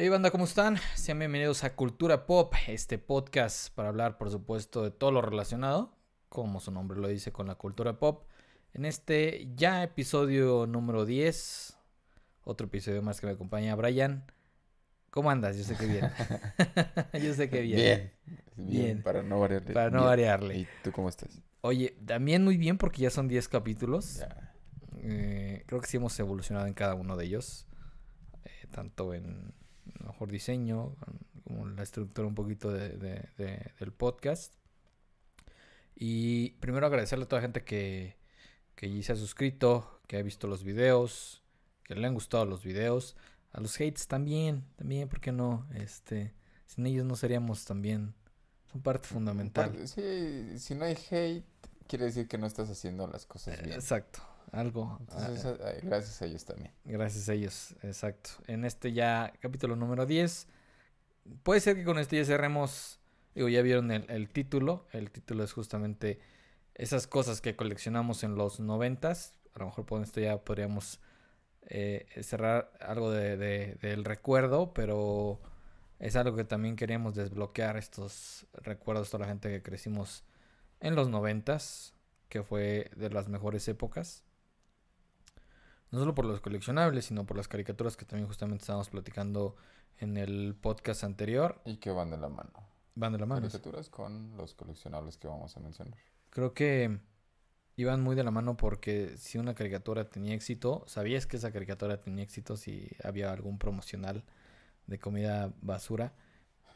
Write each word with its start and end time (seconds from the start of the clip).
Hey 0.00 0.10
banda, 0.10 0.30
¿cómo 0.30 0.44
están? 0.44 0.76
Sean 0.94 1.18
bienvenidos 1.18 1.64
a 1.64 1.74
Cultura 1.74 2.24
Pop, 2.24 2.54
este 2.68 2.98
podcast 2.98 3.74
para 3.74 3.88
hablar, 3.88 4.16
por 4.16 4.30
supuesto, 4.30 4.84
de 4.84 4.92
todo 4.92 5.10
lo 5.10 5.22
relacionado, 5.22 5.92
como 6.28 6.60
su 6.60 6.70
nombre 6.70 7.00
lo 7.00 7.08
dice, 7.08 7.32
con 7.32 7.48
la 7.48 7.56
cultura 7.56 7.98
pop. 7.98 8.22
En 8.74 8.84
este 8.84 9.48
ya 9.56 9.82
episodio 9.82 10.68
número 10.68 11.04
10, 11.04 11.76
otro 12.44 12.68
episodio 12.68 13.02
más 13.02 13.20
que 13.20 13.26
me 13.26 13.32
acompaña 13.32 13.74
Brian. 13.74 14.24
¿Cómo 15.10 15.32
andas? 15.32 15.56
Yo 15.56 15.64
sé 15.64 15.74
que 15.74 15.86
bien. 15.86 16.08
Yo 17.20 17.34
sé 17.34 17.50
que 17.50 17.62
bien. 17.62 17.76
Bien, 17.76 18.12
bien, 18.54 18.84
Bien. 18.84 19.02
para 19.02 19.24
no 19.24 19.40
variarle. 19.40 19.74
Para 19.74 19.90
no 19.90 19.98
Bien. 19.98 20.06
variarle. 20.06 20.58
¿Y 20.58 20.68
tú 20.84 20.92
cómo 20.92 21.08
estás? 21.08 21.42
Oye, 21.62 21.96
también 22.06 22.44
muy 22.44 22.56
bien 22.56 22.78
porque 22.78 23.02
ya 23.02 23.10
son 23.10 23.26
10 23.26 23.48
capítulos. 23.48 24.18
Ya. 24.18 24.54
Eh, 24.98 25.64
creo 25.66 25.80
que 25.80 25.88
sí 25.88 25.96
hemos 25.96 26.16
evolucionado 26.20 26.68
en 26.68 26.74
cada 26.74 26.94
uno 26.94 27.16
de 27.16 27.24
ellos. 27.24 27.66
eh, 28.44 28.68
tanto 28.70 29.12
en 29.12 29.52
mejor 30.04 30.30
diseño, 30.30 30.94
como 31.44 31.66
la 31.66 31.82
estructura 31.82 32.26
un 32.28 32.34
poquito 32.34 32.70
de, 32.72 32.90
de- 32.90 33.28
de- 33.36 33.72
del 33.78 33.92
podcast. 33.92 34.54
Y 35.96 36.50
primero 36.60 36.86
agradecerle 36.86 37.24
a 37.24 37.28
toda 37.28 37.40
la 37.40 37.46
gente 37.48 37.64
que, 37.64 38.16
que 38.76 38.92
ya 38.94 39.02
se 39.02 39.12
ha 39.12 39.16
suscrito, 39.16 40.00
que 40.06 40.16
ha 40.16 40.22
visto 40.22 40.46
los 40.46 40.62
videos, 40.62 41.42
que 41.84 41.94
le 41.94 42.06
han 42.06 42.14
gustado 42.14 42.44
los 42.44 42.62
videos. 42.62 43.16
A 43.52 43.60
los 43.60 43.76
hates 43.76 44.06
también, 44.06 44.64
también, 44.76 45.08
¿por 45.08 45.20
qué 45.20 45.32
no? 45.32 45.66
Este, 45.74 46.34
sin 46.66 46.86
ellos 46.86 47.04
no 47.06 47.16
seríamos 47.16 47.64
también, 47.64 48.14
son 48.70 48.82
parte 48.82 49.08
fundamental. 49.08 49.88
Sí, 49.88 50.58
si 50.58 50.74
no 50.74 50.84
hay 50.84 50.96
hate, 51.10 51.44
quiere 51.88 52.04
decir 52.04 52.28
que 52.28 52.36
no 52.38 52.46
estás 52.46 52.68
haciendo 52.70 53.06
las 53.08 53.24
cosas 53.26 53.60
bien. 53.62 53.72
Exacto, 53.74 54.20
algo. 54.52 54.96
Entonces, 55.00 55.44
ah, 55.46 55.72
gracias 55.82 56.22
a 56.22 56.26
ellos 56.26 56.44
también. 56.44 56.72
Gracias 56.84 57.28
a 57.28 57.34
ellos, 57.34 57.74
exacto. 57.82 58.30
En 58.46 58.64
este 58.64 58.92
ya 58.92 59.32
capítulo 59.40 59.76
número 59.76 60.06
10. 60.06 60.46
Puede 61.42 61.60
ser 61.60 61.76
que 61.76 61.84
con 61.84 61.98
este 61.98 62.16
ya 62.16 62.24
cerremos. 62.24 63.00
Digo, 63.34 63.48
ya 63.48 63.62
vieron 63.62 63.90
el, 63.90 64.10
el 64.10 64.28
título. 64.30 64.86
El 64.92 65.10
título 65.10 65.44
es 65.44 65.52
justamente 65.52 66.18
esas 66.74 67.06
cosas 67.06 67.40
que 67.40 67.56
coleccionamos 67.56 68.24
en 68.24 68.34
los 68.36 68.60
noventas. 68.60 69.38
A 69.54 69.60
lo 69.60 69.66
mejor 69.66 69.86
con 69.86 70.02
esto 70.02 70.20
ya 70.20 70.38
podríamos 70.38 71.00
eh, 71.62 72.06
cerrar 72.22 72.72
algo 72.80 73.10
de, 73.10 73.36
de- 73.36 73.74
del 73.82 74.04
recuerdo, 74.04 74.72
pero 74.72 75.40
es 75.98 76.16
algo 76.16 76.36
que 76.36 76.44
también 76.44 76.76
queríamos 76.76 77.14
desbloquear 77.14 77.76
estos 77.76 78.46
recuerdos, 78.54 79.10
toda 79.10 79.24
la 79.24 79.28
gente 79.30 79.50
que 79.50 79.62
crecimos 79.62 80.24
en 80.80 80.94
los 80.94 81.08
noventas, 81.08 81.94
que 82.28 82.42
fue 82.42 82.90
de 82.96 83.10
las 83.10 83.28
mejores 83.28 83.66
épocas. 83.68 84.24
No 85.90 85.98
solo 85.98 86.14
por 86.14 86.24
los 86.24 86.40
coleccionables, 86.40 87.06
sino 87.06 87.24
por 87.24 87.36
las 87.36 87.48
caricaturas 87.48 87.96
que 87.96 88.04
también 88.04 88.26
justamente 88.26 88.62
estábamos 88.62 88.90
platicando 88.90 89.56
en 89.98 90.16
el 90.16 90.54
podcast 90.54 91.04
anterior. 91.04 91.60
Y 91.64 91.76
que 91.76 91.90
van 91.90 92.10
de 92.10 92.18
la 92.18 92.28
mano. 92.28 92.52
Van 92.94 93.12
de 93.12 93.18
la 93.18 93.26
mano. 93.26 93.40
Caricaturas 93.40 93.88
con 93.88 94.36
los 94.36 94.54
coleccionables 94.54 95.16
que 95.16 95.28
vamos 95.28 95.56
a 95.56 95.60
mencionar. 95.60 95.98
Creo 96.30 96.52
que 96.52 97.00
iban 97.76 98.02
muy 98.02 98.16
de 98.16 98.24
la 98.24 98.30
mano 98.30 98.56
porque 98.56 99.16
si 99.18 99.38
una 99.38 99.54
caricatura 99.54 100.08
tenía 100.10 100.34
éxito, 100.34 100.84
sabías 100.86 101.26
que 101.26 101.36
esa 101.36 101.52
caricatura 101.52 102.00
tenía 102.00 102.24
éxito 102.24 102.56
si 102.56 102.90
había 103.02 103.32
algún 103.32 103.58
promocional 103.58 104.24
de 104.86 104.98
comida 104.98 105.52
basura. 105.62 106.12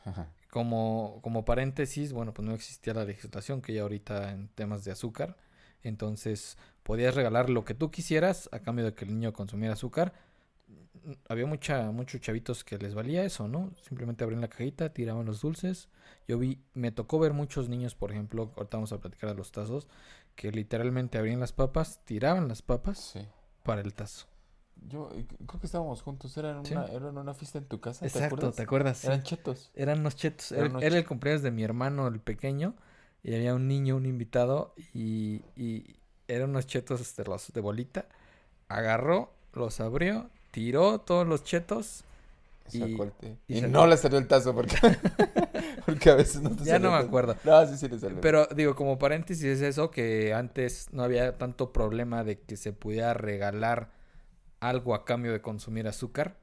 Como, 0.50 1.20
como 1.22 1.46
paréntesis, 1.46 2.12
bueno, 2.12 2.34
pues 2.34 2.46
no 2.46 2.52
existía 2.52 2.92
la 2.92 3.06
legislación 3.06 3.62
que 3.62 3.72
hay 3.72 3.78
ahorita 3.78 4.32
en 4.32 4.48
temas 4.48 4.84
de 4.84 4.90
azúcar. 4.90 5.38
Entonces 5.82 6.56
podías 6.82 7.14
regalar 7.14 7.50
lo 7.50 7.64
que 7.64 7.74
tú 7.74 7.90
quisieras 7.90 8.48
a 8.52 8.60
cambio 8.60 8.84
de 8.84 8.94
que 8.94 9.04
el 9.04 9.14
niño 9.14 9.32
consumiera 9.32 9.74
azúcar. 9.74 10.12
Había 11.28 11.46
mucha, 11.46 11.90
muchos 11.90 12.20
chavitos 12.20 12.62
que 12.62 12.78
les 12.78 12.94
valía 12.94 13.24
eso, 13.24 13.48
¿no? 13.48 13.72
Simplemente 13.82 14.22
abrían 14.22 14.40
la 14.40 14.48
cajita, 14.48 14.92
tiraban 14.92 15.26
los 15.26 15.40
dulces. 15.40 15.88
Yo 16.28 16.38
vi, 16.38 16.60
me 16.74 16.92
tocó 16.92 17.18
ver 17.18 17.32
muchos 17.32 17.68
niños, 17.68 17.94
por 17.96 18.12
ejemplo, 18.12 18.52
ahorita 18.56 18.76
vamos 18.76 18.92
a 18.92 18.98
platicar 18.98 19.30
de 19.30 19.36
los 19.36 19.50
tazos, 19.50 19.88
que 20.36 20.52
literalmente 20.52 21.18
abrían 21.18 21.40
las 21.40 21.52
papas, 21.52 22.00
tiraban 22.04 22.46
las 22.46 22.62
papas 22.62 22.98
Sí. 23.14 23.20
para 23.64 23.80
el 23.80 23.94
tazo. 23.94 24.26
Yo 24.88 25.10
eh, 25.14 25.26
creo 25.46 25.60
que 25.60 25.66
estábamos 25.66 26.02
juntos. 26.02 26.36
Era 26.36 26.50
en 26.52 26.64
Sí. 26.64 26.74
una, 26.74 26.86
era 26.86 27.08
en 27.08 27.18
una 27.18 27.34
fiesta 27.34 27.58
en 27.58 27.64
tu 27.66 27.80
casa. 27.80 28.00
¿Te 28.00 28.06
Exacto, 28.06 28.34
acuerdas? 28.36 28.56
¿te 28.56 28.62
acuerdas? 28.62 29.04
Eran 29.04 29.22
chetos. 29.22 29.70
Eran 29.74 30.00
unos 30.00 30.16
chetos. 30.16 30.52
Eran 30.52 30.64
Era, 30.66 30.70
unos 30.70 30.82
era 30.84 30.96
el 30.98 31.06
cumpleaños 31.06 31.42
de 31.42 31.50
mi 31.50 31.64
hermano, 31.64 32.06
el 32.08 32.20
pequeño, 32.20 32.74
y 33.22 33.34
había 33.34 33.54
un 33.54 33.68
niño, 33.68 33.96
un 33.96 34.06
invitado, 34.06 34.74
y, 34.94 35.42
y 35.56 35.84
eran 36.28 36.50
unos 36.50 36.66
chetos 36.66 37.00
este, 37.00 37.24
los 37.24 37.52
de 37.52 37.60
bolita. 37.60 38.06
Agarró, 38.68 39.32
los 39.54 39.80
abrió, 39.80 40.28
tiró 40.50 41.00
todos 41.00 41.26
los 41.26 41.44
chetos. 41.44 42.04
Y- 42.72 42.96
y 43.48 43.60
no 43.62 43.86
le 43.86 43.96
salió 43.96 44.18
el 44.18 44.26
tazo 44.26 44.54
porque, 44.54 44.76
porque 45.86 46.10
a 46.10 46.14
veces 46.14 46.40
no 46.42 46.50
te 46.50 46.64
Ya 46.64 46.78
no 46.78 46.90
me 46.90 46.96
acuerdo. 46.98 47.36
No, 47.44 47.66
sí, 47.66 47.76
sí 47.76 47.88
le 47.88 47.98
salió. 47.98 48.20
Pero 48.20 48.46
digo, 48.46 48.74
como 48.74 48.98
paréntesis 48.98 49.44
es 49.44 49.60
eso, 49.62 49.90
que 49.90 50.32
antes 50.32 50.88
no 50.92 51.02
había 51.02 51.36
tanto 51.38 51.72
problema 51.72 52.24
de 52.24 52.38
que 52.40 52.56
se 52.56 52.72
pudiera 52.72 53.14
regalar 53.14 53.90
algo 54.60 54.94
a 54.94 55.04
cambio 55.04 55.32
de 55.32 55.42
consumir 55.42 55.86
azúcar, 55.88 56.36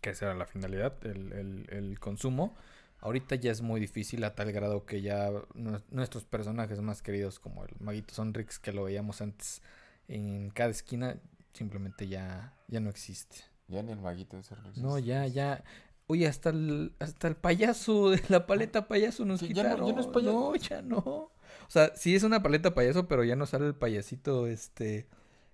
que 0.00 0.10
esa 0.10 0.26
era 0.26 0.34
la 0.34 0.46
finalidad, 0.46 0.94
el, 1.06 1.32
el- 1.32 1.66
el 1.70 2.00
consumo. 2.00 2.54
Ahorita 3.02 3.34
ya 3.34 3.50
es 3.52 3.60
muy 3.60 3.80
difícil 3.80 4.24
a 4.24 4.34
tal 4.34 4.50
grado 4.52 4.86
que 4.86 5.02
ya 5.02 5.28
nue- 5.54 5.82
nuestros 5.90 6.24
personajes 6.24 6.80
más 6.80 7.02
queridos, 7.02 7.38
como 7.38 7.64
el 7.64 7.70
Maguito 7.80 8.14
Sonrix, 8.14 8.58
que 8.58 8.72
lo 8.72 8.84
veíamos 8.84 9.20
antes 9.20 9.60
en 10.08 10.50
cada 10.50 10.70
esquina, 10.70 11.18
simplemente 11.52 12.08
ya, 12.08 12.54
ya 12.68 12.80
no 12.80 12.88
existe. 12.88 13.38
Ya 13.68 13.82
ni 13.82 13.92
el 13.92 13.98
maguito 14.00 14.36
de 14.36 14.42
Cerro 14.42 14.62
No, 14.76 14.98
ya, 14.98 15.26
ya. 15.26 15.62
Oye, 16.06 16.26
hasta 16.26 16.50
el, 16.50 16.92
hasta 16.98 17.28
el 17.28 17.36
payaso 17.36 18.10
de 18.10 18.22
la 18.28 18.46
paleta 18.46 18.86
payaso 18.88 19.24
nos 19.24 19.40
Sí, 19.40 19.52
ya 19.52 19.62
no- 19.64 19.68
quitaron. 19.70 19.86
ya 19.88 19.92
no 19.94 20.00
es 20.00 20.06
payaso. 20.08 20.32
No, 20.32 20.56
ya 20.56 20.82
no. 20.82 20.98
O 20.98 21.30
sea, 21.68 21.92
sí 21.96 22.14
es 22.14 22.22
una 22.22 22.42
paleta 22.42 22.74
payaso, 22.74 23.08
pero 23.08 23.24
ya 23.24 23.34
no 23.36 23.46
sale 23.46 23.66
el 23.66 23.74
payasito, 23.74 24.46
este... 24.46 25.06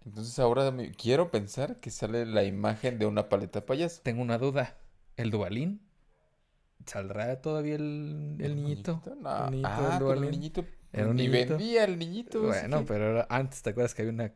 Entonces 0.04 0.38
ahora 0.38 0.72
quiero 0.96 1.30
pensar 1.30 1.80
que 1.80 1.90
sale 1.90 2.24
la 2.26 2.44
imagen 2.44 2.98
de 2.98 3.06
una 3.06 3.28
paleta 3.28 3.66
payaso. 3.66 4.00
Tengo 4.02 4.22
una 4.22 4.38
duda. 4.38 4.76
¿El 5.16 5.30
Dubalín? 5.30 5.80
¿Saldrá 6.86 7.40
todavía 7.42 7.74
el, 7.76 8.36
el 8.38 8.56
niñito? 8.56 8.94
muñequito? 8.94 9.14
No. 9.16 9.44
El 9.44 9.50
niñito 9.50 9.68
ah, 9.68 9.96
pero 9.98 10.04
Duvalín. 10.04 10.24
el 10.24 10.30
niñito 10.30 10.64
Era 10.92 11.08
un 11.08 11.16
ni 11.16 11.28
niñito. 11.28 11.54
vendía 11.56 11.84
el 11.84 11.98
niñito. 11.98 12.42
Bueno, 12.42 12.78
que- 12.80 12.84
pero 12.86 13.10
era- 13.10 13.26
antes, 13.30 13.62
¿te 13.62 13.70
acuerdas 13.70 13.94
que 13.94 14.02
había 14.02 14.12
una 14.14 14.32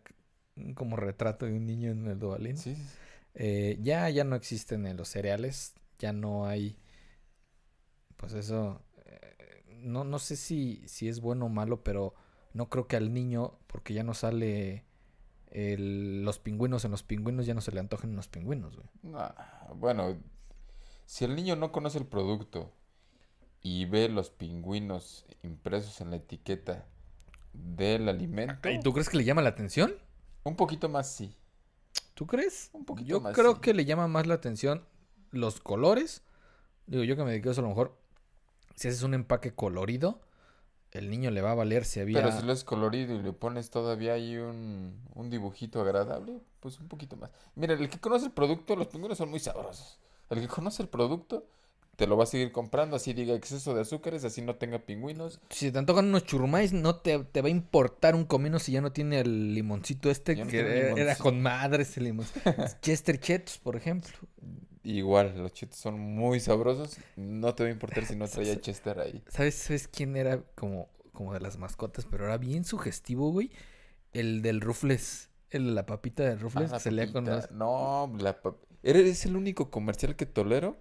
un 0.56 0.74
como 0.74 0.96
retrato 0.96 1.46
de 1.46 1.52
un 1.52 1.66
niño 1.66 1.90
en 1.90 2.06
el 2.06 2.18
Dubalín? 2.18 2.58
Sí, 2.58 2.74
sí. 2.76 2.82
Eh, 3.34 3.78
ya, 3.80 4.08
ya 4.10 4.24
no 4.24 4.36
existen 4.36 4.86
en 4.86 4.98
los 4.98 5.08
cereales, 5.08 5.74
ya 5.98 6.12
no 6.12 6.46
hay, 6.46 6.76
pues 8.16 8.34
eso, 8.34 8.82
eh, 9.06 9.64
no, 9.82 10.04
no 10.04 10.18
sé 10.18 10.36
si, 10.36 10.82
si 10.86 11.08
es 11.08 11.20
bueno 11.20 11.46
o 11.46 11.48
malo, 11.48 11.82
pero 11.82 12.14
no 12.52 12.68
creo 12.68 12.86
que 12.86 12.96
al 12.96 13.12
niño, 13.12 13.58
porque 13.66 13.94
ya 13.94 14.02
no 14.04 14.14
sale 14.14 14.84
el- 15.50 16.24
los 16.24 16.38
pingüinos, 16.38 16.84
en 16.84 16.90
los 16.92 17.02
pingüinos 17.02 17.46
ya 17.46 17.54
no 17.54 17.60
se 17.60 17.72
le 17.72 17.80
antojan 17.80 18.10
unos 18.10 18.28
pingüinos, 18.28 18.76
güey. 18.76 18.88
No, 19.02 19.34
bueno, 19.76 20.16
si 21.06 21.24
el 21.24 21.34
niño 21.34 21.56
no 21.56 21.72
conoce 21.72 21.98
el 21.98 22.06
producto 22.06 22.72
y 23.60 23.84
ve 23.84 24.08
los 24.08 24.30
pingüinos 24.30 25.24
impresos 25.42 26.00
en 26.00 26.10
la 26.10 26.16
etiqueta 26.16 26.86
del 27.52 28.08
alimento, 28.08 28.68
¿Y 28.70 28.80
tú 28.80 28.92
crees 28.92 29.08
que 29.08 29.16
le 29.18 29.24
llama 29.24 29.42
la 29.42 29.50
atención? 29.50 29.94
un 30.44 30.56
poquito 30.56 30.88
más 30.88 31.08
sí. 31.12 31.36
¿Tú 32.14 32.26
crees? 32.26 32.70
Un 32.72 32.84
poquito 32.84 33.08
Yo 33.08 33.20
más, 33.20 33.34
creo 33.34 33.54
sí. 33.54 33.60
que 33.60 33.74
le 33.74 33.84
llama 33.84 34.08
más 34.08 34.26
la 34.26 34.34
atención 34.34 34.84
los 35.30 35.60
colores. 35.60 36.22
Digo, 36.86 37.04
yo 37.04 37.16
que 37.16 37.22
me 37.24 37.30
dedico 37.30 37.48
a 37.48 37.52
eso, 37.52 37.60
a 37.60 37.64
lo 37.64 37.68
mejor, 37.68 37.96
si 38.74 38.88
haces 38.88 39.02
un 39.02 39.14
empaque 39.14 39.54
colorido, 39.54 40.20
el 40.90 41.10
niño 41.10 41.30
le 41.30 41.40
va 41.40 41.52
a 41.52 41.54
valer 41.54 41.84
si 41.84 42.00
había... 42.00 42.20
Pero 42.20 42.32
si 42.32 42.44
lo 42.44 42.52
es 42.52 42.64
colorido 42.64 43.14
y 43.14 43.22
le 43.22 43.32
pones 43.32 43.70
todavía 43.70 44.14
ahí 44.14 44.36
un, 44.36 45.00
un 45.14 45.30
dibujito 45.30 45.80
agradable, 45.80 46.40
pues 46.60 46.78
un 46.80 46.88
poquito 46.88 47.16
más. 47.16 47.30
Mira, 47.54 47.74
el 47.74 47.88
que 47.88 47.98
conoce 48.00 48.26
el 48.26 48.32
producto, 48.32 48.76
los 48.76 48.88
pingüinos 48.88 49.16
son 49.16 49.30
muy 49.30 49.40
sabrosos. 49.40 49.98
El 50.32 50.40
que 50.40 50.48
conoce 50.48 50.82
el 50.82 50.88
producto, 50.88 51.46
te 51.96 52.06
lo 52.06 52.16
va 52.16 52.24
a 52.24 52.26
seguir 52.26 52.52
comprando, 52.52 52.96
así 52.96 53.12
diga 53.12 53.34
exceso 53.34 53.74
de 53.74 53.82
azúcares, 53.82 54.24
así 54.24 54.40
no 54.42 54.56
tenga 54.56 54.78
pingüinos. 54.80 55.40
Si 55.50 55.70
te 55.70 55.78
antojan 55.78 56.06
unos 56.06 56.24
churrumais, 56.24 56.72
no 56.72 56.96
te, 56.96 57.18
te 57.20 57.42
va 57.42 57.48
a 57.48 57.50
importar 57.50 58.14
un 58.14 58.24
comino 58.24 58.58
si 58.58 58.72
ya 58.72 58.80
no 58.80 58.92
tiene 58.92 59.20
el 59.20 59.54
limoncito 59.54 60.10
este 60.10 60.34
no 60.36 60.46
que 60.46 60.58
era, 60.60 61.00
era 61.00 61.16
con 61.16 61.40
madre 61.42 61.82
ese 61.82 62.00
limón. 62.00 62.26
Chester 62.82 63.20
Chetos, 63.20 63.58
por 63.58 63.76
ejemplo. 63.76 64.10
Igual, 64.84 65.36
los 65.38 65.52
chetos 65.52 65.78
son 65.78 66.00
muy 66.00 66.40
sabrosos, 66.40 66.96
no 67.14 67.54
te 67.54 67.62
va 67.62 67.68
a 67.68 67.72
importar 67.72 68.04
si 68.04 68.16
no 68.16 68.26
traía 68.28 68.60
Chester 68.60 68.98
ahí. 68.98 69.22
¿Sabes, 69.28 69.54
¿Sabes 69.54 69.86
quién 69.86 70.16
era 70.16 70.42
como, 70.56 70.88
como 71.12 71.34
de 71.34 71.40
las 71.40 71.56
mascotas? 71.58 72.04
Pero 72.10 72.24
era 72.24 72.36
bien 72.36 72.64
sugestivo, 72.64 73.30
güey. 73.30 73.52
El 74.12 74.42
del 74.42 74.60
Rufles. 74.60 75.28
El 75.50 75.66
de 75.66 75.70
la 75.72 75.86
papita 75.86 76.24
de 76.24 76.30
Ah, 76.32 76.36
Rufles 76.36 76.70
la 76.70 76.78
que 76.78 76.82
salía 76.82 77.12
con 77.12 77.24
papita. 77.26 77.36
los... 77.48 77.50
No, 77.52 78.12
la 78.18 78.42
pap- 78.42 78.56
Eres 78.82 79.24
el 79.26 79.36
único 79.36 79.70
comercial 79.70 80.16
que 80.16 80.26
tolero 80.26 80.76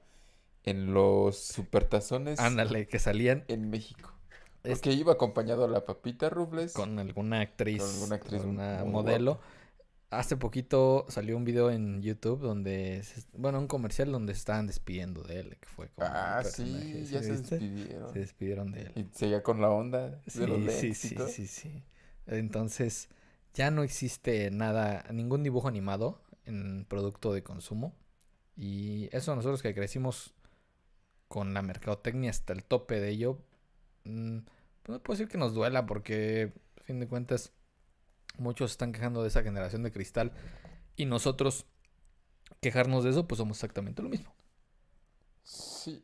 en 0.64 0.94
los 0.94 1.38
supertazones 1.38 2.40
Ándale, 2.40 2.88
que 2.88 3.00
salían 3.00 3.44
en 3.48 3.70
México. 3.70 4.12
Es- 4.64 4.74
Porque 4.80 4.92
iba 4.94 5.14
acompañado 5.14 5.66
a 5.66 5.68
la 5.68 5.86
papita 5.86 6.30
Rubles. 6.30 6.74
con 6.74 7.00
alguna 7.00 7.42
actriz, 7.42 7.82
Con 7.82 7.90
alguna 7.92 8.16
actriz 8.16 8.44
una 8.44 8.84
modelo. 8.86 9.40
hace 10.10 10.36
poquito 10.38 11.06
salió 11.10 11.38
un 11.38 11.46
video 11.46 11.72
en 11.72 12.02
YouTube 12.02 12.42
donde, 12.42 13.02
se- 13.04 13.24
bueno, 13.34 13.60
un 13.60 13.68
comercial 13.68 14.12
donde 14.12 14.34
se 14.34 14.40
estaban 14.40 14.68
despidiendo 14.68 15.24
de 15.24 15.40
él, 15.40 15.58
que 15.60 15.68
fue 15.68 15.90
como 15.96 16.08
Ah, 16.10 16.44
sí, 16.44 17.08
ya 17.12 17.22
se 17.24 17.32
viste? 17.32 17.58
despidieron. 17.60 18.14
Se 18.14 18.20
despidieron 18.20 18.72
de 18.72 18.82
él. 18.82 18.92
Y 18.96 19.06
seguía 19.18 19.42
con 19.42 19.62
la 19.62 19.70
onda 19.70 20.10
de 20.10 20.22
Sí, 20.28 20.46
los 20.46 20.74
sí, 20.74 20.94
sí, 20.94 21.16
sí, 21.28 21.48
sí. 21.48 21.84
Entonces, 22.28 23.10
ya 23.54 23.72
no 23.72 23.84
existe 23.84 24.52
nada, 24.52 25.04
ningún 25.12 25.44
dibujo 25.44 25.68
animado 25.68 26.22
en 26.46 26.86
producto 26.86 27.34
de 27.34 27.44
consumo. 27.44 27.94
Y 28.58 29.10
eso 29.16 29.36
nosotros 29.36 29.62
que 29.62 29.74
crecimos 29.74 30.34
con 31.28 31.54
la 31.54 31.62
mercadotecnia 31.62 32.30
hasta 32.30 32.54
el 32.54 32.64
tope 32.66 33.00
de 33.00 33.10
ello, 33.10 33.40
mm, 34.04 34.40
pues 34.84 34.98
no 34.98 35.04
puedo 35.04 35.18
decir 35.18 35.32
que 35.32 35.38
nos 35.38 35.54
duela 35.54 35.86
porque, 35.86 36.52
a 36.80 36.84
fin 36.84 37.00
de 37.00 37.08
cuentas, 37.08 37.54
muchos 38.38 38.72
están 38.72 38.92
quejando 38.92 39.22
de 39.22 39.30
esa 39.30 39.44
generación 39.44 39.84
de 39.84 39.92
cristal 39.92 40.32
y 40.96 41.06
nosotros 41.06 41.66
quejarnos 42.60 43.04
de 43.04 43.12
eso, 43.12 43.28
pues 43.28 43.38
somos 43.38 43.58
exactamente 43.58 44.02
lo 44.02 44.10
mismo. 44.10 44.34
Sí. 45.44 46.04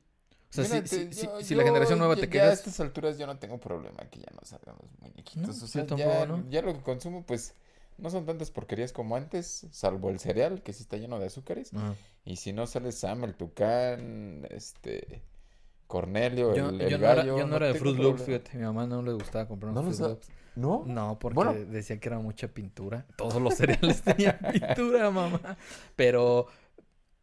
O 0.50 0.54
sea, 0.54 0.64
si, 0.64 0.74
Mira, 0.74 0.88
si- 0.88 1.06
te- 1.08 1.14
si- 1.14 1.26
yo- 1.26 1.42
si 1.42 1.56
la 1.56 1.64
generación 1.64 2.00
nueva 2.00 2.16
ya- 2.16 2.22
te 2.22 2.30
Ya 2.38 2.44
a 2.46 2.54
estas 2.54 2.80
alturas 2.80 3.18
yo 3.18 3.28
no 3.28 3.38
tengo 3.38 3.60
problema 3.60 4.00
que 4.10 4.20
ya 4.20 4.32
no 4.34 4.40
salgan 4.44 4.76
los 4.82 4.90
muñequitos. 5.00 5.58
No, 5.60 5.66
o 5.66 5.68
sea, 5.68 5.82
yo 5.82 5.88
tampoco, 5.88 6.10
ya, 6.20 6.26
¿no? 6.26 6.50
ya 6.50 6.62
lo 6.62 6.74
que 6.74 6.82
consumo, 6.82 7.26
pues, 7.26 7.54
no 7.98 8.10
son 8.10 8.26
tantas 8.26 8.52
porquerías 8.52 8.94
como 8.94 9.16
antes, 9.16 9.68
salvo 9.72 10.10
el 10.10 10.20
cereal, 10.20 10.62
que 10.62 10.74
sí 10.74 10.84
está 10.84 10.98
lleno 10.98 11.20
de 11.20 11.28
azúcares. 11.28 11.74
Ajá. 11.74 11.96
Y 12.26 12.36
si 12.38 12.54
no 12.54 12.68
sale 12.68 12.92
Sam, 12.92 13.24
el 13.24 13.36
Tucán, 13.36 14.46
este, 14.50 15.22
Cornelio, 15.88 16.54
Yo, 16.56 16.70
el, 16.70 16.80
yo 16.80 16.86
el 16.88 16.92
no 17.02 17.08
era, 17.08 17.16
gallo, 17.16 17.38
yo 17.38 17.48
no 17.48 17.56
era 17.56 17.68
de 17.68 17.74
Fruit 17.76 17.98
Loops, 17.98 18.24
fíjate. 18.24 18.58
Mi 18.58 18.64
mamá 18.64 18.86
no 18.86 19.02
le 19.02 19.14
gustaba 19.14 19.48
comprar 19.48 19.74
¿No 19.74 19.82
Fruit 19.84 20.00
Loops. 20.00 20.28
¿No? 20.56 20.84
No, 20.88 21.18
porque 21.20 21.36
Bueno. 21.36 21.54
decía 21.54 22.00
que 22.00 22.10
era 22.10 22.20
mucha 22.20 22.48
pintura. 22.48 23.06
Todos 23.16 23.42
los 23.42 23.54
cereales 23.58 24.02
tenían 24.02 24.38
pintura, 24.52 25.10
mamá. 25.12 25.58
Pero 25.96 26.48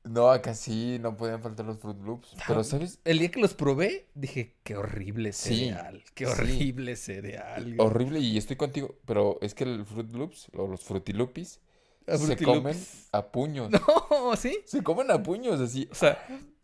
No, 0.04 0.30
acá 0.30 0.54
sí, 0.54 0.98
no 1.00 1.16
podían 1.16 1.40
faltar 1.40 1.64
los 1.64 1.78
Fruit 1.78 1.98
Loops. 2.02 2.36
Pero, 2.46 2.60
Ah, 2.60 2.64
¿sabes? 2.64 2.98
el 3.04 3.18
día 3.20 3.30
que 3.30 3.40
los 3.40 3.54
probé, 3.54 4.06
dije, 4.14 4.54
qué 4.62 4.76
horrible 4.76 5.32
Sí, 5.32 5.56
cereal. 5.68 6.02
Qué 6.14 6.26
sí. 6.26 6.32
horrible 6.32 6.96
cereal. 6.96 7.64
güey". 7.64 7.76
Horrible 7.78 8.20
y 8.20 8.36
estoy 8.36 8.56
contigo, 8.56 8.96
pero 9.06 9.38
es 9.40 9.54
que 9.54 9.64
el 9.64 9.86
Fruit 9.86 10.12
Loops 10.12 10.48
o 10.56 10.66
los 10.66 10.82
Frutilupis 10.82 11.60
Ah, 12.06 12.18
se 12.18 12.36
comen 12.36 12.76
a 13.12 13.26
puños. 13.32 13.70
No, 14.10 14.36
¿sí? 14.36 14.58
Se 14.66 14.82
comen 14.82 15.10
a 15.10 15.22
puños 15.22 15.58
así. 15.58 15.88
O 15.90 15.94
sea, 15.94 16.18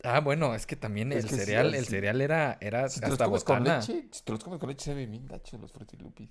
ah, 0.04 0.20
bueno, 0.20 0.54
es 0.54 0.66
que 0.66 0.76
también 0.76 1.10
Es 1.12 1.24
el 1.24 1.30
que 1.30 1.36
sí, 1.36 1.40
cereal, 1.40 1.74
el 1.74 1.80
así. 1.80 1.90
cereal 1.90 2.20
era, 2.20 2.58
era 2.60 2.90
Si 2.90 3.02
hasta 3.02 3.26
botana. 3.26 3.78
leche, 3.78 4.06
si 4.10 4.22
te 4.22 4.32
los 4.32 4.44
comes 4.44 4.60
con 4.60 4.68
leche, 4.68 4.84
sabe 4.84 5.06
bien 5.06 5.26
gachos 5.26 5.58
los 5.58 5.72
frutilupis. 5.72 6.28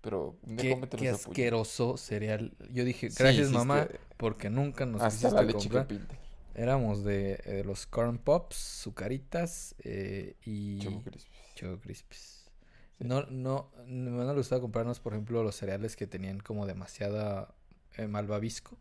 Pero 0.00 0.36
Qué, 0.56 0.80
qué 0.96 1.08
asqueroso 1.10 1.96
cereal. 1.96 2.52
Yo 2.72 2.84
dije, 2.84 3.10
gracias 3.16 3.50
mamá, 3.52 3.86
porque 4.16 4.50
nunca 4.50 4.86
nos 4.86 5.02
Hasta 5.02 5.30
la 5.30 5.40
quisiste 5.42 5.44
leche 5.46 5.68
comprar. 5.68 5.86
que 5.86 5.94
pinta. 5.94 6.18
Éramos 6.62 7.04
de, 7.04 7.40
eh, 7.44 7.62
los 7.64 7.86
Corn 7.86 8.18
Pops, 8.18 8.56
Zucaritas 8.56 9.76
eh, 9.84 10.34
y 10.44 10.80
Choco 10.80 11.02
Crispy. 11.04 11.36
Choco 11.54 11.80
Crispies. 11.80 12.50
Sí. 12.98 13.04
No, 13.04 13.22
no, 13.26 13.70
no 13.86 14.10
me 14.24 14.34
gustaba 14.34 14.60
comprarnos, 14.60 14.98
por 14.98 15.12
ejemplo, 15.12 15.44
los 15.44 15.54
cereales 15.54 15.94
que 15.94 16.08
tenían 16.08 16.40
como 16.40 16.66
demasiada 16.66 17.54
eh, 17.96 18.08
malvavisco. 18.08 18.76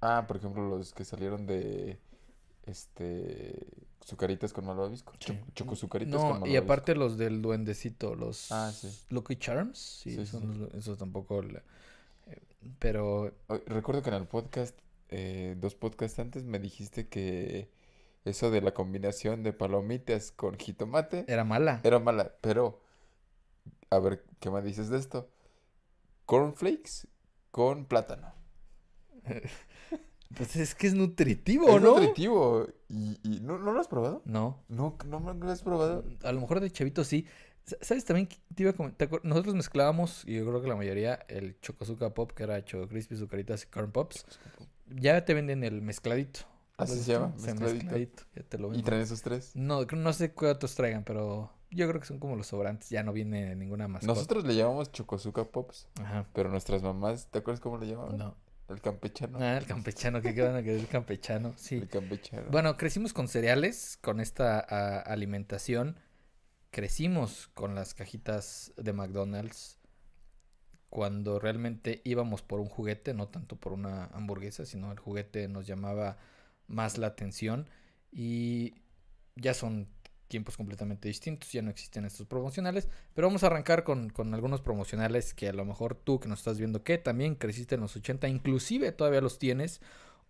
Ah, 0.00 0.24
por 0.26 0.38
ejemplo, 0.38 0.66
los 0.66 0.94
que 0.94 1.04
salieron 1.04 1.46
de 1.46 1.98
este 2.64 3.66
sucaritas 4.02 4.54
con 4.54 4.64
malvavisco. 4.64 5.12
Sí. 5.20 5.38
Choco, 5.54 5.76
sucaritas 5.76 6.14
No, 6.14 6.20
con 6.20 6.28
y 6.28 6.32
malvavisco. 6.40 6.64
aparte 6.64 6.94
los 6.94 7.18
del 7.18 7.42
duendecito, 7.42 8.14
los 8.14 8.50
Ah, 8.50 8.72
sí. 8.72 8.88
Lucky 9.10 9.36
Charms, 9.36 9.78
sí, 9.78 10.24
son 10.24 10.58
los- 10.58 10.74
esos 10.74 10.96
tampoco. 10.96 11.42
le- 11.42 11.62
eh, 12.28 12.40
pero 12.78 13.34
Recuerdo 13.66 14.00
que 14.02 14.08
en 14.08 14.14
el 14.16 14.26
podcast, 14.26 14.74
eh, 15.10 15.56
dos 15.58 15.74
podcasts 15.74 16.18
antes, 16.18 16.44
me 16.44 16.58
dijiste 16.58 17.08
que 17.08 17.70
eso 18.24 18.50
de 18.50 18.60
la 18.62 18.74
combinación 18.74 19.42
de 19.42 19.52
palomitas 19.52 20.32
con 20.32 20.56
jitomate 20.58 21.24
era 21.28 21.44
mala. 21.44 21.80
era 21.84 21.98
mala, 21.98 22.34
pero 22.40 22.80
a 23.90 23.98
ver, 23.98 24.24
¿qué 24.40 24.50
me 24.50 24.62
dices 24.62 24.88
de 24.88 24.98
esto? 24.98 25.30
Cornflakes 26.26 27.06
con 27.50 27.86
plátano. 27.86 28.32
Pues 30.36 30.54
es 30.54 30.76
que 30.76 30.86
es 30.86 30.94
nutritivo, 30.94 31.68
Es 31.68 31.82
¿no? 31.82 31.94
nutritivo. 31.96 32.68
¿Y, 32.88 33.18
y 33.24 33.40
¿no, 33.40 33.58
no 33.58 33.72
lo 33.72 33.80
has 33.80 33.88
probado? 33.88 34.22
No. 34.24 34.62
No, 34.68 34.96
no, 35.04 35.18
no 35.18 35.34
lo 35.34 35.50
has 35.50 35.60
probado. 35.62 36.04
A 36.22 36.30
lo 36.30 36.40
mejor 36.40 36.60
de 36.60 36.70
chavito 36.70 37.02
sí. 37.02 37.26
Sa- 37.64 37.76
¿Sabes 37.80 38.04
también 38.04 38.28
que 38.28 38.36
te 38.54 38.62
iba 38.62 38.70
a 38.70 38.74
comentar? 38.74 39.08
Nosotros 39.24 39.56
mezclábamos, 39.56 40.22
y 40.26 40.36
yo 40.36 40.46
creo 40.46 40.62
que 40.62 40.68
la 40.68 40.76
mayoría, 40.76 41.14
el 41.26 41.58
Chocozuca 41.60 42.14
Pop, 42.14 42.30
que 42.30 42.44
era 42.44 42.64
Choco 42.64 42.86
Crispy, 42.86 43.16
Zucaritas 43.16 43.64
y 43.64 43.66
Corn 43.66 43.90
Pops. 43.90 44.24
Ya 44.96 45.24
te 45.24 45.34
venden 45.34 45.64
el 45.64 45.82
mezcladito. 45.82 46.40
Así 46.76 46.96
¿Lo 46.96 47.02
se 47.02 47.12
llama? 47.12 47.34
Sí, 47.36 47.52
mezcladito. 47.52 48.22
Ya 48.34 48.42
te 48.42 48.58
lo 48.58 48.72
¿Y 48.74 48.82
traen 48.82 49.02
esos 49.02 49.20
tres? 49.22 49.50
No, 49.54 49.84
no 49.84 50.12
sé 50.12 50.32
qué 50.32 50.46
otros 50.46 50.74
traigan, 50.74 51.04
pero 51.04 51.52
yo 51.70 51.86
creo 51.88 52.00
que 52.00 52.06
son 52.06 52.18
como 52.18 52.36
los 52.36 52.46
sobrantes. 52.46 52.88
Ya 52.88 53.02
no 53.02 53.12
viene 53.12 53.54
ninguna 53.54 53.86
mascota. 53.86 54.12
Nosotros 54.14 54.44
le 54.44 54.54
llamamos 54.56 54.90
Chocozuca 54.90 55.44
Pops, 55.44 55.88
Ajá. 56.02 56.26
pero 56.32 56.48
nuestras 56.48 56.82
mamás, 56.82 57.26
¿te 57.30 57.38
acuerdas 57.40 57.60
cómo 57.60 57.76
le 57.78 57.86
llamaban? 57.86 58.16
No. 58.16 58.36
El 58.68 58.80
campechano. 58.80 59.38
Ah, 59.40 59.58
el 59.58 59.66
campechano, 59.66 60.22
que 60.22 60.32
quedan 60.32 60.54
a 60.54 60.62
querer 60.62 60.78
el 60.78 60.86
campechano. 60.86 61.52
Sí. 61.56 61.74
El 61.74 61.88
campechano. 61.88 62.46
Bueno, 62.52 62.76
crecimos 62.76 63.12
con 63.12 63.26
cereales, 63.26 63.98
con 64.00 64.20
esta 64.20 64.60
a- 64.60 65.00
alimentación. 65.00 65.96
Crecimos 66.70 67.48
con 67.54 67.74
las 67.74 67.94
cajitas 67.94 68.72
de 68.76 68.92
McDonald's 68.92 69.79
cuando 70.90 71.38
realmente 71.38 72.02
íbamos 72.04 72.42
por 72.42 72.60
un 72.60 72.68
juguete, 72.68 73.14
no 73.14 73.28
tanto 73.28 73.56
por 73.56 73.72
una 73.72 74.06
hamburguesa, 74.06 74.66
sino 74.66 74.92
el 74.92 74.98
juguete 74.98 75.48
nos 75.48 75.66
llamaba 75.66 76.18
más 76.66 76.98
la 76.98 77.06
atención 77.06 77.68
y 78.12 78.74
ya 79.36 79.54
son 79.54 79.88
tiempos 80.28 80.56
completamente 80.56 81.08
distintos, 81.08 81.50
ya 81.50 81.62
no 81.62 81.70
existen 81.70 82.04
estos 82.04 82.26
promocionales, 82.26 82.88
pero 83.14 83.28
vamos 83.28 83.42
a 83.42 83.48
arrancar 83.48 83.82
con, 83.82 84.10
con 84.10 84.34
algunos 84.34 84.60
promocionales 84.60 85.34
que 85.34 85.48
a 85.48 85.52
lo 85.52 85.64
mejor 85.64 85.94
tú 85.94 86.20
que 86.20 86.28
nos 86.28 86.40
estás 86.40 86.58
viendo 86.58 86.84
que 86.84 86.98
también 86.98 87.34
creciste 87.34 87.76
en 87.76 87.80
los 87.80 87.96
80, 87.96 88.28
inclusive 88.28 88.92
todavía 88.92 89.20
los 89.20 89.38
tienes, 89.38 89.80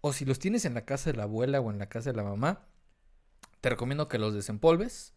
o 0.00 0.12
si 0.12 0.24
los 0.24 0.38
tienes 0.38 0.64
en 0.64 0.74
la 0.74 0.84
casa 0.84 1.10
de 1.10 1.18
la 1.18 1.24
abuela 1.24 1.60
o 1.60 1.70
en 1.70 1.78
la 1.78 1.88
casa 1.88 2.10
de 2.10 2.16
la 2.16 2.22
mamá, 2.22 2.66
te 3.60 3.68
recomiendo 3.68 4.08
que 4.08 4.18
los 4.18 4.34
desempolves 4.34 5.12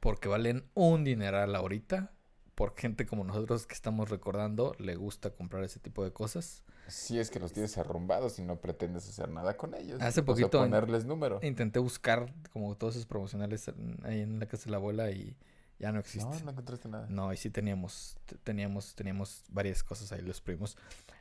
porque 0.00 0.28
valen 0.28 0.64
un 0.74 1.04
dineral 1.04 1.54
ahorita. 1.54 2.10
Por 2.54 2.74
gente 2.76 3.06
como 3.06 3.24
nosotros 3.24 3.66
que 3.66 3.74
estamos 3.74 4.10
recordando, 4.10 4.74
le 4.78 4.94
gusta 4.96 5.30
comprar 5.30 5.64
ese 5.64 5.80
tipo 5.80 6.04
de 6.04 6.12
cosas. 6.12 6.62
Sí, 6.88 7.18
es 7.18 7.30
que 7.30 7.40
los 7.40 7.52
tienes 7.52 7.78
arrumbados 7.78 8.38
y 8.38 8.42
no 8.42 8.60
pretendes 8.60 9.08
hacer 9.08 9.30
nada 9.30 9.56
con 9.56 9.74
ellos. 9.74 10.00
Hace 10.00 10.08
O 10.08 10.12
sea, 10.12 10.24
poquito 10.24 10.58
ponerles 10.58 11.04
número. 11.06 11.38
Intenté 11.42 11.78
buscar 11.78 12.32
como 12.52 12.76
todos 12.76 12.96
esos 12.96 13.06
promocionales 13.06 13.70
ahí 14.02 14.20
en 14.20 14.38
la 14.38 14.46
casa 14.46 14.64
de 14.66 14.72
la 14.72 14.76
abuela 14.76 15.10
y 15.10 15.34
ya 15.78 15.88
no 15.88 15.94
No, 15.94 16.00
existe. 16.00 16.44
no 16.44 16.50
encontraste 16.50 16.88
nada. 16.88 17.06
No, 17.08 17.32
y 17.32 17.36
sí 17.36 17.50
teníamos, 17.50 18.16
teníamos, 18.44 18.94
teníamos 18.94 19.44
varias 19.48 19.82
cosas 19.82 20.12
ahí 20.12 20.20
los 20.20 20.40
primos. 20.40 20.76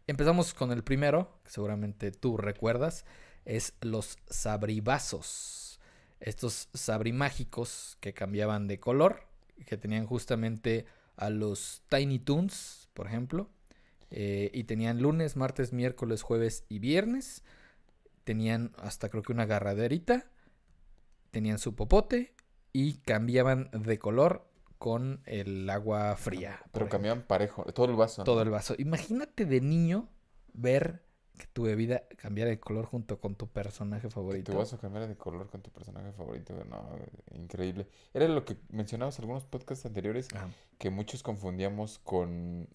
Empezamos 0.07 0.53
con 0.53 0.71
el 0.71 0.83
primero, 0.83 1.39
que 1.43 1.51
seguramente 1.51 2.11
tú 2.11 2.37
recuerdas, 2.37 3.05
es 3.45 3.73
los 3.81 4.17
sabribazos. 4.29 5.79
Estos 6.19 6.69
sabrimágicos 6.73 7.97
que 7.99 8.13
cambiaban 8.13 8.67
de 8.67 8.79
color, 8.79 9.23
que 9.65 9.77
tenían 9.77 10.05
justamente 10.05 10.85
a 11.17 11.29
los 11.29 11.83
Tiny 11.89 12.19
Toons, 12.19 12.89
por 12.93 13.07
ejemplo, 13.07 13.49
eh, 14.09 14.51
y 14.53 14.65
tenían 14.65 15.01
lunes, 15.01 15.35
martes, 15.37 15.73
miércoles, 15.73 16.21
jueves 16.21 16.65
y 16.69 16.79
viernes. 16.79 17.43
Tenían 18.23 18.71
hasta 18.77 19.09
creo 19.09 19.23
que 19.23 19.31
una 19.31 19.43
agarraderita, 19.43 20.29
tenían 21.31 21.59
su 21.59 21.75
popote 21.75 22.33
y 22.73 22.95
cambiaban 22.99 23.69
de 23.71 23.99
color 23.99 24.47
con 24.77 25.21
el 25.25 25.69
agua 25.69 26.15
fría. 26.17 26.61
Pero 26.71 26.89
cambiaban 26.89 27.21
parejo, 27.21 27.63
todo 27.65 27.85
el 27.85 27.95
vaso. 27.95 28.21
¿no? 28.21 28.25
Todo 28.25 28.41
el 28.41 28.49
vaso. 28.49 28.75
Imagínate 28.77 29.45
de 29.45 29.61
niño 29.61 30.09
ver 30.53 31.03
que 31.37 31.47
tu 31.47 31.63
bebida 31.63 32.03
cambiara 32.17 32.49
de 32.49 32.59
color 32.59 32.85
junto 32.85 33.19
con 33.19 33.35
tu 33.35 33.47
personaje 33.47 34.09
favorito. 34.09 34.51
Tu 34.51 34.57
vaso 34.57 34.77
cambiara 34.77 35.07
de 35.07 35.15
color 35.15 35.49
con 35.49 35.61
tu 35.61 35.71
personaje 35.71 36.11
favorito. 36.11 36.53
No, 36.69 36.89
increíble. 37.33 37.87
Era 38.13 38.27
lo 38.27 38.45
que 38.45 38.57
mencionabas 38.69 39.17
en 39.17 39.23
algunos 39.23 39.45
podcasts 39.45 39.85
anteriores, 39.85 40.27
Ajá. 40.33 40.49
que 40.77 40.89
muchos 40.89 41.23
confundíamos 41.23 41.99
con 41.99 42.67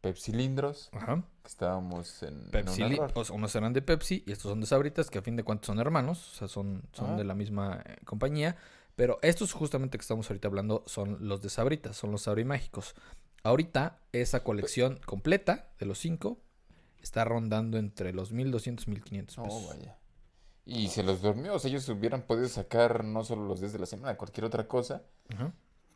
pepsilindros, 0.00 0.90
Ajá. 0.92 1.24
que 1.42 1.48
estábamos 1.48 2.22
en, 2.22 2.44
en 2.44 2.50
Pepsi, 2.50 2.82
un 2.82 3.00
o 3.14 3.24
sea, 3.24 3.34
unos 3.34 3.56
eran 3.56 3.72
de 3.72 3.82
Pepsi 3.82 4.22
y 4.26 4.32
estos 4.32 4.50
son 4.50 4.60
de 4.60 4.66
Sabritas, 4.66 5.10
que 5.10 5.18
a 5.18 5.22
fin 5.22 5.36
de 5.36 5.42
cuentas 5.42 5.66
son 5.66 5.80
hermanos, 5.80 6.32
o 6.32 6.36
sea, 6.36 6.48
son, 6.48 6.82
son 6.92 7.16
de 7.16 7.24
la 7.24 7.34
misma 7.34 7.82
eh, 7.84 7.96
compañía. 8.04 8.56
Pero 8.94 9.18
estos 9.22 9.52
justamente 9.52 9.98
que 9.98 10.02
estamos 10.02 10.30
ahorita 10.30 10.48
hablando 10.48 10.84
son 10.86 11.28
los 11.28 11.42
de 11.42 11.50
Sabritas, 11.50 11.96
son 11.96 12.12
los 12.12 12.22
Sabrimágicos. 12.22 12.94
Ahorita 13.42 13.98
esa 14.12 14.42
colección 14.42 14.98
completa 15.04 15.68
de 15.78 15.86
los 15.86 15.98
cinco 15.98 16.40
está 17.06 17.24
rondando 17.24 17.78
entre 17.78 18.12
los 18.12 18.32
1200 18.32 18.86
y 18.86 18.90
1500 18.90 19.36
pesos. 19.36 19.62
Oh, 19.64 19.68
vaya. 19.68 19.96
Y 20.64 20.88
se 20.88 21.04
los 21.04 21.22
durmió, 21.22 21.54
o 21.54 21.58
sea, 21.60 21.70
ellos 21.70 21.88
hubieran 21.88 22.22
podido 22.22 22.48
sacar 22.48 23.04
no 23.04 23.22
solo 23.24 23.46
los 23.46 23.60
días 23.60 23.72
de 23.72 23.78
la 23.78 23.86
semana, 23.86 24.16
cualquier 24.16 24.44
otra 24.44 24.66
cosa, 24.66 25.04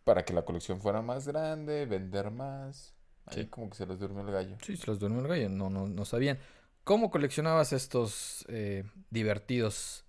para 0.04 0.24
que 0.24 0.32
la 0.32 0.42
colección 0.44 0.80
fuera 0.80 1.02
más 1.02 1.26
grande, 1.26 1.86
vender 1.86 2.30
más. 2.30 2.94
Ahí 3.26 3.42
Sí. 3.42 3.46
como 3.48 3.68
que 3.68 3.76
se 3.76 3.86
los 3.86 3.98
durmió 3.98 4.22
el 4.22 4.32
gallo. 4.32 4.56
Sí, 4.62 4.76
se 4.76 4.86
los 4.86 4.98
durmió 5.00 5.20
el 5.20 5.26
gallo, 5.28 5.48
no, 5.48 5.68
no, 5.70 5.86
no 5.88 6.04
sabían. 6.04 6.38
¿cómo 6.84 7.10
coleccionabas 7.10 7.72
estos 7.72 8.44
eh, 8.48 8.84
divertidos 9.10 10.04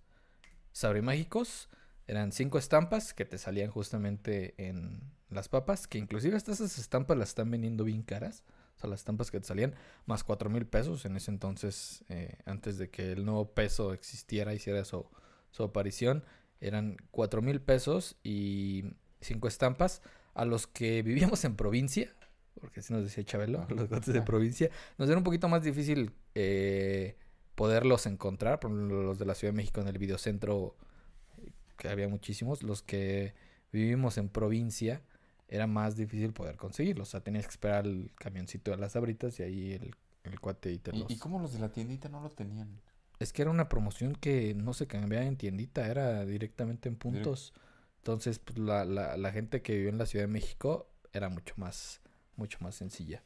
sabrimágicos? 0.71 1.69
Eran 2.07 2.31
cinco 2.31 2.57
estampas 2.57 3.13
que 3.13 3.25
te 3.25 3.37
salían 3.37 3.69
justamente 3.69 4.53
en 4.57 5.01
las 5.29 5.47
papas, 5.49 5.87
que 5.87 5.97
inclusive 5.97 6.37
estas 6.37 6.59
estampas 6.61 7.17
las 7.17 7.29
están 7.29 7.49
vendiendo 7.51 7.83
bien 7.83 8.03
caras. 8.03 8.43
Sea, 8.81 8.89
las 8.89 9.01
estampas 9.01 9.29
que 9.29 9.39
te 9.39 9.45
salían, 9.45 9.75
más 10.05 10.23
cuatro 10.23 10.49
mil 10.49 10.65
pesos 10.65 11.05
en 11.05 11.15
ese 11.15 11.29
entonces, 11.29 12.03
eh, 12.09 12.37
antes 12.45 12.77
de 12.77 12.89
que 12.89 13.11
el 13.11 13.25
nuevo 13.25 13.53
peso 13.53 13.93
existiera, 13.93 14.53
hiciera 14.53 14.83
su, 14.83 15.05
su 15.51 15.63
aparición, 15.63 16.23
eran 16.59 16.97
cuatro 17.11 17.41
mil 17.41 17.61
pesos 17.61 18.17
y 18.23 18.85
cinco 19.19 19.47
estampas. 19.47 20.01
A 20.33 20.45
los 20.45 20.65
que 20.65 21.01
vivíamos 21.03 21.43
en 21.45 21.55
provincia, 21.55 22.11
porque 22.59 22.79
así 22.79 22.93
nos 22.93 23.03
decía 23.03 23.23
Chabelo, 23.23 23.65
los 23.69 23.89
gatos 23.89 24.13
de 24.13 24.21
provincia, 24.21 24.69
nos 24.97 25.09
era 25.09 25.17
un 25.17 25.23
poquito 25.23 25.47
más 25.47 25.63
difícil 25.63 26.13
eh, 26.35 27.17
poderlos 27.55 28.05
encontrar. 28.05 28.59
Por 28.59 28.71
ejemplo, 28.71 29.03
los 29.03 29.19
de 29.19 29.25
la 29.25 29.35
Ciudad 29.35 29.53
de 29.53 29.57
México 29.57 29.81
en 29.81 29.87
el 29.87 29.97
videocentro, 29.97 30.75
que 31.77 31.89
había 31.89 32.07
muchísimos. 32.07 32.63
Los 32.63 32.81
que 32.81 33.33
vivimos 33.71 34.17
en 34.17 34.29
provincia, 34.29 35.01
era 35.51 35.67
más 35.67 35.95
difícil 35.95 36.33
poder 36.33 36.55
conseguirlos. 36.55 37.09
O 37.09 37.11
sea, 37.11 37.19
tenías 37.21 37.45
que 37.45 37.51
esperar 37.51 37.85
el 37.85 38.11
camioncito 38.15 38.71
de 38.71 38.77
las 38.77 38.95
abritas 38.95 39.39
y 39.39 39.43
ahí 39.43 39.73
el, 39.73 39.93
el 40.23 40.39
cuate 40.39 40.71
y 40.71 40.79
te 40.79 40.95
¿Y, 40.95 40.99
los... 40.99 41.11
y 41.11 41.17
cómo 41.17 41.39
los 41.39 41.53
de 41.53 41.59
la 41.59 41.71
tiendita 41.71 42.09
no 42.09 42.21
lo 42.21 42.29
tenían? 42.29 42.81
Es 43.19 43.31
que 43.33 43.43
era 43.43 43.51
una 43.51 43.69
promoción 43.69 44.15
que 44.15 44.55
no 44.55 44.73
se 44.73 44.87
cambiaba 44.87 45.25
en 45.25 45.37
tiendita, 45.37 45.87
era 45.87 46.25
directamente 46.25 46.89
en 46.89 46.95
puntos. 46.95 47.53
Entonces, 47.97 48.39
pues, 48.39 48.57
la, 48.57 48.83
la, 48.83 49.15
la 49.15 49.31
gente 49.31 49.61
que 49.61 49.75
vivió 49.75 49.89
en 49.89 49.99
la 49.99 50.07
Ciudad 50.07 50.23
de 50.23 50.31
México 50.31 50.89
era 51.13 51.29
mucho 51.29 51.53
más, 51.57 52.01
mucho 52.35 52.57
más 52.61 52.73
sencilla. 52.73 53.21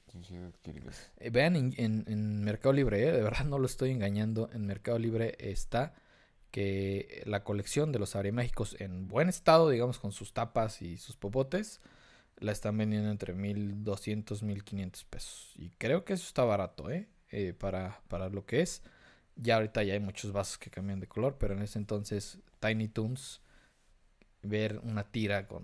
Eh, 1.17 1.29
vean 1.29 1.55
en, 1.55 1.73
en- 1.77 2.03
en 2.07 2.43
Mercado 2.43 2.73
Libre, 2.73 3.07
eh, 3.07 3.11
de 3.13 3.21
verdad 3.21 3.45
no 3.45 3.57
lo 3.57 3.67
estoy 3.67 3.91
engañando. 3.91 4.49
En 4.51 4.65
Mercado 4.65 4.99
Libre 4.99 5.35
está 5.39 5.93
que 6.51 7.21
la 7.25 7.43
colección 7.43 7.91
de 7.91 7.99
los 7.99 8.15
mágicos 8.33 8.75
en 8.79 9.07
buen 9.07 9.29
estado, 9.29 9.69
digamos, 9.69 9.99
con 9.99 10.11
sus 10.11 10.33
tapas 10.33 10.81
y 10.81 10.97
sus 10.97 11.15
popotes, 11.17 11.81
la 12.37 12.51
están 12.51 12.77
vendiendo 12.77 13.09
entre 13.09 13.33
1200, 13.33 14.43
1500 14.43 15.03
pesos. 15.05 15.53
Y 15.55 15.69
creo 15.77 16.03
que 16.05 16.13
eso 16.13 16.25
está 16.27 16.43
barato, 16.43 16.89
¿eh? 16.91 17.07
Eh, 17.31 17.53
para, 17.53 18.01
para 18.07 18.29
lo 18.29 18.45
que 18.45 18.61
es. 18.61 18.81
Ya 19.35 19.55
ahorita 19.55 19.83
ya 19.83 19.93
hay 19.93 19.99
muchos 19.99 20.31
vasos 20.31 20.57
que 20.57 20.69
cambian 20.69 20.99
de 20.99 21.07
color, 21.07 21.37
pero 21.37 21.53
en 21.53 21.61
ese 21.61 21.77
entonces 21.79 22.39
Tiny 22.59 22.87
Toons, 22.87 23.41
ver 24.41 24.79
una 24.83 25.03
tira 25.03 25.47
con, 25.47 25.63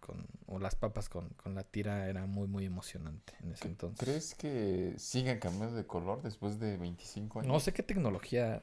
con 0.00 0.26
o 0.46 0.58
las 0.58 0.74
papas 0.74 1.08
con, 1.08 1.28
con 1.30 1.54
la 1.54 1.62
tira 1.64 2.08
era 2.08 2.26
muy, 2.26 2.48
muy 2.48 2.64
emocionante 2.64 3.34
en 3.42 3.52
ese 3.52 3.66
entonces. 3.68 3.98
¿Crees 4.04 4.34
que 4.34 4.94
sigan 4.98 5.38
cambiando 5.38 5.76
de 5.76 5.86
color 5.86 6.22
después 6.22 6.58
de 6.58 6.76
25 6.76 7.40
años? 7.40 7.52
No 7.52 7.60
sé 7.60 7.72
qué 7.72 7.82
tecnología. 7.82 8.60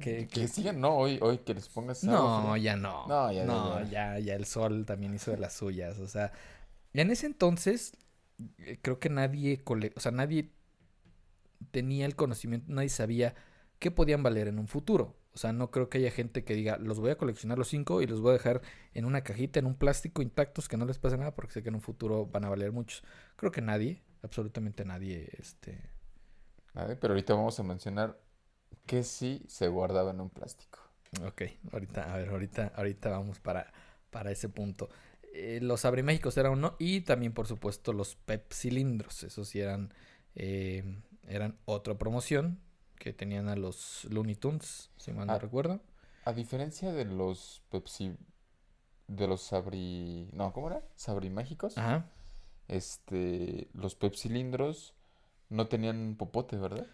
Que, 0.00 0.26
Que 0.26 0.28
que- 0.28 0.48
sigan, 0.48 0.80
no, 0.80 0.94
hoy, 0.96 1.18
hoy 1.22 1.38
que 1.38 1.54
les 1.54 1.68
pongas 1.68 2.04
No, 2.04 2.56
ya 2.56 2.76
no. 2.76 3.06
No, 3.08 3.32
ya, 3.32 3.40
ya, 3.40 3.44
No, 3.46 3.80
ya. 3.84 3.88
ya, 3.90 4.18
ya 4.18 4.34
el 4.34 4.44
sol 4.44 4.84
también 4.84 5.14
hizo 5.14 5.30
de 5.30 5.38
las 5.38 5.54
suyas. 5.54 5.98
O 5.98 6.06
sea, 6.08 6.30
en 6.94 7.10
ese 7.10 7.26
entonces, 7.26 7.92
eh, 8.58 8.78
creo 8.82 8.98
que 9.00 9.10
nadie, 9.10 9.62
cole- 9.64 9.92
o 9.96 10.00
sea, 10.00 10.12
nadie 10.12 10.50
tenía 11.70 12.06
el 12.06 12.16
conocimiento, 12.16 12.72
nadie 12.72 12.88
sabía 12.88 13.34
qué 13.78 13.90
podían 13.90 14.22
valer 14.22 14.48
en 14.48 14.58
un 14.58 14.68
futuro. 14.68 15.16
O 15.34 15.38
sea, 15.38 15.52
no 15.52 15.70
creo 15.70 15.88
que 15.88 15.98
haya 15.98 16.10
gente 16.10 16.42
que 16.44 16.54
diga, 16.54 16.78
los 16.78 16.98
voy 16.98 17.10
a 17.10 17.18
coleccionar 17.18 17.58
los 17.58 17.68
cinco 17.68 18.02
y 18.02 18.06
los 18.06 18.20
voy 18.20 18.30
a 18.30 18.32
dejar 18.34 18.62
en 18.94 19.04
una 19.04 19.22
cajita, 19.22 19.60
en 19.60 19.66
un 19.66 19.76
plástico 19.76 20.22
intactos 20.22 20.68
que 20.68 20.76
no 20.76 20.84
les 20.84 20.98
pase 20.98 21.16
nada 21.16 21.34
porque 21.34 21.52
sé 21.52 21.62
que 21.62 21.68
en 21.68 21.76
un 21.76 21.80
futuro 21.80 22.26
van 22.26 22.44
a 22.44 22.48
valer 22.48 22.72
muchos. 22.72 23.04
Creo 23.36 23.52
que 23.52 23.60
nadie, 23.62 24.02
absolutamente 24.22 24.84
nadie, 24.84 25.28
este, 25.38 25.78
Vale, 26.72 26.96
pero 26.96 27.12
ahorita 27.12 27.34
vamos 27.34 27.58
a 27.60 27.62
mencionar 27.62 28.18
que 28.86 29.02
sí 29.04 29.44
se 29.48 29.68
guardaba 29.68 30.12
en 30.12 30.20
un 30.22 30.30
plástico. 30.30 30.80
Ok, 31.26 31.42
ahorita, 31.72 32.12
a 32.12 32.18
ver, 32.18 32.28
ahorita, 32.28 32.72
ahorita 32.76 33.08
vamos 33.10 33.40
para, 33.40 33.72
para 34.10 34.30
ese 34.30 34.48
punto. 34.48 34.88
Eh, 35.40 35.60
los 35.62 35.84
abriméxicos 35.84 36.36
eran 36.36 36.52
uno 36.52 36.74
y 36.80 37.02
también, 37.02 37.32
por 37.32 37.46
supuesto, 37.46 37.92
los 37.92 38.16
pep 38.16 38.52
cilindros. 38.52 39.22
Esos 39.22 39.48
sí 39.48 39.60
eran, 39.60 39.94
eh, 40.34 40.82
eran 41.28 41.56
otra 41.64 41.96
promoción 41.96 42.58
que 42.96 43.12
tenían 43.12 43.48
a 43.48 43.54
los 43.54 44.04
Looney 44.10 44.34
Tunes, 44.34 44.90
si 44.96 45.12
mal 45.12 45.28
no 45.28 45.34
Ah. 45.34 45.38
recuerdo. 45.38 45.80
A 46.24 46.32
diferencia 46.32 46.92
de 46.92 47.04
los 47.04 47.62
Pepsi, 47.70 48.16
de 49.06 49.26
los 49.28 49.40
Sabri, 49.42 50.28
no, 50.32 50.52
¿cómo 50.52 50.68
era? 50.70 50.82
Sabrimágicos. 50.96 51.78
Ajá. 51.78 52.10
Este, 52.66 53.68
los 53.72 53.94
Pepsilindros 53.94 54.94
no 55.48 55.68
tenían 55.68 56.16
popote, 56.16 56.56
¿verdad? 56.56 56.86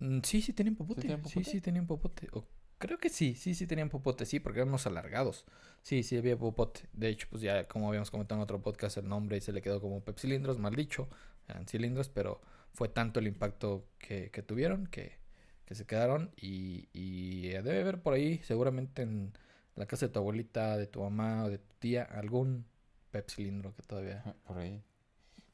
Mm, 0.00 0.20
Sí, 0.22 0.42
sí 0.42 0.52
tenían 0.52 0.76
popote. 0.76 1.00
tenían 1.00 1.24
Sí, 1.26 1.42
sí 1.44 1.60
tenían 1.62 1.86
popote. 1.86 2.28
O 2.32 2.44
creo 2.80 2.98
que 2.98 3.10
sí, 3.10 3.34
sí, 3.36 3.54
sí 3.54 3.66
tenían 3.66 3.90
popote, 3.90 4.26
sí, 4.26 4.40
porque 4.40 4.58
eran 4.58 4.70
unos 4.70 4.86
alargados. 4.86 5.44
Sí, 5.82 6.02
sí 6.02 6.16
había 6.16 6.36
popote. 6.36 6.88
De 6.92 7.08
hecho, 7.08 7.28
pues 7.30 7.42
ya 7.42 7.68
como 7.68 7.88
habíamos 7.88 8.10
comentado 8.10 8.40
en 8.40 8.42
otro 8.42 8.60
podcast, 8.60 8.96
el 8.96 9.08
nombre 9.08 9.40
se 9.40 9.52
le 9.52 9.62
quedó 9.62 9.80
como 9.80 10.00
pepsilindros, 10.02 10.58
mal 10.58 10.74
dicho. 10.74 11.08
Eran 11.46 11.68
cilindros, 11.68 12.08
pero 12.08 12.40
fue 12.72 12.88
tanto 12.88 13.20
el 13.20 13.28
impacto 13.28 13.86
que, 13.98 14.30
que 14.30 14.42
tuvieron 14.42 14.86
que, 14.86 15.18
que 15.66 15.74
se 15.74 15.86
quedaron. 15.86 16.32
Y, 16.36 16.88
y 16.92 17.48
debe 17.48 17.82
haber 17.82 18.02
por 18.02 18.14
ahí, 18.14 18.40
seguramente 18.42 19.02
en 19.02 19.32
la 19.76 19.86
casa 19.86 20.06
de 20.06 20.12
tu 20.12 20.18
abuelita, 20.18 20.76
de 20.76 20.86
tu 20.86 21.02
mamá 21.02 21.44
o 21.44 21.50
de 21.50 21.58
tu 21.58 21.74
tía, 21.78 22.04
algún 22.04 22.64
pepsilindro 23.10 23.74
que 23.76 23.82
todavía. 23.82 24.24
Por 24.46 24.58
ahí. 24.58 24.82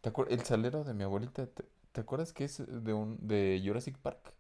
¿Te 0.01 0.13
El 0.31 0.41
salero 0.45 0.85
de 0.85 0.95
mi 0.95 1.03
abuelita, 1.03 1.47
¿te, 1.47 1.65
te 1.91 2.01
acuerdas 2.01 2.33
que 2.33 2.45
es 2.45 2.63
de 2.67 2.93
un 2.93 3.19
de 3.27 3.61
Jurassic 3.65 3.99
Park? 3.99 4.36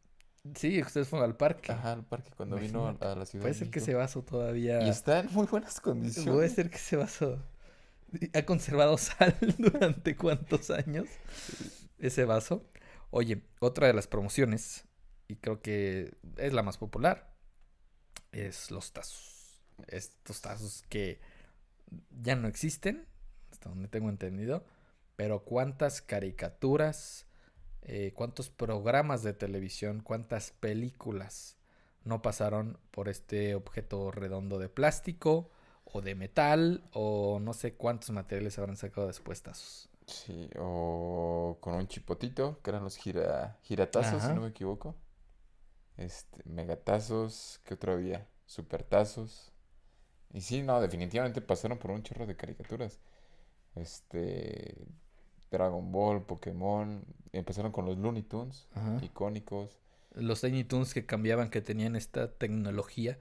Sí, 0.54 0.80
ustedes 0.80 1.08
fueron 1.08 1.28
al 1.28 1.36
parque. 1.36 1.72
Ajá, 1.72 1.92
al 1.92 2.04
parque 2.04 2.30
cuando 2.36 2.56
vino 2.56 2.96
a, 3.00 3.14
la 3.14 3.26
Ciudad 3.26 3.42
Puede 3.42 3.54
de 3.54 3.58
ser 3.58 3.70
que 3.70 3.78
ese 3.78 3.94
vaso 3.94 4.22
todavía. 4.22 4.82
Y 4.86 4.88
está 4.88 5.20
en 5.20 5.32
muy 5.32 5.46
buenas 5.46 5.80
Puede 5.80 5.98
condiciones. 5.98 6.52
ser 6.52 6.70
que 6.70 6.76
ese 6.76 6.96
vaso 6.96 7.42
ha 8.34 8.42
conservado 8.44 8.96
sal 8.98 9.36
durante 9.58 10.16
cuántos 10.16 10.70
años 10.70 11.08
ese 11.98 12.24
vaso. 12.24 12.64
Oye, 13.10 13.42
otra 13.60 13.86
de 13.86 13.94
las 13.94 14.06
promociones, 14.06 14.84
y 15.28 15.36
creo 15.36 15.60
que 15.62 16.16
es 16.36 16.52
la 16.52 16.62
más 16.62 16.78
popular, 16.78 17.34
es 18.32 18.70
los 18.70 18.92
tazos. 18.92 19.62
Estos 19.88 20.40
tazos 20.40 20.82
que 20.88 21.20
ya 22.10 22.36
no 22.36 22.48
existen, 22.48 23.06
hasta 23.50 23.68
donde 23.68 23.88
tengo 23.88 24.08
entendido, 24.08 24.64
pero 25.16 25.44
cuántas 25.44 26.02
caricaturas, 26.02 27.25
eh, 27.88 28.12
cuántos 28.14 28.50
programas 28.50 29.22
de 29.22 29.32
televisión, 29.32 30.00
cuántas 30.00 30.50
películas 30.50 31.56
no 32.02 32.20
pasaron 32.20 32.78
por 32.90 33.08
este 33.08 33.54
objeto 33.54 34.10
redondo 34.10 34.58
de 34.58 34.68
plástico 34.68 35.50
o 35.84 36.00
de 36.00 36.16
metal 36.16 36.82
o 36.92 37.38
no 37.40 37.52
sé 37.52 37.74
cuántos 37.74 38.10
materiales 38.10 38.58
habrán 38.58 38.76
sacado 38.76 39.06
después 39.06 39.40
tazos. 39.42 39.88
Sí, 40.08 40.50
o 40.58 41.58
con 41.60 41.74
un 41.74 41.86
chipotito, 41.86 42.60
que 42.62 42.70
eran 42.70 42.82
los 42.82 42.96
gira, 42.96 43.58
giratazos, 43.62 44.22
si 44.22 44.28
no 44.32 44.40
me 44.42 44.48
equivoco. 44.48 44.96
Este, 45.96 46.42
megatazos, 46.44 47.60
¿qué 47.64 47.74
otro 47.74 47.92
había? 47.92 48.26
Supertazos. 48.46 49.52
Y 50.32 50.40
sí, 50.40 50.62
no, 50.62 50.80
definitivamente 50.80 51.40
pasaron 51.40 51.78
por 51.78 51.92
un 51.92 52.02
chorro 52.02 52.26
de 52.26 52.36
caricaturas. 52.36 52.98
Este, 53.76 54.76
Dragon 55.50 55.92
Ball, 55.92 56.24
Pokémon, 56.24 57.04
empezaron 57.32 57.72
con 57.72 57.86
los 57.86 57.96
Looney 57.98 58.22
Tunes, 58.22 58.68
Ajá. 58.74 58.98
icónicos. 59.02 59.78
Los 60.14 60.40
Tiny 60.40 60.64
Toons 60.64 60.94
que 60.94 61.04
cambiaban, 61.06 61.50
que 61.50 61.60
tenían 61.60 61.94
esta 61.96 62.32
tecnología 62.32 63.18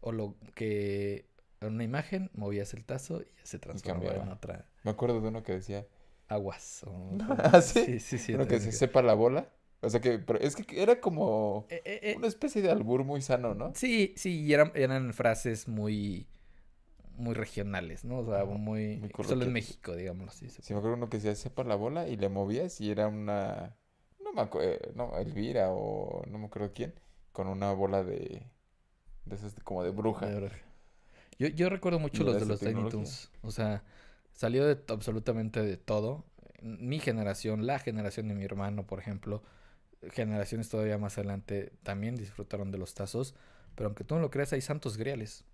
o 0.00 0.12
lo 0.12 0.34
que 0.54 1.26
en 1.60 1.74
una 1.74 1.84
imagen 1.84 2.30
movías 2.34 2.74
el 2.74 2.84
tazo 2.84 3.20
y 3.22 3.26
ya 3.38 3.44
se 3.46 3.58
transformaba 3.58 4.16
en 4.22 4.28
otra 4.28 4.66
Me 4.82 4.90
acuerdo 4.90 5.20
de 5.20 5.28
uno 5.28 5.42
que 5.42 5.52
decía, 5.52 5.86
aguas. 6.28 6.84
o- 6.86 7.18
¿Ah, 7.28 7.60
sí? 7.60 7.84
sí, 7.84 8.00
sí, 8.00 8.18
sí, 8.18 8.34
uno 8.34 8.46
que 8.46 8.54
decía, 8.54 8.72
sepa 8.72 9.02
la 9.02 9.14
bola. 9.14 9.48
O 9.82 9.90
sea 9.90 10.00
que, 10.00 10.18
pero 10.18 10.38
es 10.38 10.54
que 10.56 10.80
era 10.82 11.00
como 11.00 11.66
Eh, 11.68 11.82
eh, 11.84 12.00
eh, 12.02 12.14
una 12.16 12.28
especie 12.28 12.62
de 12.62 12.70
albur 12.70 13.04
muy 13.04 13.20
sano, 13.20 13.54
¿no? 13.54 13.72
Sí, 13.74 14.14
sí, 14.16 14.40
y 14.42 14.52
eran, 14.54 14.72
eran 14.74 15.12
frases 15.12 15.68
muy, 15.68 16.26
muy 17.16 17.34
regionales, 17.34 18.04
¿no? 18.04 18.18
O 18.18 18.26
sea, 18.26 18.44
muy, 18.44 18.96
muy 18.96 19.10
solo 19.24 19.44
en. 19.44 19.52
México, 19.52 19.94
digámoslo 19.94 20.30
así. 20.30 20.48
se 20.48 20.62
Sí, 20.62 20.72
me 20.72 20.78
acuerdo 20.78 20.96
uno 20.96 21.08
que 21.08 21.18
decía, 21.18 21.34
sepa 21.34 21.64
la 21.64 21.74
bola 21.74 22.08
y 22.08 22.16
le 22.16 22.28
movías 22.28 22.80
y 22.80 22.90
era 22.90 23.08
una, 23.08 23.76
no 24.22 24.32
me 24.32 24.42
acuerdo, 24.42 24.92
no, 24.94 25.16
Elvira 25.18 25.70
o 25.70 26.24
no 26.26 26.38
me 26.38 26.46
acuerdo 26.46 26.72
quién, 26.74 26.94
con 27.32 27.48
una 27.48 27.72
bola 27.72 28.04
de, 28.04 28.46
de 29.24 29.34
esas 29.34 29.54
como 29.64 29.82
de 29.82 29.90
bruja. 29.90 30.26
De. 30.26 30.50
Yo, 31.38 31.48
yo 31.48 31.68
recuerdo 31.68 31.98
mucho 31.98 32.24
los 32.24 32.38
de 32.38 32.46
los 32.46 32.60
Tiny. 32.60 32.88
Toons. 32.88 33.30
O 33.42 33.50
sea, 33.50 33.84
salió 34.32 34.66
de 34.66 34.78
absolutamente 34.88 35.62
de 35.62 35.76
todo. 35.76 36.24
Mi 36.60 37.00
generación, 37.00 37.66
la 37.66 37.78
generación 37.78 38.28
de 38.28 38.34
mi 38.34 38.44
hermano, 38.44 38.86
por 38.86 39.00
ejemplo, 39.00 39.42
generaciones 40.10 40.68
todavía 40.68 40.98
más 40.98 41.18
adelante 41.18 41.72
también 41.82 42.14
disfrutaron 42.14 42.70
de 42.70 42.78
los 42.78 42.94
tazos. 42.94 43.34
Pero 43.74 43.88
aunque 43.88 44.04
tú 44.04 44.14
no 44.14 44.20
lo 44.20 44.30
creas, 44.30 44.52
hay 44.52 44.60
santos 44.60 44.96
griales 44.96 45.44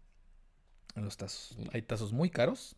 en 0.98 1.04
los 1.04 1.16
tazos. 1.16 1.56
Hay 1.72 1.82
tazos 1.82 2.12
muy 2.12 2.30
caros, 2.30 2.76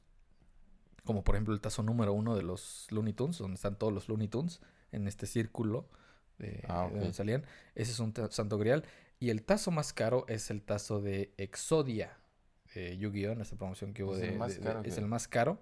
como 1.04 1.24
por 1.24 1.34
ejemplo 1.34 1.54
el 1.54 1.60
tazo 1.60 1.82
número 1.82 2.12
uno 2.12 2.36
de 2.36 2.42
los 2.42 2.86
Looney 2.90 3.12
Tunes, 3.14 3.38
donde 3.38 3.54
están 3.56 3.76
todos 3.78 3.92
los 3.92 4.08
Looney 4.08 4.28
Tunes 4.28 4.60
en 4.92 5.08
este 5.08 5.26
círculo 5.26 5.88
de, 6.38 6.62
Ah, 6.68 6.88
de 6.92 6.98
donde 6.98 7.12
salían. 7.14 7.44
Ese 7.74 7.92
es 7.92 7.98
un 8.00 8.14
santo 8.30 8.58
grial. 8.58 8.84
Y 9.18 9.30
el 9.30 9.42
tazo 9.42 9.70
más 9.70 9.92
caro 9.92 10.24
es 10.28 10.50
el 10.50 10.62
tazo 10.62 11.00
de 11.00 11.32
Exodia, 11.36 12.16
de 12.74 12.96
Yu-Gi-Oh! 12.96 13.32
en 13.32 13.40
esta 13.40 13.56
promoción 13.56 13.92
que 13.92 14.04
hubo 14.04 14.14
Es 14.14 14.20
de, 14.20 14.28
el 14.28 14.38
más 14.38 14.54
de- 14.56 14.60
caro 14.62 14.82
es 14.84 14.96
el 14.98 15.06
más 15.06 15.28
caro. 15.28 15.58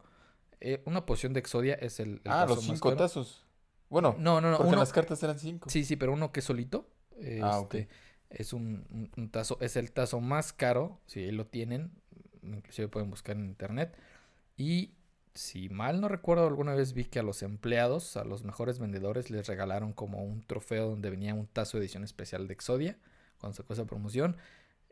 Eh, 0.60 0.82
una 0.86 1.06
poción 1.06 1.32
de 1.32 1.40
Exodia 1.40 1.74
es 1.74 2.00
el, 2.00 2.08
el 2.10 2.20
Ah, 2.26 2.42
tazo 2.42 2.56
los 2.56 2.68
más 2.68 2.76
cinco 2.76 2.88
caro. 2.90 2.96
tazos. 2.98 3.44
Bueno, 3.88 4.14
No, 4.18 4.40
no, 4.40 4.50
no. 4.50 4.56
porque 4.58 4.70
uno- 4.70 4.78
las 4.80 4.92
cartas 4.92 5.22
eran 5.22 5.38
cinco. 5.38 5.70
Sí, 5.70 5.84
sí, 5.84 5.96
pero 5.96 6.12
uno 6.12 6.30
que 6.32 6.40
es 6.40 6.46
solito. 6.46 6.88
Ah, 7.42 7.58
ok. 7.60 7.74
este, 7.74 7.88
Es 8.30 8.52
un, 8.52 8.84
un- 8.90 9.10
un 9.16 9.30
tazo, 9.30 9.56
es 9.62 9.76
el 9.76 9.90
tazo 9.90 10.20
más 10.20 10.52
caro, 10.52 11.00
si 11.06 11.20
ahí 11.20 11.32
lo 11.32 11.46
tienen, 11.46 11.90
inclusive 12.42 12.88
pueden 12.88 13.10
buscar 13.10 13.36
en 13.36 13.46
internet. 13.46 13.96
Y 14.56 14.94
si 15.34 15.68
mal 15.68 16.00
no 16.00 16.08
recuerdo, 16.08 16.46
alguna 16.46 16.74
vez 16.74 16.92
vi 16.94 17.04
que 17.04 17.18
a 17.20 17.22
los 17.22 17.42
empleados, 17.42 18.16
a 18.16 18.24
los 18.24 18.42
mejores 18.44 18.78
vendedores, 18.78 19.30
les 19.30 19.46
regalaron 19.46 19.92
como 19.92 20.22
un 20.24 20.42
trofeo 20.42 20.88
donde 20.90 21.10
venía 21.10 21.34
un 21.34 21.46
tazo 21.46 21.76
de 21.78 21.84
edición 21.84 22.02
especial 22.04 22.48
de 22.48 22.54
Exodia, 22.54 22.98
cuando 23.38 23.54
sacó 23.56 23.72
esa 23.74 23.84
promoción. 23.86 24.36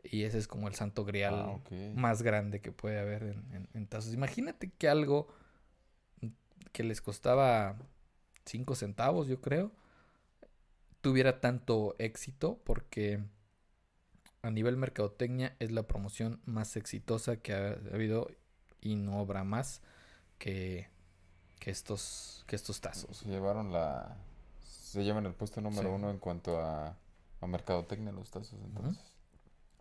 Y 0.03 0.23
ese 0.23 0.37
es 0.37 0.47
como 0.47 0.67
el 0.69 0.75
santo 0.75 1.03
grial 1.03 1.33
Ah, 1.35 1.51
más 1.95 2.21
grande 2.21 2.61
que 2.61 2.71
puede 2.71 2.99
haber 2.99 3.23
en, 3.23 3.53
en- 3.53 3.67
en 3.73 3.87
tazos. 3.87 4.13
Imagínate 4.13 4.71
que 4.71 4.87
algo 4.87 5.27
que 6.71 6.83
les 6.83 7.01
costaba 7.01 7.77
5 8.45 8.75
centavos, 8.75 9.27
yo 9.27 9.41
creo, 9.41 9.71
tuviera 11.01 11.39
tanto 11.41 11.95
éxito 11.99 12.59
porque 12.63 13.19
a 14.41 14.51
nivel 14.51 14.77
mercadotecnia 14.77 15.55
es 15.59 15.71
la 15.71 15.83
promoción 15.83 16.41
más 16.45 16.75
exitosa 16.77 17.37
que 17.37 17.53
ha 17.53 17.69
habido 17.93 18.29
y 18.81 18.95
no 18.95 19.19
habrá 19.19 19.43
más 19.43 19.81
que, 20.37 20.87
que 21.59 21.71
estos 21.71 22.43
que 22.47 22.55
estos 22.55 22.79
tazos. 22.81 23.17
Se 23.17 23.29
llevaron 23.29 23.71
la... 23.73 24.17
Se 24.63 25.03
llevan 25.03 25.25
el 25.25 25.33
puesto 25.33 25.59
número 25.61 25.89
Sí. 25.89 25.95
uno 25.95 26.09
en 26.09 26.17
cuanto 26.19 26.59
a, 26.61 26.95
a 27.41 27.47
mercadotecnia 27.47 28.11
los 28.13 28.31
tazos, 28.31 28.57
entonces. 28.63 29.03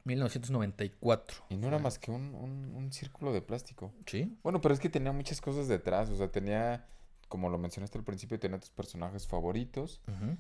1994. 0.05 1.45
Y 1.51 1.57
no 1.57 1.69
era 1.69 1.79
más 1.79 1.99
que 1.99 2.11
un, 2.11 2.35
un, 2.35 2.75
un 2.75 2.93
círculo 2.93 3.33
de 3.33 3.43
plástico. 3.43 3.93
Sí. 4.07 4.37
Bueno, 4.43 4.61
pero 4.61 4.73
es 4.75 4.81
que 4.81 4.89
tenía 4.89 5.13
muchas 5.13 5.41
cosas 5.41 5.69
detrás. 5.69 6.09
O 6.11 6.17
sea, 6.17 6.31
tenía, 6.31 6.87
como 7.29 7.49
lo 7.51 7.59
mencionaste 7.59 7.99
al 7.99 8.05
principio, 8.05 8.39
tenía 8.39 8.59
tus 8.59 8.71
personajes 8.71 9.27
favoritos. 9.27 10.01
Ujú. 10.09 10.37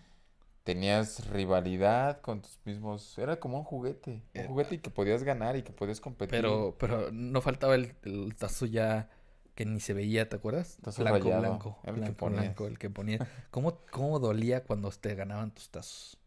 Tenías 0.66 1.30
rivalidad 1.30 2.20
con 2.22 2.42
tus 2.42 2.58
mismos. 2.64 3.16
Era 3.18 3.38
como 3.38 3.56
un 3.58 3.62
juguete. 3.64 4.10
Un 4.10 4.22
Era- 4.34 4.48
juguete 4.48 4.74
y 4.74 4.78
que 4.78 4.90
podías 4.90 5.22
ganar 5.22 5.56
y 5.56 5.62
que 5.62 5.72
podías 5.72 6.00
competir. 6.00 6.32
Pero, 6.40 6.74
pero 6.76 7.12
no 7.12 7.40
faltaba 7.40 7.76
el, 7.76 7.94
el 8.02 8.34
tazo 8.36 8.66
ya 8.66 9.08
que 9.54 9.64
ni 9.64 9.78
se 9.78 9.94
veía, 9.94 10.28
¿te 10.28 10.34
acuerdas? 10.36 10.76
Tazo 10.82 11.02
blanco, 11.02 11.18
rayado, 11.20 11.40
blanco, 11.42 11.78
el 11.84 11.94
que 11.94 12.00
blanco, 12.00 12.16
ponías. 12.16 12.42
blanco, 12.42 12.66
el 12.66 12.78
que 12.80 12.90
ponía. 12.90 13.18
¿Cómo, 13.52 13.78
cómo 13.92 14.18
dolía 14.18 14.64
cuando 14.64 14.90
te 14.90 15.14
ganaban 15.14 15.52
tus 15.54 15.70
tazos? 15.70 16.18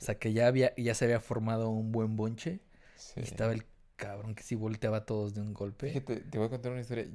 O 0.00 0.04
sea, 0.04 0.18
que 0.18 0.32
ya 0.32 0.48
había, 0.48 0.74
ya 0.76 0.94
se 0.94 1.04
había 1.04 1.20
formado 1.20 1.70
un 1.70 1.92
buen 1.92 2.16
bonche 2.16 2.60
Sí. 2.96 3.20
y 3.20 3.22
estaba 3.22 3.52
el 3.52 3.64
cabrón 3.94 4.34
que 4.34 4.42
sí 4.42 4.56
volteaba 4.56 4.96
a 4.98 5.06
todos 5.06 5.34
de 5.34 5.40
un 5.40 5.54
golpe. 5.54 5.88
Fíjate, 5.88 6.16
te 6.16 6.36
voy 6.38 6.48
a 6.48 6.50
contar 6.50 6.72
una 6.72 6.80
historia. 6.80 7.06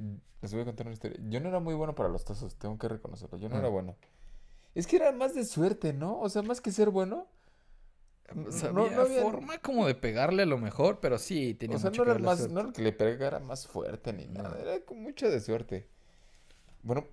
Les 0.41 0.53
voy 0.53 0.61
a 0.61 0.65
contar 0.65 0.85
una 0.87 0.93
historia. 0.93 1.19
Yo 1.29 1.39
no 1.41 1.49
era 1.49 1.59
muy 1.59 1.73
bueno 1.75 1.93
para 1.93 2.07
los 2.09 2.23
tazos, 2.23 2.55
tengo 2.55 2.77
que 2.77 2.87
reconocerlo. 2.87 3.37
Yo 3.37 3.49
no 3.49 3.55
Ah. 3.55 3.59
era 3.59 3.67
bueno. 3.67 3.95
Es 4.75 4.87
que 4.87 4.95
era 4.95 5.11
más 5.11 5.35
de 5.35 5.45
suerte, 5.45 5.93
¿no? 5.93 6.19
O 6.19 6.29
sea, 6.29 6.41
más 6.41 6.61
que 6.61 6.71
ser 6.71 6.89
bueno. 6.89 7.27
O 8.31 8.35
no- 8.35 8.51
sea, 8.51 8.71
no 8.71 8.85
había 8.85 9.01
había- 9.01 9.21
forma 9.21 9.57
como 9.59 9.85
de 9.85 9.95
pegarle 9.95 10.43
a 10.43 10.45
lo 10.47 10.57
mejor, 10.57 10.99
pero 10.99 11.17
sí 11.19 11.53
tenía 11.53 11.77
O 11.77 11.79
sea, 11.79 11.89
mucho 11.91 12.03
no 12.03 12.11
que 12.13 12.19
era 12.19 12.25
más, 12.25 12.37
suerte. 12.39 12.53
no 12.53 12.59
era 12.61 12.71
que 12.71 12.81
le 12.81 12.91
pegara 12.93 13.39
más 13.39 13.67
fuerte 13.67 14.13
ni 14.13 14.25
No. 14.27 14.43
nada. 14.43 14.59
Era 14.59 14.79
con 14.85 15.01
mucha 15.01 15.27
de 15.29 15.39
suerte. 15.39 15.87
Bueno, 16.81 17.05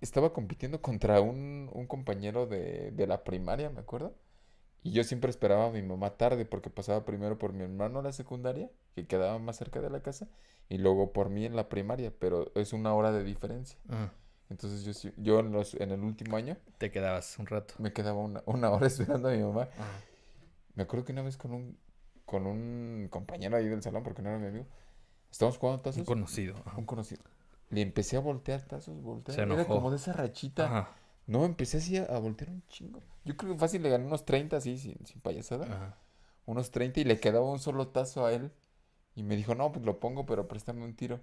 estaba 0.00 0.32
compitiendo 0.32 0.80
contra 0.80 1.20
un, 1.20 1.70
un 1.72 1.86
compañero 1.86 2.46
de, 2.46 2.92
de 2.92 3.06
la 3.06 3.24
primaria, 3.24 3.70
me 3.70 3.80
acuerdo. 3.80 4.14
Y 4.84 4.92
yo 4.92 5.02
siempre 5.02 5.30
esperaba 5.30 5.66
a 5.66 5.70
mi 5.70 5.82
mamá 5.82 6.10
tarde 6.10 6.44
porque 6.44 6.70
pasaba 6.70 7.04
primero 7.04 7.36
por 7.36 7.52
mi 7.52 7.64
hermano 7.64 7.98
a 7.98 8.02
la 8.02 8.12
secundaria, 8.12 8.70
que 8.94 9.06
quedaba 9.06 9.38
más 9.40 9.56
cerca 9.56 9.80
de 9.80 9.90
la 9.90 10.02
casa, 10.02 10.28
y 10.68 10.78
luego 10.78 11.12
por 11.12 11.30
mí 11.30 11.44
en 11.44 11.56
la 11.56 11.68
primaria, 11.68 12.12
pero 12.16 12.52
es 12.54 12.72
una 12.72 12.94
hora 12.94 13.10
de 13.10 13.24
diferencia. 13.24 13.76
Ah, 13.88 14.12
Entonces 14.50 15.02
yo, 15.02 15.10
yo 15.18 15.40
en, 15.40 15.52
los, 15.52 15.74
en 15.74 15.90
el 15.90 16.00
último 16.02 16.36
año 16.36 16.56
te 16.78 16.90
quedabas 16.90 17.38
un 17.38 17.46
rato. 17.46 17.74
me 17.78 17.92
quedaba 17.92 18.18
una, 18.18 18.42
una 18.46 18.70
hora 18.70 18.86
esperando 18.86 19.28
a 19.28 19.32
mi 19.32 19.42
mamá. 19.42 19.68
Me 20.74 20.84
acuerdo 20.84 21.04
que 21.04 21.12
una 21.12 21.22
vez 21.22 21.36
con 21.36 21.52
un, 21.52 21.78
con 22.24 22.46
un 22.46 23.08
compañero 23.10 23.56
ahí 23.56 23.68
del 23.68 23.82
salón, 23.82 24.02
porque 24.02 24.22
no 24.22 24.30
era 24.30 24.38
mi 24.38 24.46
amigo, 24.46 24.66
estábamos 25.30 25.58
jugando 25.58 25.78
un 25.78 25.82
tazos, 25.82 26.06
conocido. 26.06 26.56
ajá. 26.64 26.78
un 26.78 26.86
conocido. 26.86 27.22
Le 27.70 27.82
empecé 27.82 28.16
a 28.16 28.20
voltear 28.20 28.62
tazos, 28.62 29.02
voltear. 29.02 29.34
Se 29.36 29.42
Era 29.42 29.54
enojó. 29.54 29.74
como 29.76 29.90
de 29.90 29.96
esa 29.96 30.12
rachita. 30.14 30.64
Ajá, 30.66 30.96
No, 31.26 31.44
empecé 31.44 31.78
así 31.78 31.98
a, 31.98 32.04
a 32.04 32.18
voltear 32.18 32.48
un 32.50 32.62
chingo. 32.68 33.02
Yo 33.24 33.36
creo 33.36 33.52
que 33.52 33.58
fácil 33.58 33.82
le 33.82 33.90
gané 33.90 34.06
unos 34.06 34.24
30 34.24 34.56
así, 34.56 34.78
sin, 34.78 35.04
sin 35.04 35.20
payasada. 35.20 35.66
ajá. 35.66 35.96
Unos 36.46 36.70
30 36.70 37.00
y 37.00 37.04
le 37.04 37.20
quedaba 37.20 37.44
un 37.50 37.58
solo 37.58 37.88
tazo 37.88 38.24
a 38.24 38.32
él. 38.32 38.50
Y 39.14 39.22
me 39.24 39.36
dijo, 39.36 39.54
no, 39.54 39.70
pues 39.72 39.84
lo 39.84 40.00
pongo, 40.00 40.24
pero 40.24 40.48
préstame 40.48 40.82
un 40.84 40.94
tiro. 40.94 41.20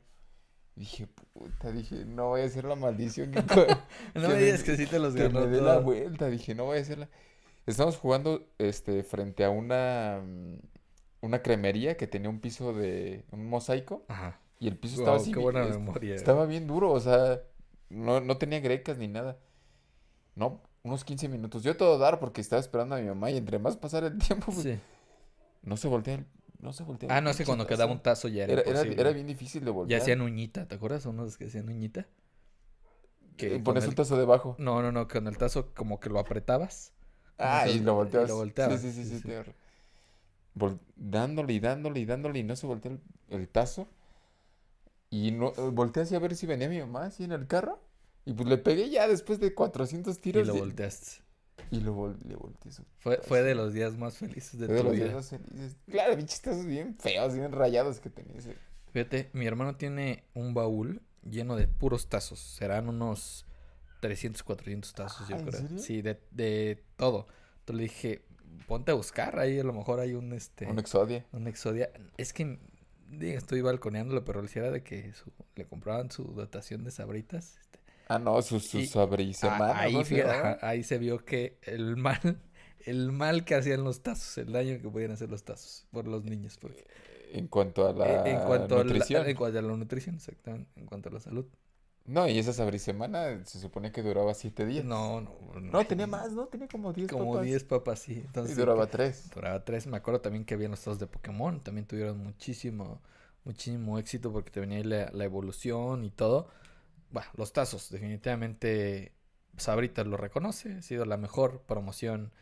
Dije, 0.75 1.07
puta, 1.33 1.71
dije, 1.71 2.03
no 2.05 2.29
voy 2.29 2.41
a 2.41 2.45
hacer 2.45 2.65
la 2.65 2.75
maldición 2.75 3.31
que, 3.31 3.39
No 4.15 4.21
que 4.21 4.27
me 4.27 4.35
digas 4.35 4.63
que 4.63 4.75
sí 4.75 4.85
te 4.85 4.99
los 4.99 5.13
que 5.13 5.23
ganó 5.23 5.41
me 5.41 5.47
dé 5.47 5.61
la 5.61 5.79
vuelta. 5.79 6.27
Dije, 6.27 6.53
no 6.53 6.65
voy 6.65 6.79
a 6.79 6.81
hacerla. 6.81 7.07
Estamos 7.65 7.97
jugando 7.97 8.45
este, 8.57 9.03
frente 9.03 9.45
a 9.45 9.49
una, 9.49 10.21
mm, 10.23 10.55
una 11.21 11.41
cremería 11.41 11.95
que 11.97 12.07
tenía 12.07 12.29
un 12.29 12.39
piso 12.39 12.73
de 12.73 13.23
un 13.31 13.49
mosaico. 13.49 14.03
Ajá. 14.09 14.39
Y 14.59 14.67
el 14.67 14.77
piso 14.77 14.99
estaba 14.99 15.17
así. 15.17 15.31
qué 15.31 15.39
buena 15.39 15.63
memoria. 15.63 16.13
Estaba 16.15 16.45
bien 16.45 16.67
duro, 16.67 16.91
o 16.91 16.99
sea, 16.99 17.41
no, 17.89 18.19
no 18.19 18.37
tenía 18.37 18.59
grecas 18.59 18.97
ni 18.97 19.07
nada. 19.07 19.37
No, 20.35 20.61
unos 20.83 21.03
15 21.05 21.29
minutos. 21.29 21.63
Yo 21.63 21.77
todo 21.77 21.97
dar 21.97 22.19
porque 22.19 22.41
estaba 22.41 22.59
esperando 22.59 22.95
a 22.95 22.99
mi 22.99 23.07
mamá 23.07 23.31
y 23.31 23.37
entre 23.37 23.59
más 23.59 23.77
pasara 23.77 24.07
el 24.07 24.17
tiempo, 24.17 24.47
pues, 24.47 24.63
Sí. 24.63 24.79
no 25.63 25.77
se 25.77 25.87
voltea 25.87 26.15
el, 26.15 26.25
no 26.59 26.73
se 26.73 26.83
voltea 26.83 27.09
Ah, 27.15 27.21
no, 27.21 27.29
es 27.29 27.37
que 27.37 27.45
cuando 27.45 27.67
quedaba 27.67 27.91
un 27.91 27.99
tazo 28.01 28.27
ya 28.27 28.43
era 28.45 28.61
Era, 28.61 28.81
era, 28.81 29.11
bien 29.11 29.27
difícil 29.27 29.61
de 29.61 29.67
Ya 29.67 29.73
voltear. 29.73 30.01
hacían 30.01 30.21
uñita, 30.21 30.67
¿te 30.67 30.75
acuerdas? 30.75 31.05
Unos 31.05 31.37
que 31.37 31.45
hacían 31.45 31.69
uñita. 31.69 32.07
Que 33.37 33.47
Eh, 33.47 33.51
con 33.55 33.63
Pones 33.65 33.83
el- 33.83 33.89
un 33.89 33.95
tazo 33.95 34.17
debajo. 34.17 34.55
No, 34.59 34.81
no, 34.81 34.91
no, 34.91 35.07
con 35.07 35.27
el 35.27 35.37
tazo 35.37 35.73
como 35.73 35.99
que 35.99 36.09
lo 36.09 36.19
apretabas. 36.19 36.93
Ah, 37.37 37.67
y 37.67 37.79
lo 37.79 37.91
y 37.91 37.95
volteabas. 37.95 38.29
lo 38.29 38.37
volteabas, 38.37 38.81
Sí, 38.81 38.91
sí, 38.91 39.03
sí, 39.03 39.09
sí, 39.09 39.19
sí, 39.19 39.29
Vol- 40.57 40.79
dándole 40.95 41.51
y 41.53 41.59
dándole 41.59 41.99
y 41.99 42.05
dándole 42.05 42.39
y 42.39 42.43
no 42.43 42.55
se 42.55 42.65
voltea 42.65 42.91
el, 42.93 43.01
el 43.29 43.49
tazo. 43.49 43.87
Y 45.09 45.31
no, 45.31 45.49
eh, 45.57 45.69
volteé 45.71 46.03
así 46.03 46.15
a 46.15 46.19
ver 46.19 46.35
si 46.35 46.45
venía 46.47 46.69
mi 46.69 46.79
mamá 46.79 47.05
así 47.05 47.23
en 47.25 47.33
el 47.33 47.45
carro. 47.47 47.81
Y 48.25 48.33
pues 48.33 48.47
le 48.47 48.57
pegué 48.57 48.89
ya 48.89 49.07
después 49.07 49.39
de 49.39 49.53
400 49.53 50.17
Y 50.17 50.21
tiros. 50.21 50.47
lo 50.47 50.55
y- 50.55 50.59
volteaste. 50.59 51.24
Y 51.71 51.79
lo 51.81 51.95
vol- 51.95 52.19
le 52.23 52.35
volteé 52.35 52.71
su 52.71 52.83
Fue, 52.99 53.17
fue 53.23 53.41
de 53.41 53.55
los 53.55 53.73
días 53.73 53.97
más 53.97 54.17
felices 54.17 54.59
de 54.59 54.67
Fue 54.67 54.75
de 54.75 54.81
tu 54.81 54.87
los 54.87 54.93
vida. 54.95 55.05
días 55.05 55.15
más 55.15 55.29
felices. 55.29 55.77
Claro, 55.89 56.15
tazos 56.41 56.65
bien 56.65 56.95
feos, 56.99 57.33
bien 57.33 57.51
rayados 57.51 57.99
que 57.99 58.09
tenía 58.09 58.37
ese. 58.37 58.55
Fíjate, 58.91 59.29
mi 59.33 59.45
hermano 59.45 59.75
tiene 59.75 60.23
un 60.33 60.53
baúl 60.53 61.01
lleno 61.29 61.55
de 61.55 61.67
puros 61.67 62.07
tazos. 62.07 62.39
Serán 62.39 62.87
unos 62.87 63.45
300, 64.01 64.43
400 64.43 64.93
tazos, 64.93 65.27
yo 65.27 65.35
Ah, 65.35 65.39
¿en 65.39 65.45
creo. 65.47 65.61
serio? 65.61 65.77
Sí, 65.79 66.01
de, 66.01 66.19
de 66.31 66.83
todo. 66.97 67.27
Entonces 67.59 67.75
le 67.77 67.83
dije, 67.83 68.25
ponte 68.67 68.91
a 68.91 68.95
buscar. 68.95 69.39
Ahí 69.39 69.59
a 69.59 69.63
lo 69.63 69.73
mejor 69.73 69.99
hay 69.99 70.13
un, 70.13 70.33
este, 70.33 70.67
Un 70.67 70.77
Exodia. 70.79 71.25
un 71.31 71.47
Exodia. 71.47 71.89
Es 72.17 72.31
que, 72.31 72.59
diga, 73.09 73.37
estoy 73.37 73.61
balconeándolo, 73.61 74.23
pero 74.23 74.41
le 74.41 74.49
era 74.53 74.71
de 74.71 74.83
que 74.83 75.13
su- 75.13 75.31
le 75.55 75.65
compraban 75.65 76.11
su 76.11 76.23
dotación 76.25 76.83
de 76.83 76.91
sabritas. 76.91 77.59
Ah, 78.07 78.19
no, 78.19 78.41
su, 78.41 78.59
su 78.59 78.79
Y- 78.79 78.87
sabrisemana, 78.87 79.67
Ah, 79.73 79.79
ahí, 79.81 79.93
¿no 79.93 80.03
se 80.03 80.15
fíjate, 80.15 80.65
ahí 80.65 80.83
vio 80.99 81.23
que 81.25 81.57
el 81.63 81.95
mal, 81.97 82.39
el 82.85 83.11
mal 83.11 83.45
que 83.45 83.55
hacían 83.55 83.83
los 83.83 84.01
tazos, 84.03 84.37
el 84.37 84.51
daño 84.53 84.79
que 84.81 84.89
podían 84.89 85.11
hacer 85.11 85.29
los 85.29 85.43
tazos 85.43 85.87
por 85.91 86.07
los 86.07 86.23
niños. 86.23 86.57
porque- 86.61 86.85
En 87.33 87.47
cuanto 87.47 87.87
a 87.87 87.93
la 87.93 88.05
Eh, 88.27 88.31
en 88.31 88.39
cuanto 88.45 88.83
nutrición. 88.83 89.21
A 89.21 89.23
la, 89.25 89.29
en 89.31 89.35
cuanto 89.35 89.59
a 89.59 89.61
la 89.63 89.75
nutrición, 89.75 90.15
exactamente. 90.15 90.69
En 90.79 90.85
cuanto 90.85 91.09
a 91.09 91.11
la 91.13 91.19
salud. 91.19 91.45
No, 92.05 92.27
y 92.29 92.37
esa 92.37 92.53
sabrisemana 92.53 93.43
se 93.45 93.59
suponía 93.59 93.91
que 93.91 94.03
duraba 94.03 94.35
siete 94.35 94.63
días. 94.67 94.85
No, 94.85 95.21
no. 95.21 95.59
No, 95.59 95.87
tenía 95.87 96.05
más, 96.05 96.31
¿no? 96.31 96.45
Tenía 96.45 96.67
como 96.67 96.93
10 96.93 97.09
Como 97.09 97.31
papas. 97.33 97.45
10 97.47 97.63
papas, 97.63 97.99
sí. 97.99 98.23
Y 98.47 98.53
duraba 98.53 98.85
que- 98.85 98.91
tres. 98.91 99.31
duraba 99.33 99.65
3. 99.65 99.87
Me 99.87 99.97
acuerdo 99.97 100.21
también 100.21 100.45
que 100.45 100.53
habían 100.53 100.69
los 100.69 100.81
tazos 100.81 100.99
de 100.99 101.07
Pokémon. 101.07 101.59
También 101.61 101.87
tuvieron 101.87 102.19
muchísimo, 102.19 103.01
muchísimo 103.43 103.97
éxito 103.97 104.31
porque 104.31 104.51
te 104.51 104.59
venía 104.59 104.77
ahí 104.77 104.83
la, 104.83 105.09
la 105.11 105.23
evolución 105.25 106.05
y 106.05 106.11
todo. 106.11 106.47
Los 107.35 107.53
tazos, 107.53 107.89
definitivamente 107.89 109.13
Sabritas 109.57 110.05
lo 110.07 110.17
reconoce. 110.17 110.75
Ha 110.75 110.81
sido 110.81 111.05
la 111.05 111.17
mejor 111.17 111.63
promoción 111.63 112.33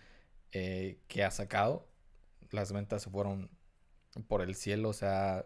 eh, 0.51 0.99
que 1.07 1.23
ha 1.23 1.31
sacado. 1.31 1.87
Las 2.51 2.71
ventas 2.71 3.03
se 3.03 3.09
fueron 3.09 3.49
por 4.27 4.41
el 4.41 4.55
cielo. 4.55 4.89
O 4.89 4.93
sea, 4.93 5.45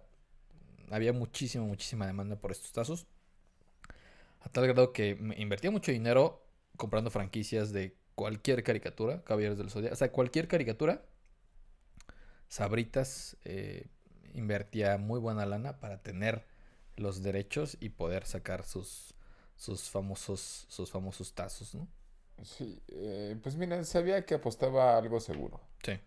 había 0.89 1.13
muchísima, 1.13 1.65
muchísima 1.65 2.07
demanda 2.07 2.37
por 2.37 2.51
estos 2.51 2.71
tazos. 2.71 3.07
A 4.41 4.49
tal 4.49 4.65
grado 4.65 4.93
que 4.93 5.17
invertía 5.37 5.71
mucho 5.71 5.91
dinero 5.91 6.45
comprando 6.77 7.09
franquicias 7.09 7.73
de 7.73 7.97
cualquier 8.15 8.63
caricatura, 8.63 9.23
Caballeros 9.23 9.57
del 9.57 9.69
Zodiaco. 9.69 9.93
O 9.93 9.97
sea, 9.97 10.11
cualquier 10.11 10.47
caricatura. 10.47 11.03
Sabritas 12.47 13.35
eh, 13.43 13.87
invertía 14.33 14.97
muy 14.97 15.19
buena 15.19 15.45
lana 15.45 15.79
para 15.79 16.01
tener 16.01 16.45
los 16.95 17.21
derechos 17.21 17.77
y 17.79 17.89
poder 17.89 18.25
sacar 18.25 18.63
sus, 18.63 19.16
sus 19.57 19.89
famosos 19.89 20.65
sus 20.69 20.89
famosos 20.91 21.33
tazos, 21.33 21.75
¿no? 21.75 21.87
Sí, 22.43 22.81
eh, 22.89 23.35
pues 23.41 23.55
mira, 23.57 23.83
sabía 23.83 24.25
que 24.25 24.35
apostaba 24.35 24.97
algo 24.97 25.19
seguro. 25.19 25.59
Sí, 25.83 25.99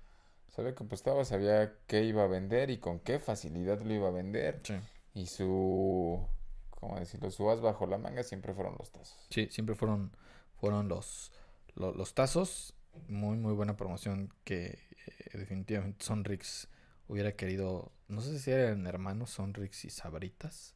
Sabía 0.48 0.74
que 0.74 0.84
apostaba, 0.84 1.24
sabía 1.24 1.76
qué 1.86 2.04
iba 2.04 2.22
a 2.24 2.26
vender 2.26 2.70
y 2.70 2.78
con 2.78 3.00
qué 3.00 3.18
facilidad 3.18 3.80
lo 3.82 3.92
iba 3.92 4.08
a 4.08 4.12
vender. 4.12 4.60
sí. 4.64 4.74
Y 5.14 5.26
su, 5.26 6.24
¿cómo 6.70 6.98
decirlo? 6.98 7.30
Su 7.32 7.50
as 7.50 7.60
bajo 7.60 7.86
la 7.86 7.98
manga 7.98 8.22
siempre 8.22 8.54
fueron 8.54 8.76
los 8.78 8.90
tazos. 8.92 9.16
Sí, 9.30 9.48
siempre 9.50 9.74
fueron, 9.74 10.12
fueron 10.60 10.88
los, 10.88 11.32
lo- 11.74 11.92
los, 11.92 12.14
tazos. 12.14 12.74
Muy, 13.08 13.36
muy 13.36 13.52
buena 13.54 13.76
promoción 13.76 14.32
que 14.44 14.66
eh, 15.06 15.38
definitivamente 15.38 16.04
Sonrix 16.04 16.68
hubiera 17.08 17.32
querido. 17.36 17.92
No 18.08 18.20
sé 18.20 18.38
si 18.38 18.50
eran 18.50 18.86
hermanos 18.86 19.30
Sonrix 19.30 19.84
y 19.84 19.90
Sabritas. 19.90 20.74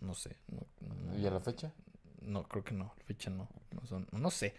No 0.00 0.14
sé. 0.14 0.36
No, 0.48 0.66
no- 0.80 1.18
¿Y 1.18 1.26
a 1.26 1.30
la 1.30 1.40
fecha? 1.40 1.72
no, 2.20 2.42
creo 2.44 2.64
que 2.64 2.74
no. 2.74 2.92
La 2.98 3.04
fecha 3.04 3.30
no. 3.30 3.48
No, 3.72 3.86
son, 3.86 4.06
no 4.12 4.30
sé. 4.30 4.54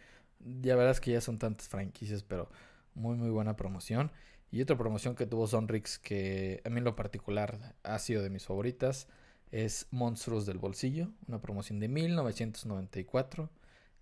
Ya 0.62 0.76
verdad 0.76 0.92
es 0.92 1.02
que 1.02 1.12
ya 1.12 1.22
son 1.22 1.38
tantas 1.40 1.68
franquicias, 1.68 2.24
pero 2.24 2.50
muy, 2.94 3.16
muy 3.18 3.30
buena 3.30 3.56
promoción. 3.56 4.12
Y 4.52 4.62
otra 4.62 4.78
promoción 4.78 5.16
que 5.16 5.26
tuvo 5.26 5.48
Sonrix 5.48 6.00
que 6.00 6.62
a 6.66 6.70
mí 6.70 6.78
en 6.78 6.86
lo 6.86 6.96
particular 6.96 7.76
ha 7.84 8.00
sido 8.00 8.24
de 8.24 8.30
mis 8.30 8.46
favoritas 8.46 9.08
es 9.52 9.88
Monstruos 9.92 10.46
del 10.46 10.58
Bolsillo, 10.58 11.10
una 11.28 11.42
promoción 11.42 11.80
de 11.80 11.88
1994 11.90 13.50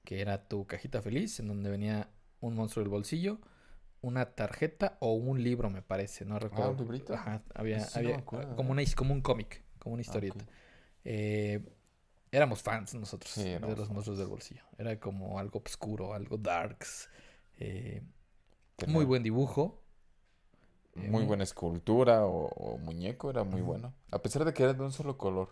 que 0.04 0.22
era 0.22 0.48
tu 0.48 0.68
cajita 0.68 1.02
feliz 1.02 1.40
en 1.40 1.48
donde 1.48 1.70
venía 1.70 2.10
un 2.40 2.56
monstruo 2.56 2.84
del 2.84 2.90
bolsillo, 2.92 3.40
una 4.02 4.36
tarjeta 4.36 4.98
o 5.00 5.14
un 5.14 5.42
libro 5.44 5.72
me 5.72 5.82
parece, 5.82 6.26
no 6.26 6.38
recuerdo. 6.38 6.66
Ah, 6.66 6.70
¿un 6.72 6.78
librito? 6.78 7.14
Ajá, 7.14 7.42
había, 7.56 7.80
sí 7.80 8.04
como, 8.04 8.40
¿eh? 8.40 8.46
una, 8.70 8.84
como 8.96 9.14
un 9.14 9.22
cómic, 9.22 9.64
como 9.80 9.94
una 9.96 10.02
Ah, 10.02 10.06
historieta. 10.06 10.46
Eh, 11.06 11.62
éramos 12.32 12.62
fans 12.64 12.96
nosotros 12.96 13.34
Sí, 13.34 13.58
de 13.58 13.76
los 13.76 13.90
monstruos 13.92 14.20
del 14.20 14.28
bolsillo. 14.30 14.64
Era 14.78 15.00
como 15.00 15.40
algo 15.40 15.62
oscuro, 15.66 16.14
algo 16.14 16.38
darks. 16.38 17.10
eh, 17.60 18.04
muy 18.86 19.06
buen 19.06 19.24
dibujo. 19.24 19.84
eh, 20.96 21.12
Muy 21.12 21.24
mu- 21.24 21.26
buena 21.26 21.44
escultura 21.44 22.26
o, 22.26 22.48
o 22.48 22.78
muñeco, 22.78 23.30
era 23.30 23.44
muy 23.44 23.62
bueno. 23.62 23.94
A 24.12 24.20
pesar 24.22 24.46
de 24.46 24.54
que 24.54 24.64
era 24.64 24.74
de 24.74 24.84
un 24.84 24.92
solo 24.92 25.18
color. 25.18 25.50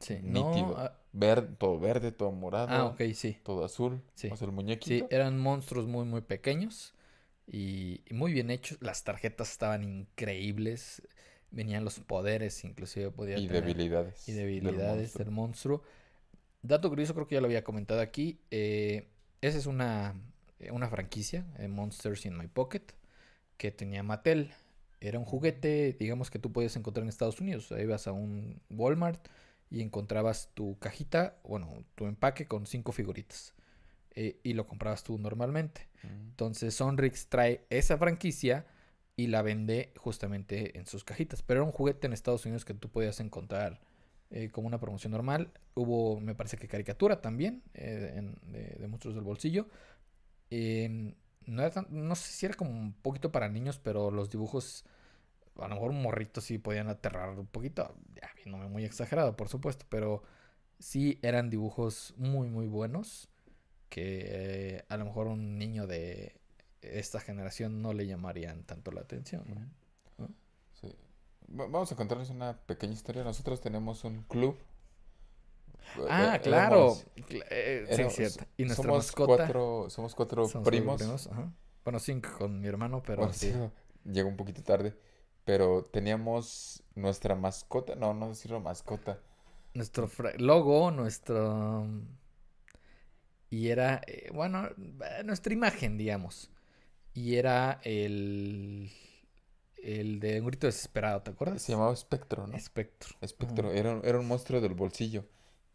Sí, 0.00 0.20
no, 0.22 0.74
ah, 0.76 0.92
Verde, 1.12 1.54
todo 1.58 1.78
verde, 1.78 2.12
todo 2.12 2.32
morado, 2.32 2.72
ah, 2.72 2.86
ok, 2.86 3.00
sí. 3.14 3.38
todo 3.44 3.64
azul. 3.64 4.02
Sí. 4.14 4.30
O 4.30 4.36
sea, 4.36 4.46
el 4.46 4.52
Sí, 4.80 5.06
muñequito. 5.06 5.10
eran 5.10 5.38
monstruos 5.38 5.86
muy, 5.86 6.04
muy 6.04 6.20
pequeños 6.22 6.94
y, 7.46 8.02
y 8.06 8.14
muy 8.14 8.32
bien 8.32 8.50
hechos. 8.50 8.78
Las 8.80 9.04
tarjetas 9.04 9.50
estaban 9.52 9.84
increíbles. 9.84 11.02
Venían 11.54 11.84
los 11.84 12.00
poderes, 12.00 12.64
inclusive 12.64 13.10
podía 13.10 13.38
y 13.38 13.46
tener- 13.46 13.62
debilidades. 13.64 14.28
y 14.28 14.32
debilidades 14.32 15.14
del 15.14 15.30
monstruo. 15.30 15.78
monstruo. 15.78 15.82
Dato 16.62 16.88
curioso, 16.88 17.14
creo 17.14 17.26
que 17.26 17.34
ya 17.34 17.40
lo 17.40 17.46
había 17.46 17.62
comentado 17.64 18.00
aquí. 18.00 18.40
eh, 18.50 19.08
esa 19.40 19.58
es 19.58 19.66
una, 19.66 20.14
eh, 20.58 20.70
una 20.70 20.88
franquicia, 20.88 21.44
eh, 21.58 21.68
Monsters 21.68 22.24
in 22.26 22.36
My 22.38 22.46
Pocket, 22.48 22.82
que 23.58 23.70
tenía 23.70 24.02
Mattel. 24.02 24.50
Era 25.00 25.18
un 25.18 25.26
juguete, 25.26 25.92
digamos, 25.98 26.30
que 26.30 26.38
tú 26.38 26.50
podías 26.50 26.74
encontrar 26.76 27.02
en 27.02 27.10
Estados 27.10 27.40
Unidos. 27.40 27.70
Ahí 27.72 27.82
ibas 27.82 28.06
a 28.06 28.12
un 28.12 28.60
Walmart 28.70 29.28
y 29.70 29.82
encontrabas 29.82 30.48
tu 30.54 30.78
cajita, 30.78 31.36
bueno, 31.44 31.84
tu 31.94 32.06
empaque 32.06 32.46
con 32.46 32.66
cinco 32.66 32.92
figuritas. 32.92 33.52
eh, 34.16 34.38
y 34.44 34.52
lo 34.52 34.66
comprabas 34.68 35.02
tú 35.02 35.18
normalmente. 35.18 35.88
Mm. 36.04 36.06
Entonces 36.30 36.72
Sonrix 36.74 37.26
trae 37.28 37.66
esa 37.68 37.98
franquicia 37.98 38.64
y 39.16 39.28
la 39.28 39.42
vende 39.42 39.92
justamente 39.96 40.78
en 40.78 40.86
sus 40.86 41.04
cajitas. 41.04 41.42
Pero 41.42 41.60
era 41.60 41.66
un 41.66 41.72
juguete 41.72 42.06
en 42.06 42.12
Estados 42.12 42.44
Unidos 42.46 42.64
que 42.64 42.74
tú 42.74 42.88
podías 42.90 43.20
encontrar 43.20 43.80
eh, 44.30 44.50
como 44.50 44.66
una 44.66 44.80
promoción 44.80 45.12
normal. 45.12 45.52
Hubo, 45.74 46.20
me 46.20 46.34
parece 46.34 46.56
que 46.56 46.68
caricatura 46.68 47.20
también 47.20 47.62
eh, 47.74 48.14
en- 48.16 48.38
de, 48.52 48.76
de 48.80 48.88
Monstruos 48.88 49.14
del 49.14 49.24
Bolsillo. 49.24 49.68
Em, 50.50 51.14
no, 51.46 51.62
era 51.62 51.70
tan- 51.70 51.86
no 51.90 52.14
sé 52.14 52.32
si 52.32 52.46
era 52.46 52.54
como 52.54 52.70
un 52.70 52.92
poquito 52.94 53.32
para 53.32 53.48
niños, 53.48 53.78
pero 53.78 54.10
los 54.10 54.30
dibujos, 54.30 54.84
a 55.58 55.68
lo 55.68 55.74
mejor 55.76 55.90
un 55.92 56.02
morrito 56.02 56.40
sí 56.40 56.58
podían 56.58 56.88
aterrar 56.88 57.38
un 57.38 57.46
poquito. 57.46 57.96
Ya 58.20 58.30
viéndome 58.36 58.68
muy 58.68 58.84
exagerado, 58.84 59.36
por 59.36 59.48
supuesto, 59.48 59.86
pero 59.88 60.22
sí 60.78 61.18
eran 61.22 61.50
dibujos 61.50 62.14
muy, 62.18 62.48
muy 62.50 62.66
buenos 62.68 63.28
que 63.90 64.22
eh, 64.78 64.84
a 64.88 64.96
lo 64.98 65.06
mejor 65.06 65.28
un 65.28 65.58
niño 65.58 65.86
de 65.86 66.36
esta 66.92 67.20
generación 67.20 67.82
no 67.82 67.92
le 67.92 68.06
llamarían 68.06 68.64
tanto 68.64 68.90
la 68.92 69.00
atención. 69.02 69.44
Sí. 70.74 70.88
Va- 71.50 71.66
Vamos 71.66 71.90
a 71.92 71.96
contarles 71.96 72.30
una 72.30 72.56
pequeña 72.56 72.92
historia. 72.92 73.24
Nosotros 73.24 73.60
tenemos 73.60 74.04
un 74.04 74.22
club. 74.24 74.56
Ah, 76.08 76.36
eh, 76.36 76.40
claro. 76.40 76.76
éramos- 76.76 77.06
eh, 77.50 77.84
sí, 77.86 77.92
éramos- 77.94 78.14
cierto. 78.14 78.44
Y 78.56 78.64
nuestra 78.64 78.84
somos 78.84 78.98
mascota. 79.06 79.36
Cuatro, 79.36 79.86
somos 79.90 80.14
cuatro 80.14 80.48
somos 80.48 80.52
cuatro 80.68 80.70
primos. 80.70 81.26
ajá. 81.28 81.52
Bueno, 81.84 81.98
cinco 81.98 82.30
con 82.38 82.60
mi 82.60 82.66
hermano, 82.68 83.02
pero 83.04 83.18
Bueno, 83.18 83.32
sí. 83.34 83.52
llegó 84.04 84.28
un 84.28 84.36
poquito 84.36 84.62
tarde. 84.62 84.96
Pero 85.44 85.84
teníamos 85.84 86.82
nuestra 86.94 87.34
mascota. 87.34 87.94
No, 87.96 88.14
no 88.14 88.28
decirlo 88.30 88.60
mascota. 88.60 89.20
Nuestro 89.74 90.08
logo, 90.38 90.90
nuestro... 90.90 91.86
Y 93.50 93.68
era, 93.68 94.00
eh, 94.06 94.30
bueno, 94.32 94.68
nuestra 95.24 95.52
imagen, 95.52 95.98
digamos. 95.98 96.50
Y 97.14 97.36
era 97.36 97.80
el... 97.84 98.90
El 99.76 100.18
de 100.20 100.40
un 100.40 100.46
grito 100.46 100.66
desesperado, 100.66 101.22
¿te 101.22 101.30
acuerdas? 101.32 101.60
Se 101.62 101.72
llamaba 101.72 101.92
Espectro, 101.92 102.46
¿no? 102.46 102.56
Espectro. 102.56 103.16
Espectro. 103.20 103.70
Era, 103.70 103.92
un- 103.96 104.04
era 104.04 104.18
un 104.18 104.26
monstruo 104.26 104.60
del 104.62 104.74
bolsillo. 104.74 105.26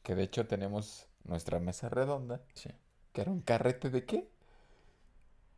Que 0.04 0.15
de 0.15 0.23
hecho 0.23 0.47
tenemos 0.47 1.08
nuestra 1.23 1.60
mesa 1.60 1.89
redonda. 1.89 2.41
Sí. 2.56 2.69
Que 3.13 3.21
era 3.21 3.32
un 3.32 3.41
carrete 3.41 3.89
de 3.91 4.06
qué? 4.06 4.28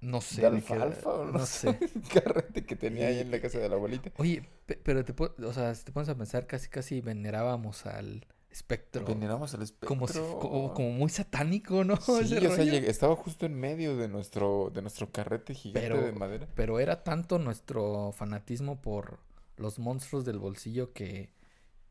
No 0.02 0.20
sé. 0.20 0.42
¿De 0.42 0.48
alfalfa 0.48 1.10
o 1.14 1.26
no, 1.26 1.32
no 1.34 1.46
sé? 1.46 1.78
sé. 1.80 1.92
Un 1.96 2.02
carrete 2.14 2.66
que 2.66 2.76
tenía 2.76 3.08
ahí 3.08 3.20
en 3.20 3.32
la 3.32 3.40
casa 3.40 3.60
de 3.60 3.70
la 3.70 3.76
abuelita. 3.76 4.12
Oye, 4.18 4.50
pe- 4.66 4.80
pero 4.84 5.06
te, 5.06 5.14
o 5.24 5.54
sea, 5.54 5.74
si 5.76 5.84
te 5.86 5.92
pones 5.92 6.10
a 6.10 6.16
pensar, 6.18 6.48
casi 6.48 6.70
casi 6.70 7.02
venerábamos 7.02 7.86
al 7.86 8.26
espectro. 8.52 9.06
Veneramos 9.06 9.54
al 9.54 9.62
espectro. 9.62 9.88
Como, 9.88 10.08
si, 10.08 10.20
como, 10.20 10.74
como 10.74 10.92
muy 10.92 11.10
satánico, 11.10 11.84
¿no? 11.84 11.96
Sí, 12.02 12.12
Ese 12.22 12.38
o 12.48 12.56
sea, 12.56 12.58
rollo. 12.58 12.74
estaba 12.74 13.16
justo 13.16 13.46
en 13.46 13.54
medio 13.60 13.96
de 13.98 14.08
nuestro, 14.08 14.72
de 14.74 14.82
nuestro 14.82 15.10
carrete 15.12 15.54
gigante 15.54 15.88
Pero- 15.90 16.02
de 16.02 16.12
madera. 16.12 16.48
Pero 16.56 16.80
era 16.80 17.04
tanto 17.04 17.40
nuestro 17.40 18.12
fanatismo 18.12 18.82
por 18.82 19.20
los 19.58 19.80
monstruos 19.80 20.26
del 20.26 20.40
bolsillo 20.40 20.92
que, 20.94 21.32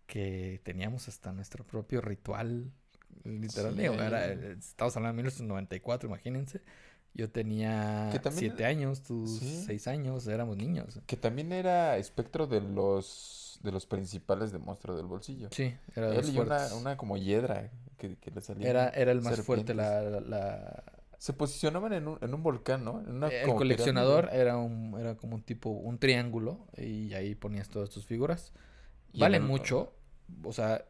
que 0.07 0.61
teníamos 0.65 1.09
hasta 1.09 1.33
nuestro 1.33 1.65
propio 1.65 2.01
ritual. 2.01 2.73
Literal, 3.25 3.75
Sí. 3.77 4.59
estamos 4.59 4.97
hablando 4.97 5.17
de 5.17 5.23
1994, 5.23 6.09
imagínense. 6.09 6.61
Yo 7.13 7.29
tenía 7.29 8.09
siete 8.31 8.65
años, 8.65 9.03
tus 9.03 9.39
Sí. 9.41 9.65
seis 9.67 9.89
años, 9.89 10.27
éramos 10.29 10.57
niños. 10.57 11.01
Que 11.07 11.17
también 11.17 11.51
era 11.53 11.97
espectro 11.97 12.47
de 12.47 12.61
los, 12.61 13.50
de 13.61 13.73
los 13.73 13.87
principales 13.87 14.53
de 14.53 14.59
Monstruo 14.59 14.97
del 14.97 15.07
Bolsillo. 15.07 15.49
Sí, 15.51 15.75
era 15.95 16.09
de 16.09 16.19
Él 16.19 16.27
los 16.27 16.35
y 16.35 16.39
una, 16.39 16.75
una 16.75 16.97
como 16.97 17.17
hiedra 17.17 17.71
que, 17.99 18.17
que 18.17 18.31
le 18.31 18.41
salía. 18.41 18.69
Era, 18.71 18.89
era 18.91 19.13
el 19.13 19.21
más 19.21 19.41
fuerte, 19.41 19.75
la, 19.75 20.03
la- 20.03 20.83
Se 21.19 21.33
posicionaban 21.35 21.93
en 21.93 22.09
un, 22.09 22.19
en 22.23 22.33
un 22.33 22.43
volcán, 22.43 22.85
¿no? 22.85 23.01
En 23.01 23.17
una 23.17 23.29
el 23.29 23.55
coleccionador 23.55 24.25
pirámide. 24.25 24.43
era 24.43 24.57
un, 24.57 24.97
era 24.99 25.17
como 25.17 25.35
un 25.37 25.43
tipo, 25.43 25.71
un 25.71 25.99
triángulo, 25.99 26.67
y 26.77 27.13
ahí 27.15 27.35
ponías 27.35 27.69
todas 27.69 27.91
tus 27.91 28.07
figuras. 28.07 28.53
Y 29.13 29.21
Vale 29.21 29.41
mucho. 29.41 29.93
O 30.45 30.53
sea, 30.53 30.85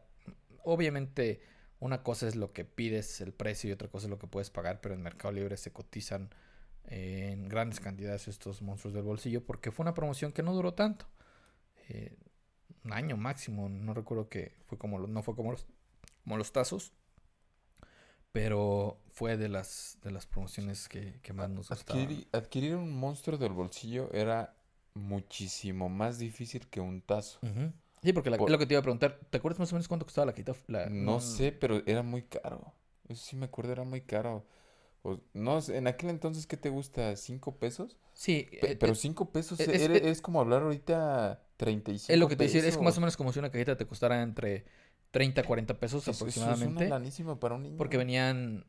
obviamente 0.63 1.41
una 1.79 2.03
cosa 2.03 2.27
es 2.27 2.35
lo 2.35 2.53
que 2.53 2.63
pides, 2.63 3.21
el 3.21 3.33
precio, 3.33 3.69
y 3.69 3.73
otra 3.73 3.89
cosa 3.89 4.05
es 4.05 4.09
lo 4.11 4.19
que 4.19 4.27
puedes 4.27 4.49
pagar, 4.49 4.79
pero 4.81 4.93
en 4.95 5.01
Mercado 5.01 5.33
Libre 5.33 5.57
se 5.57 5.73
cotizan 5.73 6.29
en 6.85 7.49
grandes 7.49 7.79
cantidades 7.79 8.27
estos 8.27 8.61
monstruos 8.61 8.93
del 8.93 9.03
bolsillo 9.03 9.43
porque 9.45 9.71
fue 9.71 9.83
una 9.83 9.93
promoción 9.93 10.31
que 10.31 10.43
no 10.43 10.53
duró 10.53 10.73
tanto. 10.73 11.07
Eh, 11.89 12.15
un 12.83 12.93
año 12.93 13.17
máximo, 13.17 13.69
no 13.69 13.93
recuerdo 13.93 14.29
que 14.29 14.53
fue 14.67 14.77
como 14.77 14.99
no 14.99 15.23
fue 15.23 15.35
como 15.35 15.51
los, 15.51 15.65
como 16.23 16.37
los 16.37 16.51
tazos, 16.51 16.93
pero 18.31 18.97
fue 19.11 19.37
de 19.37 19.49
las 19.49 19.97
de 20.03 20.11
las 20.11 20.25
promociones 20.25 20.87
que, 20.87 21.19
que 21.21 21.33
más 21.33 21.49
nos 21.49 21.69
gustaban. 21.69 22.03
Adquirir, 22.05 22.27
adquirir 22.31 22.75
un 22.75 22.95
monstruo 22.95 23.37
del 23.37 23.51
bolsillo 23.53 24.09
era 24.13 24.55
muchísimo 24.93 25.89
más 25.89 26.17
difícil 26.19 26.67
que 26.67 26.79
un 26.79 27.01
tazo. 27.01 27.39
Sí, 28.01 28.13
porque 28.13 28.29
la- 28.29 28.37
Por- 28.37 28.47
es 28.47 28.51
lo 28.51 28.57
que 28.57 28.65
te 28.65 28.73
iba 28.73 28.79
a 28.79 28.83
preguntar. 28.83 29.19
¿Te 29.29 29.37
acuerdas 29.37 29.59
más 29.59 29.71
o 29.71 29.75
menos 29.75 29.87
cuánto 29.87 30.05
costaba 30.05 30.25
la 30.25 30.33
quita? 30.33 30.53
La, 30.67 30.87
No 30.89 31.19
sé, 31.19 31.51
pero 31.51 31.83
era 31.85 32.01
muy 32.01 32.23
caro. 32.23 32.73
Eso 33.07 33.23
sí 33.25 33.35
me 33.35 33.45
acuerdo, 33.45 33.73
era 33.73 33.83
muy 33.83 34.01
caro. 34.01 34.45
O- 35.03 35.19
no, 35.33 35.59
en 35.67 35.87
aquel 35.87 36.09
entonces, 36.11 36.45
¿qué 36.45 36.57
te 36.57 36.69
gusta? 36.69 37.15
¿Cinco 37.15 37.55
pesos? 37.57 37.97
Sí, 38.13 38.47
Pe- 38.61 38.73
eh, 38.73 38.75
pero 38.75 38.93
eh, 38.93 38.95
cinco 38.95 39.31
pesos 39.31 39.59
es- 39.59 39.67
e- 39.67 40.09
es- 40.09 40.21
como 40.21 40.39
hablar 40.39 40.61
ahorita 40.61 41.43
35 41.57 42.13
Es 42.13 42.19
lo 42.19 42.27
que 42.27 42.35
te 42.35 42.43
decía, 42.43 42.65
es 42.65 42.79
más 42.79 42.97
o 42.97 43.01
menos 43.01 43.17
como 43.17 43.31
si 43.33 43.39
una 43.39 43.49
cajita 43.51 43.77
te 43.77 43.85
costara 43.87 44.21
entre 44.21 44.65
30 45.11 45.41
a 45.41 45.43
40 45.43 45.79
pesos 45.79 46.03
Eso- 46.07 46.11
eso 46.11 46.25
es 46.27 46.37
aproximadamente. 46.37 46.85
una 47.23 47.39
para 47.39 47.55
un 47.55 47.63
niño. 47.63 47.77
porque 47.77 47.97
venían 47.97 48.65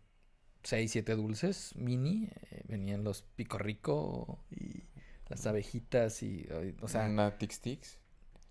6, 0.63 0.91
7 0.93 1.15
dulces 1.17 1.75
mini, 1.77 2.29
eh, 2.51 2.63
venían 2.67 3.05
los 3.05 3.23
pico 3.23 3.59
rico 3.59 4.39
y 4.51 4.85
las 5.29 5.47
abejitas 5.47 6.23
y, 6.23 6.47
o 6.81 6.89
sea, 6.89 7.07
Una 7.07 7.37
Tix 7.37 7.61
Tix. 7.61 7.99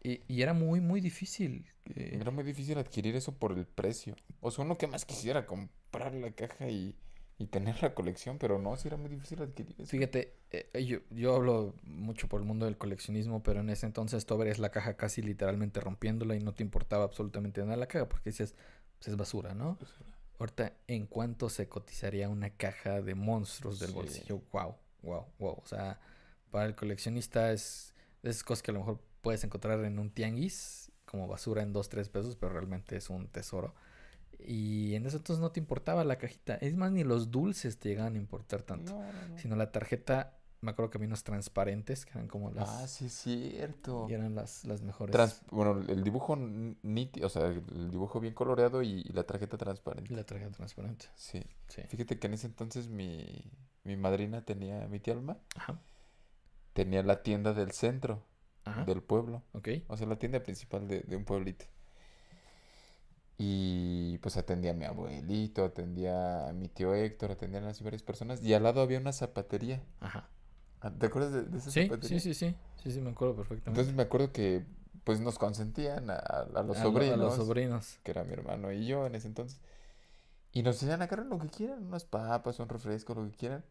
y, 0.04 0.22
y 0.28 0.42
era 0.42 0.54
muy, 0.54 0.82
muy 0.82 1.02
difícil. 1.02 1.66
eh, 1.96 2.18
Era 2.20 2.32
muy 2.32 2.44
difícil 2.44 2.78
adquirir 2.78 3.16
eso 3.16 3.34
por 3.34 3.54
el 3.58 3.66
precio. 3.66 4.16
O 4.40 4.52
sea, 4.52 4.66
uno 4.66 4.78
que 4.78 4.88
más 4.88 5.06
quisiera 5.06 5.46
comprar 5.46 6.14
la 6.16 6.32
caja 6.32 6.70
y, 6.70 6.96
y 7.42 7.48
tener 7.48 7.82
la 7.82 7.94
colección, 7.94 8.38
pero 8.38 8.60
no, 8.60 8.76
sí 8.78 8.88
era 8.88 8.98
muy 8.98 9.10
difícil 9.10 9.42
adquirir 9.42 9.76
eso. 9.80 9.86
Fíjate, 9.90 10.34
eh, 10.52 10.86
yo, 10.86 11.00
yo 11.10 11.36
hablo 11.36 11.74
mucho 11.84 12.28
por 12.28 12.40
el 12.42 12.46
mundo 12.46 12.66
del 12.66 12.78
coleccionismo, 12.78 13.42
pero 13.44 13.62
en 13.62 13.70
ese 13.70 13.86
entonces 13.86 14.26
tú 14.26 14.34
abrías 14.36 14.60
la 14.60 14.70
caja 14.70 14.96
casi 14.96 15.22
literalmente 15.22 15.80
rompiéndola 15.80 16.36
y 16.36 16.40
no 16.40 16.54
te 16.54 16.64
importaba 16.64 17.04
absolutamente 17.06 17.62
nada 17.62 17.78
la 17.78 17.88
caja 17.88 18.08
porque 18.08 18.30
dices, 18.30 18.56
pues 18.98 19.08
es 19.08 19.18
basura, 19.18 19.54
¿no? 19.54 19.78
Ahorita, 20.40 20.74
¿en 20.88 21.06
cuánto 21.08 21.50
se 21.50 21.68
cotizaría 21.68 22.28
una 22.30 22.50
caja 22.52 23.02
de 23.02 23.16
monstruos 23.16 23.80
del 23.80 23.90
Sí. 23.90 23.96
bolsillo? 23.96 24.42
Wow, 24.52 24.76
wow, 25.04 25.26
wow. 25.40 25.58
O 25.62 25.66
sea, 25.66 26.00
para 26.52 26.66
el 26.66 26.76
coleccionista 26.76 27.52
es 27.52 27.94
de 28.24 28.30
esas 28.32 28.44
cosas 28.44 28.64
que 28.64 28.72
a 28.72 28.74
lo 28.74 28.80
mejor 28.82 29.00
puedes 29.22 29.44
encontrar 29.44 29.84
en 29.86 30.00
un 30.00 30.10
tianguis 30.12 30.92
como 31.06 31.28
basura 31.28 31.62
en 31.62 31.74
2, 31.74 31.90
3 31.90 32.10
pesos, 32.10 32.36
pero 32.36 32.54
realmente 32.54 32.96
es 32.98 33.10
un 33.10 33.28
tesoro. 33.28 33.76
Y 34.46 34.96
en 34.96 35.06
ese 35.06 35.18
entonces 35.18 35.42
no 35.42 35.52
te 35.52 35.60
importaba 35.60 36.04
la 36.04 36.18
cajita. 36.18 36.56
Es 36.56 36.76
más, 36.76 36.92
ni 36.92 37.04
los 37.04 37.32
dulces 37.32 37.78
te 37.80 37.90
llegaban 37.90 38.16
a 38.16 38.18
importar 38.18 38.64
tanto. 38.64 38.94
No, 38.94 39.00
no, 39.02 39.28
no. 39.30 39.38
Sino 39.38 39.56
la 39.56 39.72
tarjeta, 39.72 40.38
me 40.62 40.72
acuerdo 40.72 40.90
que 40.92 40.98
había 40.98 41.08
unos 41.08 41.24
transparentes, 41.24 42.06
que 42.06 42.12
eran 42.12 42.28
como 42.28 42.52
las... 42.52 42.70
Ah, 42.70 42.88
sí 42.88 43.06
es 43.06 43.14
cierto. 43.14 44.08
Y 44.10 44.14
eran 44.14 44.36
las, 44.36 44.66
las 44.66 44.82
mejores. 44.82 45.12
Trans- 45.14 45.42
bueno, 45.52 45.82
el 45.88 46.04
dibujo 46.04 46.36
nítido, 46.36 47.28
o 47.28 47.30
sea, 47.30 47.48
el 47.48 47.90
dibujo 47.92 48.20
bien 48.20 48.34
coloreado 48.34 48.82
y, 48.84 49.02
y 49.02 49.14
la 49.14 49.24
tarjeta 49.24 49.58
transparente. 49.58 50.14
Y 50.14 50.16
la 50.16 50.24
tarjeta 50.24 50.52
transparente. 50.52 51.06
Sí. 51.16 51.44
Sí. 51.68 51.82
Fíjate 51.88 52.20
que 52.20 52.28
en 52.28 52.34
ese 52.34 52.48
entonces 52.48 52.90
mi, 52.90 53.52
mi 53.84 53.96
madrina 53.98 54.44
tenía, 54.46 54.88
mi 54.88 55.00
tía 55.00 55.14
Alma, 55.14 55.38
Ajá. 55.56 55.80
tenía 56.74 57.04
la 57.04 57.24
tienda 57.24 57.54
del 57.54 57.72
centro 57.72 58.24
Ajá. 58.66 58.86
del 58.86 59.02
pueblo. 59.02 59.44
Ok. 59.54 59.70
O 59.88 59.98
sea, 59.98 60.06
la 60.08 60.18
tienda 60.20 60.42
principal 60.44 60.88
de, 60.88 61.02
de 61.02 61.16
un 61.16 61.26
pueblito. 61.26 61.66
Y 63.44 64.20
pues 64.20 64.38
atendía 64.38 64.70
a 64.70 64.74
mi 64.76 64.86
abuelito, 64.86 65.66
atendía 65.66 66.48
a 66.48 66.54
mi 66.54 66.68
tío 66.68 66.94
Héctor, 66.94 67.32
atendían 67.32 67.64
así 67.66 67.84
varias 67.84 68.04
personas. 68.04 68.44
Y 68.44 68.54
al 68.54 68.62
lado 68.62 68.82
había 68.82 69.00
una 69.00 69.14
zapatería. 69.14 69.82
Ajá. 70.00 70.30
Ah, 70.80 70.92
¿Te 70.92 71.08
acuerdas 71.08 71.34
de, 71.34 71.44
de 71.46 71.58
esa 71.58 71.72
Sí, 71.72 71.86
zapatería? 71.88 72.20
sí, 72.20 72.34
sí, 72.36 72.52
sí. 72.52 72.56
Sí, 72.84 72.92
sí, 72.92 73.02
me 73.02 73.10
acuerdo 73.10 73.36
perfectamente. 73.36 73.70
Entonces 73.82 73.96
me 73.96 74.04
acuerdo 74.04 74.32
que 74.32 74.64
pues 75.04 75.20
nos 75.22 75.40
consentían 75.40 76.12
a, 76.12 76.16
a 76.18 76.62
los 76.62 76.78
A 76.78 76.84
lo- 76.84 76.92
sobrinos, 76.92 77.14
A 77.14 77.24
los 77.24 77.36
sobrinos. 77.36 77.98
que 78.04 78.12
era 78.12 78.24
mi 78.24 78.34
hermano 78.34 78.72
y 78.72 78.86
yo 78.86 79.08
en 79.08 79.16
ese 79.16 79.28
entonces. 79.28 79.60
Y 80.52 80.62
nos 80.62 80.80
decían 80.80 81.02
agarrar 81.02 81.26
lo 81.26 81.40
que 81.40 81.48
quieran, 81.48 81.84
unas 81.88 82.06
papas, 82.06 82.60
un 82.60 82.70
refresco, 82.70 83.16
lo 83.16 83.24
que 83.26 83.36
quieran. 83.36 83.64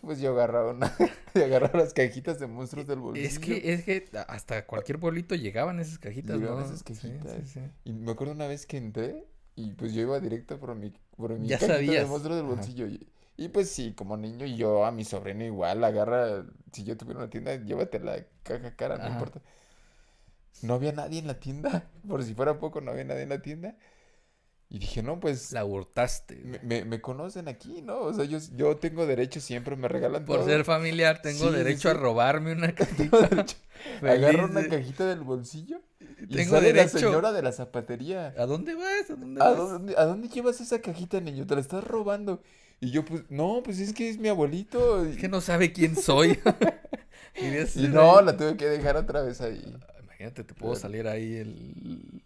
Pues 0.00 0.20
yo 0.20 0.32
agarraba 0.32 0.72
una, 0.72 0.92
y 1.34 1.40
agarraba 1.40 1.80
las 1.80 1.92
cajitas 1.92 2.38
de 2.38 2.46
monstruos 2.46 2.86
del 2.86 3.00
bolsillo. 3.00 3.26
Es 3.26 3.38
que, 3.38 3.72
es 3.72 3.84
que 3.84 4.08
hasta 4.28 4.66
cualquier 4.66 5.00
pueblito 5.00 5.34
llegaban 5.34 5.80
esas 5.80 5.98
cajitas, 5.98 6.36
Llegaban 6.36 6.60
¿no? 6.60 6.66
esas 6.66 6.82
cajitas. 6.82 7.32
sí, 7.32 7.46
sí. 7.54 7.60
Y 7.84 7.92
me 7.92 8.12
acuerdo 8.12 8.32
una 8.34 8.46
vez 8.46 8.66
que 8.66 8.76
entré 8.76 9.26
y 9.56 9.72
pues 9.72 9.94
yo 9.94 10.02
iba 10.02 10.20
directo 10.20 10.60
por 10.60 10.74
mi, 10.74 10.92
por 11.16 11.36
mi 11.38 11.48
Ya 11.48 11.58
cajita 11.58 11.92
de 11.92 12.04
monstruos 12.04 12.36
del 12.36 12.46
bolsillo. 12.46 12.86
Y, 12.86 13.08
y, 13.38 13.48
pues 13.48 13.70
sí, 13.70 13.94
como 13.94 14.16
niño, 14.16 14.46
y 14.46 14.56
yo 14.56 14.84
a 14.84 14.92
mi 14.92 15.04
sobrino 15.04 15.44
igual, 15.44 15.82
agarra, 15.82 16.44
si 16.72 16.84
yo 16.84 16.96
tuviera 16.96 17.20
una 17.20 17.30
tienda, 17.30 17.56
llévate 17.56 17.98
la 17.98 18.24
caja 18.42 18.76
cara, 18.76 18.98
no 18.98 19.08
importa. 19.08 19.40
No 20.62 20.74
había 20.74 20.92
nadie 20.92 21.18
en 21.18 21.26
la 21.26 21.40
tienda, 21.40 21.88
por 22.08 22.22
si 22.22 22.34
fuera 22.34 22.58
poco, 22.58 22.80
no 22.80 22.90
había 22.90 23.04
nadie 23.04 23.22
en 23.22 23.30
la 23.30 23.42
tienda. 23.42 23.76
Y 24.68 24.78
dije, 24.80 25.02
no, 25.02 25.20
pues 25.20 25.52
La 25.52 25.64
hurtaste. 25.64 26.36
me, 26.44 26.58
me- 26.60 26.84
me 26.84 27.00
conocen 27.00 27.48
aquí, 27.48 27.82
¿no? 27.82 27.98
O 28.00 28.12
sea, 28.14 28.24
yo, 28.24 28.38
yo 28.56 28.76
tengo 28.78 29.06
derecho, 29.06 29.40
siempre 29.40 29.76
me 29.76 29.88
regalan 29.88 30.24
Por 30.24 30.38
todo. 30.38 30.44
ser 30.44 30.64
familiar, 30.64 31.22
tengo 31.22 31.50
Sí, 31.50 31.54
sí, 31.56 31.56
derecho 31.58 31.88
a 31.90 31.94
robarme 31.94 32.52
una 32.52 32.74
cajita. 32.74 33.28
Agarro 34.02 34.46
una 34.46 34.66
cajita 34.66 35.06
del 35.06 35.20
bolsillo 35.20 35.80
y 36.28 36.36
Tengo 36.36 36.42
sale 36.42 36.72
la 36.72 36.84
derecho. 36.84 36.88
señora 36.88 37.32
de 37.32 37.42
la 37.42 37.52
zapatería. 37.52 38.34
¿A 38.38 38.46
dónde 38.46 38.74
vas? 38.74 39.10
¿A 39.10 39.16
dónde 39.16 39.40
¿A 39.40 39.50
vas? 39.50 39.56
dónde, 39.56 39.94
¿A 39.96 40.04
dónde 40.04 40.28
llevas 40.28 40.60
esa 40.60 40.80
cajita, 40.80 41.20
niño? 41.20 41.46
Te 41.46 41.54
la 41.54 41.60
estás 41.60 41.84
robando. 41.84 42.42
Y 42.80 42.90
yo, 42.90 43.04
pues, 43.04 43.22
no, 43.30 43.62
pues 43.64 43.78
es 43.80 43.92
que 43.92 44.08
es 44.10 44.18
mi 44.18 44.28
abuelito. 44.28 45.04
Es 45.04 45.16
que 45.16 45.28
no 45.28 45.40
sabe 45.40 45.72
quién 45.72 45.96
soy. 45.96 46.38
Y 47.74 47.88
no, 47.88 48.20
ahí. 48.20 48.22
la 48.22 48.36
tuve 48.36 48.56
que 48.56 48.66
dejar 48.66 48.96
otra 48.96 49.22
vez 49.22 49.40
ahí. 49.40 49.62
Imagínate, 50.02 50.44
te 50.44 50.54
puedo 50.54 50.74
salir 50.76 51.06
ahí 51.08 51.36
el... 51.36 52.22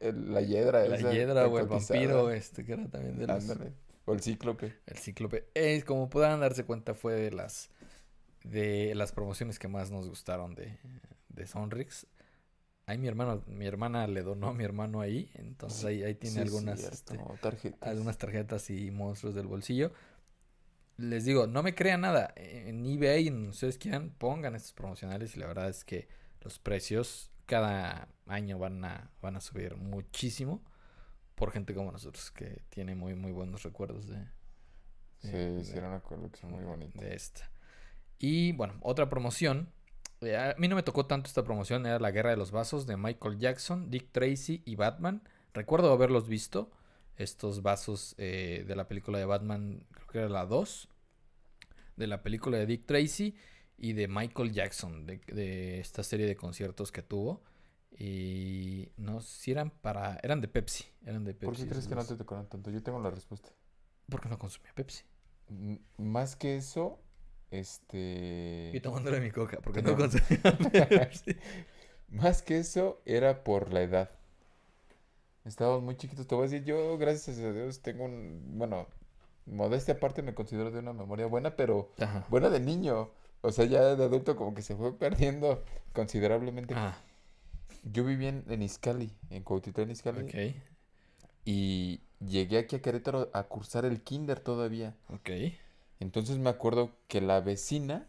El- 0.00 0.32
la 0.32 0.40
hiedra 0.42 0.86
La 0.86 0.96
esa 0.96 1.12
hiedra 1.12 1.46
o 1.48 1.58
el 1.58 1.66
vampiro, 1.66 2.30
este, 2.30 2.64
que 2.64 2.72
era 2.74 2.88
también 2.88 3.18
de 3.18 3.26
los... 3.26 3.48
Ándale. 3.50 3.72
O 4.04 4.14
el 4.14 4.20
cíclope. 4.22 4.74
El 4.86 4.96
cíclope. 4.98 5.48
Eh, 5.54 5.82
como 5.86 6.08
podrán 6.08 6.40
darse 6.40 6.64
cuenta, 6.64 6.94
fue 6.94 7.14
de 7.14 7.30
las 7.30 7.70
de 8.44 8.94
las 8.94 9.12
promociones 9.12 9.58
que 9.58 9.68
más 9.68 9.90
nos 9.90 10.08
gustaron 10.08 10.54
de, 10.54 10.78
de 11.28 11.46
Sonrix. 11.46 12.06
Ahí 12.86 12.96
mi 12.96 13.06
hermano, 13.08 13.42
mi 13.46 13.66
hermana 13.66 14.06
le 14.06 14.22
donó 14.22 14.48
a 14.48 14.54
mi 14.54 14.64
hermano 14.64 15.02
ahí, 15.02 15.30
entonces 15.34 15.84
ahí, 15.84 16.02
ahí 16.02 16.14
tiene 16.14 16.36
Sí, 16.36 16.40
algunas, 16.40 16.82
este, 16.82 17.18
tarjetas. 17.42 17.86
algunas 17.86 18.16
tarjetas 18.16 18.70
y 18.70 18.90
monstruos 18.90 19.34
del 19.34 19.46
bolsillo. 19.46 19.92
Les 20.96 21.24
digo, 21.26 21.46
no 21.46 21.62
me 21.62 21.74
crean 21.74 22.00
nada. 22.00 22.32
En 22.36 22.86
eBay, 22.86 23.28
en 23.28 23.48
ustedes 23.48 23.76
quieran, 23.76 24.10
pongan 24.16 24.54
estos 24.54 24.72
promocionales 24.72 25.36
y 25.36 25.40
la 25.40 25.46
verdad 25.48 25.68
es 25.68 25.84
que 25.84 26.08
los 26.40 26.58
precios 26.58 27.30
cada 27.48 28.08
año 28.26 28.58
van 28.60 28.84
a, 28.84 29.10
van 29.20 29.36
a 29.36 29.40
subir 29.40 29.76
muchísimo 29.76 30.62
por 31.34 31.50
gente 31.50 31.74
como 31.74 31.90
nosotros 31.92 32.30
que 32.30 32.62
tiene 32.68 32.94
muy, 32.94 33.14
muy 33.14 33.32
buenos 33.32 33.62
recuerdos 33.64 34.06
de, 34.08 34.24
Sí, 35.20 35.30
de- 35.32 35.64
sí, 35.64 35.76
era 35.76 35.88
una 35.88 36.00
colección 36.00 36.52
muy 36.52 36.64
bonita. 36.64 37.00
de 37.00 37.14
esta. 37.14 37.50
Y 38.18 38.52
bueno, 38.52 38.74
otra 38.82 39.08
promoción. 39.10 39.72
eh, 40.20 40.36
a 40.36 40.54
mí 40.58 40.68
no 40.68 40.76
me 40.76 40.82
tocó 40.82 41.06
tanto 41.06 41.28
esta 41.28 41.44
promoción, 41.44 41.86
era 41.86 41.98
La 42.00 42.10
Guerra 42.10 42.30
de 42.30 42.36
los 42.36 42.50
Vasos 42.50 42.86
de 42.86 42.96
Michael 42.96 43.38
Jackson, 43.38 43.90
Dick 43.90 44.10
Tracy 44.12 44.62
y 44.64 44.74
Batman. 44.76 45.22
Recuerdo 45.54 45.92
haberlos 45.92 46.28
visto, 46.28 46.70
estos 47.16 47.62
vasos 47.62 48.14
eh, 48.18 48.64
de 48.66 48.76
la 48.76 48.88
película 48.88 49.18
de 49.18 49.24
Batman, 49.24 49.86
creo 49.92 50.06
que 50.08 50.18
era 50.18 50.28
la 50.28 50.46
2, 50.46 50.88
de 51.96 52.06
la 52.08 52.22
película 52.22 52.58
de 52.58 52.66
Dick 52.66 52.86
Tracy 52.86 53.36
y 53.78 53.92
de 53.94 54.08
Michael 54.08 54.52
Jackson, 54.52 55.06
de, 55.06 55.18
de 55.28 55.80
esta 55.80 56.02
serie 56.02 56.26
de 56.26 56.36
conciertos 56.36 56.92
que 56.92 57.02
tuvo. 57.02 57.42
Y 57.96 58.90
no, 58.96 59.20
si 59.20 59.50
eran 59.52 59.70
para, 59.70 60.18
eran 60.22 60.40
de 60.40 60.48
Pepsi, 60.48 60.84
eran 61.04 61.24
de 61.24 61.32
Pepsi. 61.32 61.46
¿Por 61.46 61.56
qué 61.56 61.66
crees 61.68 61.86
que 61.88 61.94
no 61.94 62.04
te 62.04 62.16
tocaron 62.16 62.46
tanto? 62.48 62.70
Yo 62.70 62.82
tengo 62.82 63.00
la 63.00 63.10
respuesta. 63.10 63.50
Porque 64.10 64.28
no 64.28 64.38
consumía 64.38 64.72
Pepsi. 64.74 65.04
M- 65.50 65.80
Más 65.96 66.36
que 66.36 66.56
eso, 66.56 67.00
este... 67.50 68.70
Y 68.74 68.80
tomándole 68.80 69.20
mi 69.20 69.30
coca, 69.30 69.58
porque 69.62 69.80
No. 69.82 69.92
no 69.92 69.96
consumía 69.96 70.42
Pepsi. 70.88 71.36
Más 72.08 72.42
que 72.42 72.58
eso, 72.58 73.00
era 73.06 73.42
por 73.44 73.72
la 73.72 73.82
edad. 73.82 74.10
Estábamos 75.44 75.82
muy 75.82 75.96
chiquitos. 75.96 76.26
Te 76.26 76.34
voy 76.34 76.46
a 76.46 76.48
decir, 76.50 76.64
yo, 76.66 76.98
gracias 76.98 77.38
a 77.38 77.52
Dios, 77.52 77.80
tengo 77.80 78.04
un... 78.04 78.42
Bueno, 78.58 78.86
modestia 79.46 79.94
aparte, 79.94 80.22
me 80.22 80.34
considero 80.34 80.70
de 80.70 80.80
una 80.80 80.92
memoria 80.92 81.26
buena, 81.26 81.56
pero 81.56 81.90
Ajá. 81.98 82.26
buena 82.28 82.50
de 82.50 82.60
niño. 82.60 83.10
O 83.40 83.52
sea, 83.52 83.64
ya 83.66 83.94
de 83.96 84.04
adulto 84.04 84.36
como 84.36 84.54
que 84.54 84.62
se 84.62 84.74
fue 84.76 84.96
perdiendo 84.98 85.62
considerablemente. 85.92 86.74
Ah, 86.76 86.96
Yo 87.84 88.04
vivía 88.04 88.30
en, 88.30 88.44
en 88.48 88.62
Izcalli, 88.62 89.12
en 89.30 89.42
Cuautitlán 89.42 89.90
Izcalli, 89.90 90.22
ok, 90.22 90.56
y 91.44 92.00
llegué 92.20 92.58
aquí 92.58 92.76
a 92.76 92.82
Querétaro 92.82 93.30
a 93.32 93.44
cursar 93.44 93.84
el 93.84 94.02
kinder 94.02 94.40
todavía. 94.40 94.96
ok. 95.08 95.30
Entonces 96.00 96.38
me 96.38 96.50
acuerdo 96.50 96.90
que 97.08 97.20
la 97.20 97.40
vecina, 97.40 98.06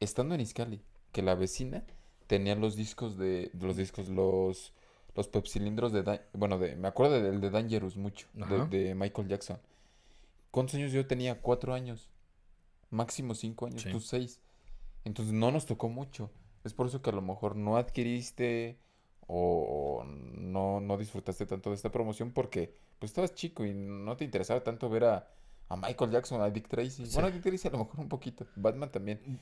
estando 0.00 0.34
en 0.34 0.40
Izcalli, 0.40 0.80
que 1.12 1.22
la 1.22 1.34
vecina 1.34 1.84
tenía 2.26 2.54
los 2.56 2.74
discos 2.76 3.16
de, 3.18 3.50
los 3.60 3.76
discos, 3.76 4.08
los, 4.08 4.72
los 5.14 5.28
pepsilindros 5.28 5.92
de, 5.92 6.02
Dan- 6.02 6.22
bueno, 6.32 6.58
de, 6.58 6.74
me 6.76 6.88
acuerdo 6.88 7.20
del 7.22 7.40
de 7.40 7.50
Dangerous 7.50 7.96
mucho, 7.96 8.26
de 8.70 8.94
Michael 8.94 9.28
Jackson. 9.28 9.58
¿Cuántos 10.50 10.76
años 10.76 10.92
yo 10.92 11.06
tenía? 11.06 11.40
Cuatro 11.40 11.74
años, 11.74 12.08
máximo 12.90 13.34
cinco 13.34 13.66
años, 13.66 13.82
Sí. 13.82 13.90
tú 13.92 14.00
seis. 14.00 14.40
Entonces 15.04 15.34
no 15.34 15.50
nos 15.50 15.66
tocó 15.66 15.88
mucho. 15.88 16.30
Es 16.64 16.72
por 16.72 16.86
eso 16.86 17.02
que 17.02 17.10
a 17.10 17.12
lo 17.14 17.22
mejor 17.22 17.56
no 17.56 17.76
adquiriste 17.76 18.78
o 19.26 20.04
no, 20.06 20.80
no 20.80 20.98
disfrutaste 20.98 21.46
tanto 21.46 21.70
de 21.70 21.76
esta 21.76 21.90
promoción 21.90 22.32
porque 22.32 22.74
pues 22.98 23.10
estabas 23.10 23.34
chico 23.34 23.64
y 23.64 23.74
no 23.74 24.16
te 24.16 24.24
interesaba 24.24 24.62
tanto 24.62 24.88
ver 24.88 25.04
a, 25.04 25.28
a 25.68 25.76
Michael 25.76 26.10
Jackson, 26.10 26.40
a 26.40 26.50
Dick 26.50 26.68
Tracy. 26.68 27.06
Sí. 27.06 27.12
Bueno, 27.14 27.28
a 27.28 27.30
Dick 27.30 27.42
Tracy 27.42 27.68
a 27.68 27.70
lo 27.72 27.78
mejor 27.78 28.00
un 28.00 28.08
poquito, 28.08 28.46
Batman 28.56 28.90
también. 28.90 29.20
Mm. 29.24 29.36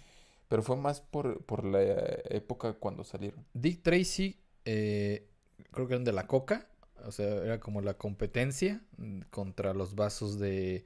Pero 0.49 0.63
fue 0.63 0.77
más 0.77 1.01
por, 1.01 1.43
por 1.45 1.65
la 1.65 1.81
época 2.29 2.75
cuando 2.75 3.05
salieron. 3.05 3.45
Dick 3.55 3.83
Tracy, 3.83 4.39
eh, 4.65 5.29
creo 5.71 5.87
que 5.87 5.95
eran 5.95 6.05
de 6.05 6.13
la 6.13 6.27
Coca, 6.27 6.69
o 7.05 7.11
sea, 7.11 7.27
era 7.27 7.61
como 7.61 7.81
la 7.81 7.95
competencia 7.95 8.83
mm, 8.99 9.23
contra 9.31 9.75
los 9.75 9.95
vasos 9.95 10.39
de, 10.39 10.85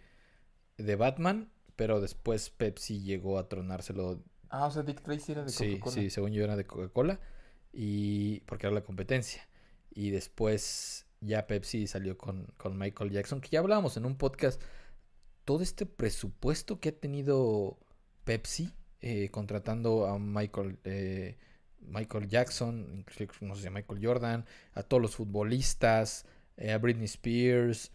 de 0.79 0.97
Batman, 0.97 1.51
pero 1.75 2.01
después 2.01 2.51
Pepsi 2.51 3.03
llegó 3.03 3.39
a 3.39 3.49
tronárselo. 3.49 4.23
Ah, 4.59 4.67
o 4.67 4.71
sea, 4.71 4.83
Dick 4.83 5.03
Tracy 5.03 5.33
era 5.33 5.45
de 5.45 5.51
Sí, 5.51 5.79
Coca-Cola. 5.79 5.95
sí, 5.95 6.11
según 6.11 6.33
yo 6.33 6.43
era 6.45 6.57
de 6.57 6.65
Coca-Cola, 6.67 7.21
y 7.73 8.41
porque 8.41 8.67
era 8.67 8.75
la 8.75 8.83
competencia. 8.85 9.47
Y 9.91 10.11
después 10.11 11.07
ya 11.21 11.47
Pepsi 11.47 11.87
salió 11.87 12.17
con, 12.17 12.47
con 12.57 12.79
Michael 12.79 13.11
Jackson, 13.11 13.41
que 13.41 13.51
ya 13.51 13.61
hablábamos 13.61 13.97
en 13.97 14.07
un 14.07 14.17
podcast, 14.17 14.61
todo 15.45 15.63
este 15.63 15.87
presupuesto 15.87 16.81
que 16.81 16.89
ha 16.91 16.93
tenido 16.99 17.79
Pepsi 18.25 18.73
eh, 19.01 19.29
contratando 19.31 20.07
a 20.07 20.19
Michael, 20.19 20.79
eh, 20.85 21.37
Michael 21.81 22.29
Jackson, 22.29 22.87
inclusive, 22.95 23.33
no 23.43 23.55
sé, 23.57 23.69
a 23.69 23.71
Michael 23.71 24.01
Jordan, 24.05 24.47
a 24.73 24.83
todos 24.83 25.03
los 25.03 25.17
futbolistas, 25.17 26.25
eh, 26.57 26.73
a 26.73 26.79
Britney 26.79 27.05
Spears, 27.05 27.93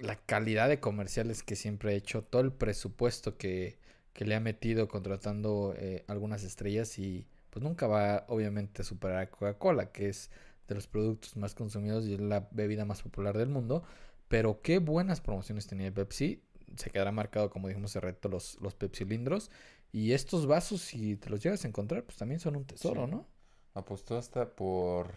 la 0.00 0.16
calidad 0.16 0.68
de 0.68 0.78
comerciales 0.78 1.42
que 1.42 1.56
siempre 1.56 1.92
ha 1.92 1.94
hecho, 1.94 2.22
todo 2.22 2.42
el 2.42 2.52
presupuesto 2.52 3.36
que, 3.38 3.78
que 4.16 4.24
le 4.24 4.34
ha 4.34 4.40
metido 4.40 4.88
contratando 4.88 5.74
eh, 5.76 6.04
algunas 6.08 6.42
estrellas 6.42 6.98
y 6.98 7.28
pues 7.50 7.62
nunca 7.62 7.86
va 7.86 8.24
obviamente 8.28 8.82
a 8.82 8.84
superar 8.86 9.18
a 9.18 9.30
Coca-Cola, 9.30 9.92
que 9.92 10.08
es 10.08 10.30
de 10.68 10.74
los 10.74 10.86
productos 10.86 11.36
más 11.36 11.54
consumidos 11.54 12.06
y 12.06 12.14
es 12.14 12.20
la 12.20 12.48
bebida 12.50 12.86
más 12.86 13.02
popular 13.02 13.36
del 13.36 13.50
mundo. 13.50 13.84
Pero 14.28 14.62
qué 14.62 14.78
buenas 14.78 15.20
promociones 15.20 15.66
tenía 15.66 15.92
Pepsi. 15.92 16.42
Se 16.76 16.90
quedará 16.90 17.12
marcado, 17.12 17.50
como 17.50 17.68
dijimos 17.68 17.92
hace 17.92 18.00
reto, 18.00 18.30
los, 18.30 18.58
los 18.62 18.74
Pepsi 18.74 19.04
Lindros. 19.04 19.50
Y 19.92 20.12
estos 20.12 20.46
vasos, 20.46 20.80
si 20.80 21.16
te 21.16 21.30
los 21.30 21.42
llegas 21.42 21.64
a 21.64 21.68
encontrar, 21.68 22.04
pues 22.04 22.16
también 22.18 22.40
son 22.40 22.56
un 22.56 22.64
tesoro, 22.66 23.06
Sí. 23.06 23.10
¿no? 23.10 23.26
Apostó 23.74 24.16
hasta 24.18 24.56
por 24.56 25.14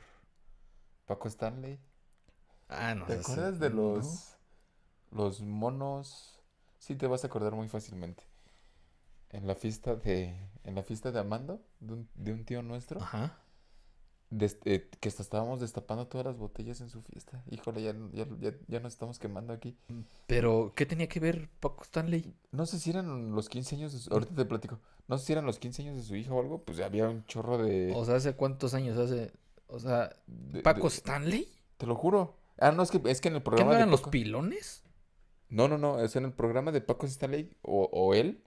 Paco 1.06 1.28
Stanley. 1.28 1.80
Ah, 2.70 2.96
no. 2.96 3.06
¿Te 3.06 3.14
acuerdas 3.14 3.60
de 3.60 3.70
no. 3.70 3.96
los 3.96 4.36
los 5.12 5.42
monos? 5.42 6.40
Sí, 6.80 6.96
te 6.96 7.08
vas 7.08 7.24
a 7.24 7.28
acordar 7.28 7.54
muy 7.56 7.68
fácilmente. 7.70 8.24
En 9.32 9.48
la 9.48 9.56
fiesta 9.56 9.96
de 9.96 10.36
en 10.64 10.76
la 10.76 10.84
fiesta 10.84 11.12
de 11.12 11.20
Amando, 11.20 11.62
de 11.80 11.94
un, 11.94 12.10
de 12.16 12.34
un 12.34 12.46
tío 12.46 12.62
nuestro, 12.62 13.02
Ajá. 13.02 13.38
des- 14.30 14.60
eh, 14.66 14.90
que 15.00 15.10
hasta 15.10 15.24
estábamos 15.24 15.60
destapando 15.62 16.08
todas 16.08 16.26
las 16.28 16.38
botellas 16.38 16.82
en 16.82 16.90
su 16.90 17.02
fiesta. 17.02 17.44
Híjole, 17.50 17.82
ya, 17.82 17.96
ya, 18.12 18.28
ya, 18.40 18.54
ya 18.68 18.80
nos 18.80 18.94
estamos 18.94 19.18
quemando 19.20 19.54
aquí. 19.54 19.76
Pero, 20.28 20.74
¿qué 20.76 20.86
tenía 20.86 21.08
que 21.08 21.20
ver 21.20 21.50
Paco 21.60 21.84
Stanley? 21.84 22.34
No 22.52 22.66
sé 22.66 22.78
si 22.80 22.90
eran 22.92 23.32
los 23.34 23.50
15 23.50 23.76
años 23.76 23.94
de 23.94 24.00
su... 24.00 24.14
Ahorita 24.14 24.36
te 24.36 24.46
platico. 24.46 24.80
No 25.08 25.18
sé 25.18 25.26
si 25.26 25.32
eran 25.34 25.46
los 25.46 25.58
15 25.60 25.82
años 25.84 25.96
de 25.98 26.04
su 26.04 26.16
hija 26.16 26.34
o 26.34 26.40
algo. 26.42 26.64
Pues 26.64 26.80
había 26.82 27.08
un 27.10 27.26
chorro 27.26 27.58
de... 27.58 27.94
O 27.96 28.06
sea, 28.06 28.16
¿hace 28.16 28.34
cuántos 28.36 28.74
años 28.76 28.98
hace? 28.98 29.32
O 29.68 29.80
sea, 29.80 30.16
¿Paco 30.64 30.82
de- 30.90 30.96
Stanley? 30.96 31.48
Te 31.78 31.88
lo 31.88 31.96
juro. 31.96 32.36
Ah, 32.60 32.72
no, 32.72 32.84
es 32.84 32.92
que, 32.92 33.02
es 33.06 33.22
que 33.22 33.30
en 33.30 33.36
el 33.36 33.42
¿Qué 33.42 33.46
programa 33.46 33.72
no 33.72 33.76
de 33.76 33.80
eran 33.80 33.92
los 33.92 34.02
pilones? 34.02 34.84
No, 35.48 35.68
no, 35.68 35.78
no. 35.80 36.00
Es 36.02 36.16
en 36.16 36.26
el 36.26 36.34
programa 36.34 36.72
de 36.72 36.82
Paco 36.82 37.06
Stanley 37.08 37.56
o, 37.64 37.90
o 37.92 38.14
él. 38.14 38.44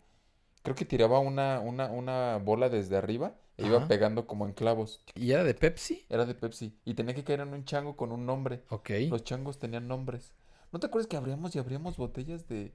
Creo 0.62 0.76
que 0.76 0.84
tiraba 0.84 1.18
una, 1.18 1.60
una, 1.60 1.90
una 1.90 2.38
bola 2.38 2.68
desde 2.68 2.96
arriba 2.96 3.34
e 3.56 3.66
iba 3.66 3.78
Ajá. 3.78 3.88
pegando 3.88 4.26
como 4.26 4.46
en 4.46 4.52
clavos. 4.52 5.00
¿Y 5.14 5.32
era 5.32 5.44
de 5.44 5.54
Pepsi? 5.54 6.04
Era 6.08 6.24
de 6.26 6.34
Pepsi. 6.34 6.78
Y 6.84 6.94
tenía 6.94 7.14
que 7.14 7.24
caer 7.24 7.40
en 7.40 7.52
un 7.54 7.64
chango 7.64 7.96
con 7.96 8.12
un 8.12 8.26
nombre. 8.26 8.62
Ok. 8.70 8.90
Los 9.10 9.24
changos 9.24 9.58
tenían 9.58 9.88
nombres. 9.88 10.32
¿No 10.72 10.80
te 10.80 10.86
acuerdas 10.86 11.06
que 11.08 11.16
abríamos 11.16 11.54
y 11.54 11.58
abríamos 11.58 11.96
botellas 11.96 12.48
de, 12.48 12.72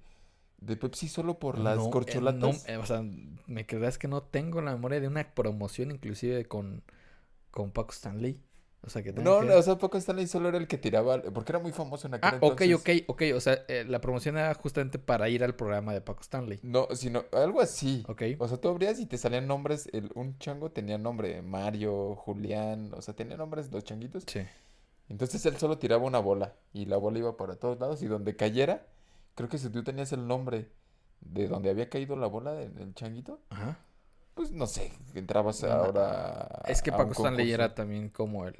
de 0.59 0.77
Pepsi 0.77 1.07
solo 1.07 1.39
por 1.39 1.57
las 1.59 1.77
No, 1.77 1.87
eh, 1.87 1.89
corcholatas? 1.91 2.67
no, 2.67 2.73
eh, 2.73 2.77
o 2.77 2.85
sea, 2.85 3.03
me 3.47 3.65
creerás 3.65 3.97
que 3.97 4.07
no 4.07 4.23
tengo 4.23 4.61
la 4.61 4.71
memoria 4.73 4.99
de 4.99 5.07
una 5.07 5.33
promoción 5.33 5.91
inclusive 5.91 6.45
con, 6.45 6.83
con 7.51 7.71
Paco 7.71 7.91
Stanley. 7.93 8.41
O 8.87 8.89
sea, 8.89 9.03
que 9.03 9.11
No, 9.11 9.41
que 9.41 9.45
no, 9.47 9.55
o 9.57 9.61
sea, 9.61 9.77
Paco 9.77 9.97
Stanley 9.97 10.27
solo 10.27 10.47
era 10.47 10.57
el 10.57 10.65
que 10.67 10.77
tiraba, 10.77 11.21
porque 11.21 11.51
era 11.51 11.59
muy 11.59 11.73
famoso 11.73 12.07
en 12.07 12.13
aquel 12.15 12.29
Ah, 12.33 12.37
ok, 12.41 12.61
entonces. 12.61 13.03
ok, 13.05 13.09
ok. 13.09 13.21
O 13.35 13.39
sea, 13.41 13.65
eh, 13.67 13.83
la 13.87 13.99
promoción 13.99 14.37
era 14.37 14.53
justamente 14.55 14.97
para 14.97 15.27
ir 15.27 15.43
al 15.43 15.55
programa 15.55 15.93
de 15.93 15.99
Paco 15.99 16.21
Stanley. 16.21 16.59
No, 16.63 16.87
sino 16.95 17.25
algo 17.33 17.59
así. 17.61 18.03
Ok. 18.07 18.23
O 18.39 18.47
sea, 18.47 18.57
tú 18.57 18.69
abrías 18.69 18.97
y 18.99 19.05
te 19.05 19.17
salían 19.17 19.45
nombres, 19.45 19.89
el, 19.91 20.09
un 20.15 20.39
chango 20.39 20.71
tenía 20.71 20.97
nombre, 20.97 21.41
Mario, 21.41 22.15
Julián, 22.15 22.93
o 22.95 23.01
sea, 23.01 23.13
tenía 23.13 23.35
nombres 23.35 23.69
los 23.71 23.83
changuitos. 23.83 24.23
Sí. 24.25 24.39
Entonces 25.09 25.45
él 25.45 25.57
solo 25.57 25.77
tiraba 25.77 26.03
una 26.05 26.19
bola 26.19 26.55
y 26.73 26.85
la 26.85 26.95
bola 26.97 27.19
iba 27.19 27.35
para 27.37 27.55
todos 27.57 27.79
lados 27.79 28.01
y 28.01 28.07
donde 28.07 28.35
cayera, 28.37 28.87
creo 29.35 29.49
que 29.49 29.57
si 29.57 29.69
tú 29.69 29.83
tenías 29.83 30.11
el 30.13 30.25
nombre 30.27 30.69
de 31.21 31.47
donde 31.47 31.69
había 31.69 31.89
caído 31.89 32.15
la 32.15 32.27
bola 32.27 32.53
del, 32.53 32.73
del 32.75 32.93
changuito, 32.93 33.41
Ajá. 33.49 33.77
Pues 34.37 34.51
no 34.51 34.67
sé, 34.67 34.93
entrabas 35.15 35.63
No, 35.63 35.71
ahora 35.73 36.47
Es 36.67 36.81
que 36.81 36.91
Paco 36.91 37.11
Stanley 37.11 37.51
era 37.51 37.75
también 37.75 38.09
como 38.09 38.47
el, 38.47 38.55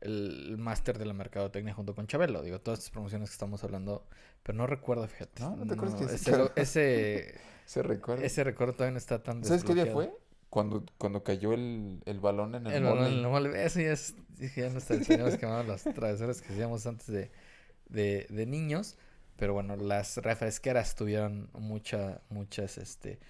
el 0.00 0.56
máster 0.58 0.98
de 0.98 1.06
la 1.06 1.12
mercadotecnia 1.14 1.74
junto 1.74 1.94
con 1.94 2.06
Chabelo. 2.06 2.42
Digo, 2.42 2.60
todas 2.60 2.80
estas 2.80 2.92
promociones 2.92 3.30
que 3.30 3.34
estamos 3.34 3.64
hablando, 3.64 4.06
pero 4.42 4.56
no 4.58 4.66
recuerdo, 4.66 5.06
fíjate. 5.08 5.42
No, 5.42 5.56
¿no 5.56 5.66
te 5.66 5.74
acuerdas 5.74 5.96
que 5.98 6.04
ese, 6.14 6.36
lo- 6.38 6.50
ese, 6.56 7.34
Se 7.66 7.82
recuerda. 7.82 8.24
ese 8.24 8.44
recuerdo 8.44 8.74
todavía 8.74 8.92
no 8.92 8.98
está 8.98 9.22
tan 9.22 9.44
¿Sabes 9.44 9.64
qué 9.64 9.74
día 9.74 9.86
fue? 9.86 10.12
Cuando, 10.50 10.84
cuando 10.98 11.22
cayó 11.22 11.52
el, 11.52 12.02
el 12.06 12.18
balón 12.18 12.54
en 12.56 12.66
el, 12.66 12.72
El 12.74 12.82
balón 12.84 13.06
en 13.06 13.12
el 13.20 13.26
mole, 13.28 13.64
Eso 13.64 13.80
ya 13.80 13.92
es, 13.92 14.14
dije, 14.36 14.62
ya 14.62 14.70
nos 14.70 14.84
teníamos 14.84 15.66
las 15.66 15.84
travesuras 15.84 16.42
que 16.42 16.52
hacíamos 16.52 16.86
antes 16.86 17.06
de, 17.06 17.30
de, 17.88 18.26
de 18.30 18.46
niños. 18.46 18.96
Pero 19.36 19.54
bueno, 19.54 19.76
las 19.76 20.16
refresqueras 20.18 20.94
tuvieron 20.96 21.48
mucha, 21.54 22.20
muchas, 22.30 22.78
este, 22.78 23.20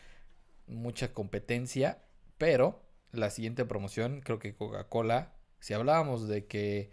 mucha 0.70 1.12
competencia. 1.12 2.02
Pero 2.38 2.82
la 3.12 3.30
siguiente 3.30 3.64
promoción, 3.64 4.20
creo 4.22 4.38
que 4.38 4.54
Coca-Cola, 4.54 5.34
si 5.58 5.74
hablábamos 5.74 6.28
de 6.28 6.46
que 6.46 6.90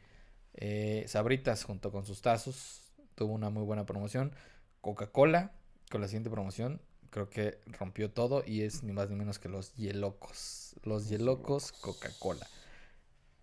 eh, 0.53 1.05
Sabritas 1.07 1.63
junto 1.63 1.91
con 1.91 2.05
sus 2.05 2.21
tazos 2.21 2.93
tuvo 3.15 3.33
una 3.33 3.49
muy 3.49 3.63
buena 3.63 3.85
promoción, 3.85 4.35
Coca-Cola 4.81 5.53
con 5.89 6.01
la 6.01 6.07
siguiente 6.07 6.29
promoción 6.29 6.81
creo 7.09 7.29
que 7.29 7.59
rompió 7.67 8.11
todo 8.11 8.43
y 8.45 8.63
es 8.63 8.83
ni 8.83 8.93
más 8.93 9.09
ni 9.09 9.15
menos 9.15 9.39
que 9.39 9.49
los 9.49 9.73
Yelocos. 9.75 10.75
Los 10.83 11.09
Yelocos. 11.09 11.71
Coca-Cola. 11.71 12.47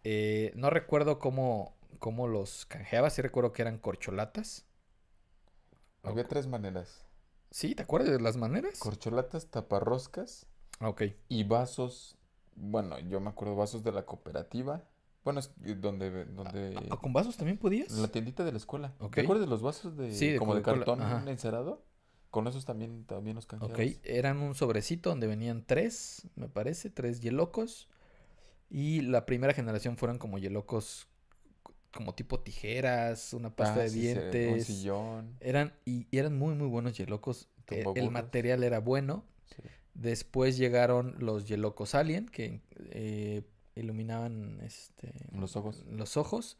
Eh, 0.05 0.53
no 0.55 0.71
recuerdo 0.71 1.19
cómo, 1.19 1.77
cómo 1.99 2.29
los 2.29 2.67
canjeaba, 2.67 3.11
sí 3.11 3.23
recuerdo 3.23 3.53
que 3.53 3.63
eran 3.63 3.79
corcholatas. 3.79 4.67
Había 6.03 6.25
tres 6.25 6.47
maneras. 6.47 7.04
Sí, 7.55 7.77
¿te 7.77 7.85
acuerdas 7.85 8.11
de 8.11 8.21
las 8.21 8.37
maneras? 8.37 8.81
Corcholatas, 8.81 9.47
taparroscas 9.47 10.49
Ah, 10.81 10.89
ok. 10.89 11.03
y 11.29 11.45
vasos. 11.45 12.17
Bueno, 12.57 12.99
yo 12.99 13.21
me 13.21 13.31
acuerdo 13.31 13.55
vasos 13.55 13.85
de 13.85 13.93
la 13.93 14.05
cooperativa. 14.05 14.83
Bueno, 15.23 15.39
es 15.39 15.53
que 15.63 15.77
donde, 15.77 16.25
donde... 16.25 16.77
¿Ah, 16.91 16.97
¿Con 17.01 17.13
vasos 17.13 17.37
también 17.37 17.57
podías? 17.57 17.93
En 17.93 18.03
la 18.03 18.09
tiendita 18.09 18.43
de 18.43 18.51
la 18.51 18.59
escuela. 18.59 18.93
Ok. 18.99 19.15
¿Te 19.15 19.21
acuerdas 19.21 19.47
de 19.47 19.51
los 19.51 19.63
vasos 19.63 19.97
de, 19.97 20.11
Sí, 20.11 20.33
de 20.33 20.39
como 20.41 20.57
de 20.57 20.63
cartón 20.63 21.01
ajá. 21.01 21.31
encerado? 21.31 21.85
Con 22.33 22.49
esos 22.49 22.65
también, 22.65 23.05
también 23.05 23.37
los 23.37 23.45
Ok, 23.45 23.51
canjeabas. 23.51 24.01
eran 24.03 24.39
un 24.39 24.57
sobrecito 24.57 25.11
donde 25.11 25.29
venían 25.29 25.65
tres, 25.65 26.27
me 26.35 26.49
parece, 26.49 26.91
tres 26.91 27.21
Yelocos. 27.21 27.89
Y 28.69 29.03
la 29.03 29.27
primera 29.27 29.55
generación 29.55 29.97
fueron 29.97 30.19
como 30.19 30.39
Yelocos, 30.39 31.07
como 31.95 32.15
tipo 32.15 32.41
tijeras, 32.41 33.33
una 33.33 33.55
pasta 33.55 33.81
Ah, 33.81 33.83
de 33.85 33.89
sí, 33.91 34.01
sí, 34.01 34.09
un 34.09 34.31
dientes. 34.31 34.67
sillón. 34.67 35.37
Eran, 35.41 35.73
y, 35.85 36.07
y 36.11 36.19
eran 36.19 36.37
muy, 36.39 36.55
muy 36.55 36.67
buenos 36.69 36.97
Yelocos. 36.97 37.49
Eh, 37.71 37.85
El, 37.95 38.11
material 38.11 38.63
era 38.65 38.81
bueno. 38.81 39.25
Sí. 39.47 39.63
Después 39.95 40.57
llegaron 40.57 41.15
los 41.19 41.47
Yelocos 41.47 41.95
Alien, 41.95 42.27
que 42.29 42.61
eh, 42.91 43.43
iluminaban 43.77 44.61
este, 44.63 45.13
Los 45.33 45.57
ojos. 45.57 45.85
los 45.89 46.17
ojos. 46.17 46.59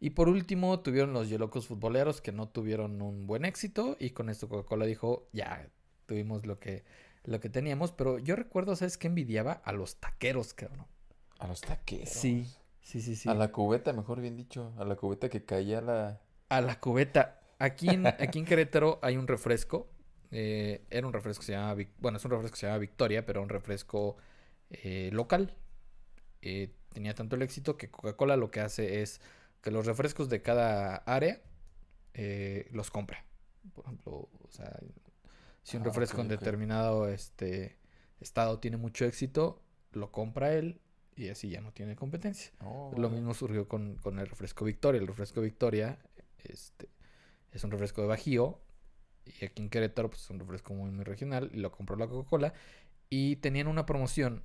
Y 0.00 0.10
por 0.10 0.28
último 0.28 0.80
tuvieron 0.80 1.12
los 1.12 1.28
Yelocos 1.28 1.66
Futboleros, 1.68 2.20
que 2.20 2.32
no 2.32 2.48
tuvieron 2.48 3.02
un 3.02 3.26
buen 3.26 3.44
éxito. 3.44 3.96
Y 4.00 4.10
con 4.10 4.30
esto 4.30 4.48
Coca-Cola 4.48 4.84
dijo, 4.86 5.28
ya, 5.32 5.68
tuvimos 6.06 6.44
lo 6.46 6.58
que, 6.58 6.82
lo 7.24 7.38
que 7.40 7.48
teníamos. 7.48 7.92
Pero 7.92 8.18
yo 8.18 8.34
recuerdo, 8.34 8.74
¿sabes 8.74 8.98
qué 8.98 9.06
envidiaba? 9.06 9.52
A 9.52 9.72
los 9.72 9.96
taqueros, 9.96 10.54
cabrón. 10.54 10.86
A 11.38 11.46
los 11.46 11.60
taqueros. 11.60 12.08
Sí, 12.08 12.46
sí, 12.82 13.00
sí, 13.00 13.16
sí. 13.16 13.28
A 13.28 13.34
la 13.34 13.50
cubeta, 13.52 13.92
mejor 13.92 14.20
bien 14.20 14.36
dicho. 14.36 14.72
A 14.78 14.84
la 14.84 14.96
cubeta 14.96 15.28
que 15.28 15.44
caía 15.44 15.80
la... 15.80 16.20
A 16.48 16.60
la 16.60 16.78
cubeta. 16.80 17.40
Aquí 17.58 17.88
en, 17.88 18.06
aquí 18.06 18.38
en 18.38 18.44
Querétaro 18.44 18.98
hay 19.02 19.16
un 19.16 19.26
refresco. 19.26 19.88
eh, 20.30 20.84
era 20.90 21.06
un 21.06 21.12
refresco 21.12 21.40
que 21.40 21.46
se 21.46 21.52
llama... 21.52 21.74
Vic- 21.74 21.92
Bueno, 21.98 22.18
es 22.18 22.24
un 22.24 22.30
refresco 22.30 22.54
que 22.54 22.60
se 22.60 22.66
llama 22.66 22.78
Victoria, 22.78 23.24
pero 23.26 23.42
un 23.42 23.48
refresco 23.48 24.16
eh, 24.70 25.10
local. 25.12 25.54
Eh, 26.42 26.74
tenía 26.92 27.14
tanto 27.14 27.36
el 27.36 27.42
éxito 27.42 27.76
que 27.76 27.90
Coca-Cola 27.90 28.36
lo 28.36 28.50
que 28.50 28.60
hace 28.60 29.02
es 29.02 29.20
que 29.62 29.70
los 29.70 29.86
refrescos 29.86 30.28
de 30.28 30.42
cada 30.42 30.96
área 30.96 31.40
los 32.72 32.90
compra. 32.90 33.24
Por 33.74 33.84
ejemplo, 33.84 34.28
o 34.42 34.50
sea, 34.50 34.78
si 35.62 35.76
un 35.76 35.82
Ah, 35.82 35.86
refresco 35.86 36.20
en 36.20 36.28
determinado 36.28 37.08
este, 37.08 37.78
estado 38.20 38.58
tiene 38.60 38.76
mucho 38.76 39.04
éxito, 39.04 39.62
lo 39.92 40.10
compra 40.12 40.54
él 40.54 40.80
y 41.16 41.28
así 41.28 41.48
ya 41.48 41.60
no 41.60 41.72
tiene 41.72 41.96
competencia. 41.96 42.52
Oh, 42.60 42.92
Lo 42.96 43.10
mismo 43.10 43.34
surgió 43.34 43.68
con, 43.68 43.96
con 43.96 44.18
el 44.18 44.26
refresco 44.26 44.64
Victoria. 44.64 45.00
El 45.00 45.06
refresco 45.06 45.40
Victoria 45.40 45.98
este, 46.44 46.88
es 47.52 47.64
un 47.64 47.70
refresco 47.70 48.02
de 48.02 48.08
Bajío. 48.08 48.60
Y 49.24 49.44
aquí 49.44 49.62
en 49.62 49.70
Querétaro 49.70 50.10
pues, 50.10 50.22
es 50.22 50.30
un 50.30 50.40
refresco 50.40 50.74
muy, 50.74 50.90
muy 50.90 51.04
regional. 51.04 51.50
Y 51.52 51.58
lo 51.58 51.70
compró 51.70 51.96
la 51.96 52.08
Coca-Cola. 52.08 52.54
Y 53.10 53.36
tenían 53.36 53.66
una 53.66 53.84
promoción 53.84 54.42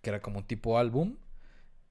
que 0.00 0.10
era 0.10 0.22
como 0.22 0.44
tipo 0.44 0.78
álbum. 0.78 1.16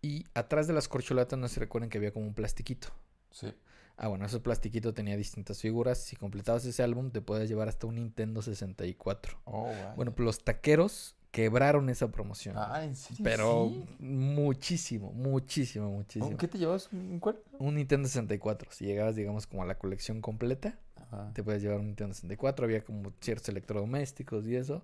Y 0.02 0.26
atrás 0.34 0.68
de 0.68 0.74
las 0.74 0.88
corcholatas, 0.88 1.38
no 1.38 1.48
se 1.48 1.60
recuerden 1.60 1.90
que 1.90 1.98
había 1.98 2.12
como 2.12 2.26
un 2.26 2.34
plastiquito. 2.34 2.90
Sí. 3.32 3.54
Ah, 3.98 4.08
bueno, 4.08 4.26
ese 4.26 4.40
plastiquito 4.40 4.94
tenía 4.94 5.16
distintas 5.16 5.62
figuras. 5.62 6.00
Si 6.04 6.16
completabas 6.16 6.66
ese 6.66 6.84
álbum, 6.84 7.12
te 7.12 7.22
puedes 7.22 7.48
llevar 7.48 7.70
hasta 7.70 7.88
un 7.88 7.96
Nintendo 7.96 8.42
64. 8.42 9.40
Oh, 9.46 9.64
vale. 9.64 9.96
Bueno, 9.96 10.16
pues 10.16 10.26
los 10.26 10.44
taqueros 10.44 11.15
quebraron 11.36 11.90
esa 11.90 12.10
promoción. 12.12 12.56
Ah, 12.58 12.86
¿en 12.86 12.96
serio? 12.96 13.26
Pero 13.26 13.68
sí? 13.70 13.86
muchísimo, 14.00 15.12
muchísimo, 15.12 15.92
muchísimo. 15.92 16.38
¿Qué 16.38 16.48
te 16.48 16.58
llevas? 16.58 16.88
¿Un 16.94 17.20
cuál? 17.20 17.38
Un 17.60 17.76
Nintendo 17.76 18.08
64. 18.08 18.72
Si 18.72 18.86
llegabas, 18.86 19.18
digamos, 19.18 19.46
como 19.46 19.62
a 19.62 19.66
la 19.66 19.78
colección 19.78 20.22
completa, 20.22 20.80
Ajá. 20.96 21.32
te 21.34 21.44
puedes 21.44 21.62
llevar 21.62 21.80
un 21.80 21.88
Nintendo 21.88 22.14
64. 22.14 22.64
Había 22.64 22.86
como 22.86 23.12
ciertos 23.20 23.50
electrodomésticos 23.50 24.48
y 24.48 24.56
eso. 24.56 24.82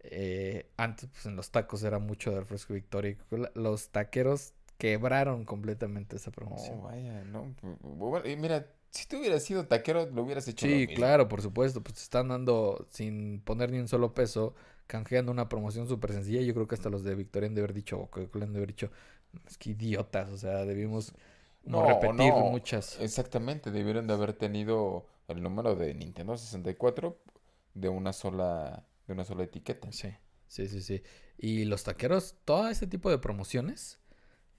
Eh, 0.00 0.66
antes, 0.76 1.08
pues 1.08 1.24
en 1.26 1.36
los 1.36 1.50
tacos 1.52 1.84
era 1.84 2.00
mucho 2.00 2.32
de 2.32 2.40
refresco 2.40 2.74
Victoria. 2.74 3.16
Los 3.54 3.90
taqueros 3.90 4.54
quebraron 4.78 5.44
completamente 5.44 6.16
esa 6.16 6.30
No, 6.30 6.34
promoción. 6.34 6.82
vaya, 6.82 7.22
no. 7.26 7.54
bueno, 7.80 8.28
y 8.28 8.34
mira, 8.36 8.66
si 8.90 9.06
tú 9.06 9.18
hubieras 9.18 9.44
sido 9.44 9.66
taquero, 9.68 10.06
lo 10.10 10.22
hubieras 10.24 10.48
hecho 10.48 10.66
lo 10.66 10.72
Sí, 10.72 10.78
mismo. 10.78 10.94
claro, 10.96 11.28
por 11.28 11.42
supuesto. 11.42 11.80
Pues 11.80 11.94
te 11.94 12.02
están 12.02 12.26
dando 12.28 12.86
sin 12.90 13.40
poner 13.40 13.70
ni 13.70 13.78
un 13.78 13.86
solo 13.88 14.14
peso, 14.14 14.54
canjeando 14.86 15.32
una 15.32 15.48
promoción 15.48 15.88
súper 15.88 16.12
sencilla. 16.12 16.40
Yo 16.42 16.54
creo 16.54 16.66
que 16.68 16.74
hasta 16.74 16.90
los 16.90 17.04
de 17.04 17.14
Victoria 17.14 17.48
han 17.48 17.54
de 17.54 17.60
haber 17.62 17.74
dicho, 17.74 17.98
o 18.00 18.10
Coca-Cola 18.10 18.44
han 18.46 18.52
de 18.52 18.58
haber 18.58 18.68
dicho, 18.70 18.90
es 19.46 19.58
que 19.58 19.70
idiotas, 19.70 20.30
o 20.30 20.38
sea, 20.38 20.64
debimos 20.64 21.12
No, 21.64 21.82
repetir 21.82 22.12
no, 22.12 22.44
muchas. 22.44 22.98
Exactamente, 23.00 23.70
debieron 23.70 24.06
de 24.06 24.14
haber 24.14 24.32
tenido 24.32 25.06
el 25.28 25.42
número 25.42 25.74
de 25.74 25.94
Nintendo 25.94 26.36
64 26.36 27.18
de 27.74 27.88
una 27.88 28.12
sola, 28.12 28.86
de 29.06 29.12
una 29.12 29.24
sola 29.24 29.44
etiqueta. 29.44 29.88
Sí, 29.90 30.08
sí, 30.48 30.66
sí, 30.68 30.82
sí. 30.82 31.02
Y 31.38 31.64
los 31.64 31.84
taqueros, 31.84 32.36
todo 32.44 32.68
este 32.68 32.86
tipo 32.86 33.10
de 33.10 33.18
promociones, 33.18 33.98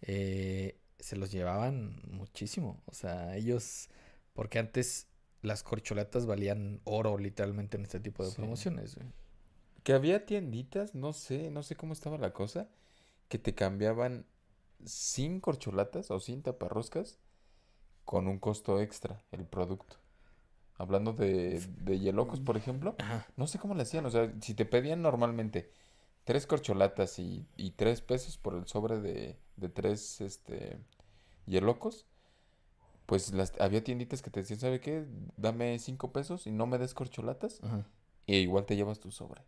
eh, 0.01 0.79
se 0.99 1.15
los 1.17 1.31
llevaban 1.31 2.01
muchísimo. 2.11 2.81
O 2.87 2.93
sea, 2.93 3.35
ellos, 3.37 3.89
porque 4.33 4.59
antes 4.59 5.07
las 5.41 5.63
corcholatas 5.63 6.25
valían 6.25 6.81
oro 6.85 7.17
literalmente 7.17 7.77
en 7.77 7.83
este 7.83 7.99
tipo 7.99 8.25
de 8.25 8.31
Sí. 8.31 8.35
promociones. 8.35 8.95
güey. 8.95 9.07
Que 9.87 9.93
había 9.93 10.25
tienditas, 10.25 10.95
no 10.95 11.13
sé, 11.13 11.49
no 11.49 11.63
sé 11.63 11.77
cómo 11.77 11.93
estaba 11.93 12.17
la 12.17 12.33
cosa, 12.33 12.67
que 13.29 13.37
te 13.37 13.55
cambiaban 13.55 14.25
sin 14.83 15.39
corcholatas 15.39 16.11
o 16.11 16.19
sin 16.19 16.43
taparroscas 16.43 17.19
con 18.03 18.27
un 18.27 18.37
costo 18.37 18.81
extra 18.81 19.23
el 19.31 19.45
producto. 19.45 19.95
Hablando 20.75 21.13
de, 21.13 21.65
de 21.79 21.99
Yelocos, 21.99 22.41
por 22.41 22.57
ejemplo, 22.57 22.97
no 23.37 23.47
sé 23.47 23.59
cómo 23.59 23.75
le 23.75 23.83
hacían, 23.83 24.05
o 24.05 24.09
sea, 24.09 24.29
si 24.41 24.55
te 24.55 24.65
pedían 24.65 25.01
normalmente 25.01 25.71
tres 26.25 26.47
corcholatas 26.47 27.17
y, 27.17 27.47
y 27.55 27.71
tres 27.71 28.01
pesos 28.01 28.37
por 28.37 28.55
el 28.55 28.67
sobre 28.67 28.99
de, 28.99 29.39
de 29.55 29.69
tres 29.69 30.19
este, 30.19 30.79
Yelocos, 31.45 32.05
pues 33.05 33.31
las, 33.31 33.53
había 33.61 33.85
tienditas 33.85 34.21
que 34.21 34.31
te 34.31 34.41
decían, 34.41 34.59
¿sabe 34.59 34.81
qué? 34.81 35.05
Dame 35.37 35.79
cinco 35.79 36.11
pesos 36.11 36.45
y 36.45 36.51
no 36.51 36.67
me 36.67 36.77
des 36.77 36.93
corcholatas, 36.93 37.63
Ajá. 37.63 37.87
y 38.25 38.35
igual 38.35 38.65
te 38.65 38.75
llevas 38.75 38.99
tu 38.99 39.11
sobre. 39.11 39.43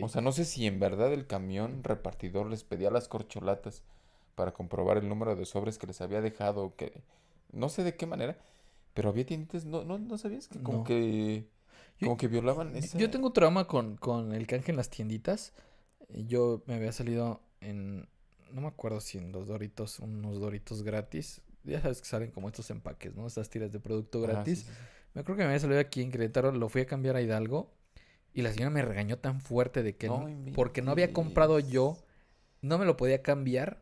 O 0.00 0.08
sea, 0.08 0.20
no 0.22 0.32
sé 0.32 0.44
si 0.44 0.66
en 0.66 0.80
verdad 0.80 1.12
el 1.12 1.26
camión 1.26 1.82
repartidor 1.84 2.46
les 2.48 2.64
pedía 2.64 2.90
las 2.90 3.08
corcholatas 3.08 3.82
para 4.34 4.52
comprobar 4.52 4.98
el 4.98 5.08
número 5.08 5.36
de 5.36 5.44
sobres 5.44 5.78
que 5.78 5.86
les 5.86 6.00
había 6.00 6.20
dejado, 6.20 6.74
que 6.76 7.02
no 7.52 7.68
sé 7.68 7.84
de 7.84 7.96
qué 7.96 8.06
manera, 8.06 8.36
pero 8.94 9.08
había 9.08 9.24
tienditas, 9.26 9.64
no, 9.64 9.84
no, 9.84 9.98
no 9.98 10.18
sabías 10.18 10.48
que 10.48 10.60
como 10.62 10.78
No. 10.78 10.84
que 10.84 11.48
Yo- 11.98 12.06
como 12.08 12.16
que 12.16 12.28
violaban 12.28 12.76
esa 12.76 12.98
Yo 12.98 13.10
tengo 13.10 13.32
trauma 13.32 13.66
con, 13.66 13.96
con 13.96 14.32
el 14.32 14.46
canje 14.46 14.70
en 14.72 14.76
las 14.76 14.90
tienditas. 14.90 15.52
Yo 16.08 16.62
me 16.66 16.74
había 16.74 16.92
salido 16.92 17.40
en, 17.60 18.08
no 18.52 18.60
me 18.60 18.68
acuerdo 18.68 19.00
si 19.00 19.18
en 19.18 19.32
los 19.32 19.46
Doritos, 19.46 20.00
unos 20.00 20.40
Doritos 20.40 20.82
gratis. 20.82 21.40
Ya 21.64 21.80
sabes 21.80 22.00
que 22.02 22.06
salen 22.08 22.30
como 22.30 22.48
estos 22.48 22.68
empaques, 22.70 23.14
¿no? 23.14 23.26
Estas 23.26 23.48
tiras 23.48 23.72
de 23.72 23.80
producto 23.80 24.20
gratis. 24.20 24.60
sí, 24.60 24.64
sí. 24.66 24.72
Me 25.14 25.20
acuerdo 25.20 25.38
que 25.38 25.42
me 25.44 25.48
había 25.50 25.60
salido 25.60 25.80
aquí 25.80 26.02
en 26.02 26.10
Querétaro, 26.10 26.50
lo 26.52 26.68
fui 26.68 26.82
a 26.82 26.86
cambiar 26.86 27.16
a 27.16 27.22
Hidalgo 27.22 27.70
y 28.34 28.42
la 28.42 28.52
señora 28.52 28.70
me 28.70 28.82
regañó 28.82 29.18
tan 29.18 29.40
fuerte 29.40 29.82
de 29.82 29.96
que 29.96 30.08
No 30.08 30.20
no- 30.28 30.52
porque 30.54 30.82
no 30.82 30.90
había 30.90 31.12
comprado 31.12 31.60
yo, 31.60 31.96
no 32.62 32.78
me 32.78 32.84
lo 32.84 32.96
podía 32.96 33.22
cambiar 33.22 33.78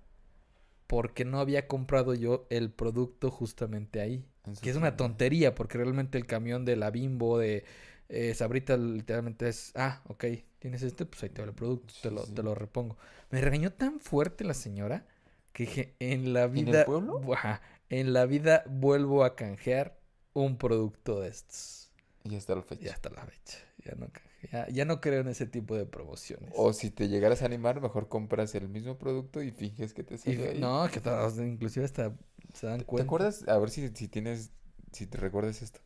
porque 0.87 1.25
no 1.25 1.41
había 1.41 1.67
comprado 1.67 2.15
yo 2.15 2.47
el 2.51 2.71
producto 2.71 3.31
justamente 3.31 4.01
ahí. 4.01 4.25
En 4.47 4.55
Que 4.57 4.71
es 4.71 4.77
una 4.77 4.97
tontería 4.97 5.55
porque 5.55 5.79
realmente 5.79 6.19
el 6.19 6.27
camión 6.27 6.65
de 6.65 6.77
la 6.77 6.91
Bimbo, 6.91 7.39
de 7.39 7.65
eh, 8.09 8.35
Sabritas, 8.35 8.79
literalmente 8.79 9.49
es, 9.49 9.73
ah, 9.75 10.03
ok, 10.09 10.25
tienes 10.59 10.83
este, 10.83 11.07
pues 11.07 11.23
ahí 11.23 11.31
te 11.31 11.41
va 11.41 11.49
el 11.49 11.55
producto, 11.55 11.95
te 12.03 12.11
lo, 12.11 12.23
sí. 12.25 12.33
te 12.35 12.43
lo 12.43 12.55
repongo. 12.55 12.99
Me 13.31 13.41
regañó 13.41 13.73
tan 13.73 14.01
fuerte 14.01 14.45
la 14.45 14.55
señora 14.55 15.07
que 15.53 15.65
dije, 15.65 15.95
en 15.99 16.33
la 16.35 16.45
el 16.45 16.51
vida, 16.51 16.85
pueblo? 16.85 17.21
Ajá, 17.33 17.63
en 17.89 18.13
la 18.13 18.27
vida 18.27 18.65
vuelvo 18.69 19.25
a 19.25 19.35
canjear 19.37 19.99
un 20.35 20.57
producto 20.59 21.21
de 21.21 21.29
estos. 21.29 21.91
Y 22.25 22.37
hasta 22.37 22.55
la 22.55 22.63
fecha. 22.63 22.83
Ya 22.85 22.93
hasta 22.93 23.11
la 23.11 23.25
fecha. 23.25 23.59
Ya 23.85 23.95
no, 23.97 24.09
ya, 24.51 24.68
ya 24.68 24.84
no 24.84 25.01
creo 25.01 25.20
en 25.20 25.28
ese 25.28 25.47
tipo 25.47 25.76
de 25.76 25.86
promociones. 25.86 26.53
O 26.57 26.72
si 26.72 26.90
te 26.90 27.09
llegaras 27.09 27.43
a 27.43 27.47
animar, 27.47 27.80
mejor 27.80 28.09
compras 28.09 28.55
el 28.55 28.68
mismo 28.68 28.99
producto 28.99 29.43
y 29.43 29.51
finges 29.51 29.95
que 29.95 30.03
te 30.03 30.18
salió 30.18 30.49
ahí. 30.51 30.61
no, 30.61 30.88
que 30.90 31.01
todos, 31.01 31.38
inclusive 31.38 31.84
hasta 31.84 32.14
se 32.55 32.66
dan 32.66 32.78
¿Te- 32.78 32.84
¿Te 32.84 32.86
cuenta. 32.86 33.05
acuerdas? 33.05 33.45
A 33.49 33.59
ver 33.59 33.70
si, 33.70 33.88
si 33.88 34.09
tienes, 34.09 34.51
si 34.93 35.07
te 35.07 35.18
recuerdas 35.18 35.62
esto. 35.62 35.80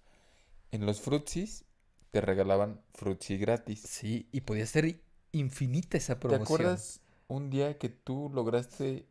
En 0.73 0.87
los 0.87 1.01
frutsis 1.01 1.65
te 2.11 2.21
regalaban 2.21 2.81
frutsi 2.95 3.39
gratis. 3.39 3.81
Sí, 3.81 4.29
y 4.33 4.43
podía 4.43 4.67
ser 4.67 5.01
infinita 5.33 5.97
esa 5.99 6.19
¿Te 6.19 6.21
promoción. 6.29 6.45
acuerdas 6.45 7.01
un 7.29 7.51
día 7.51 7.79
que 7.79 7.89
tú 7.89 8.31
lograste, 8.35 9.07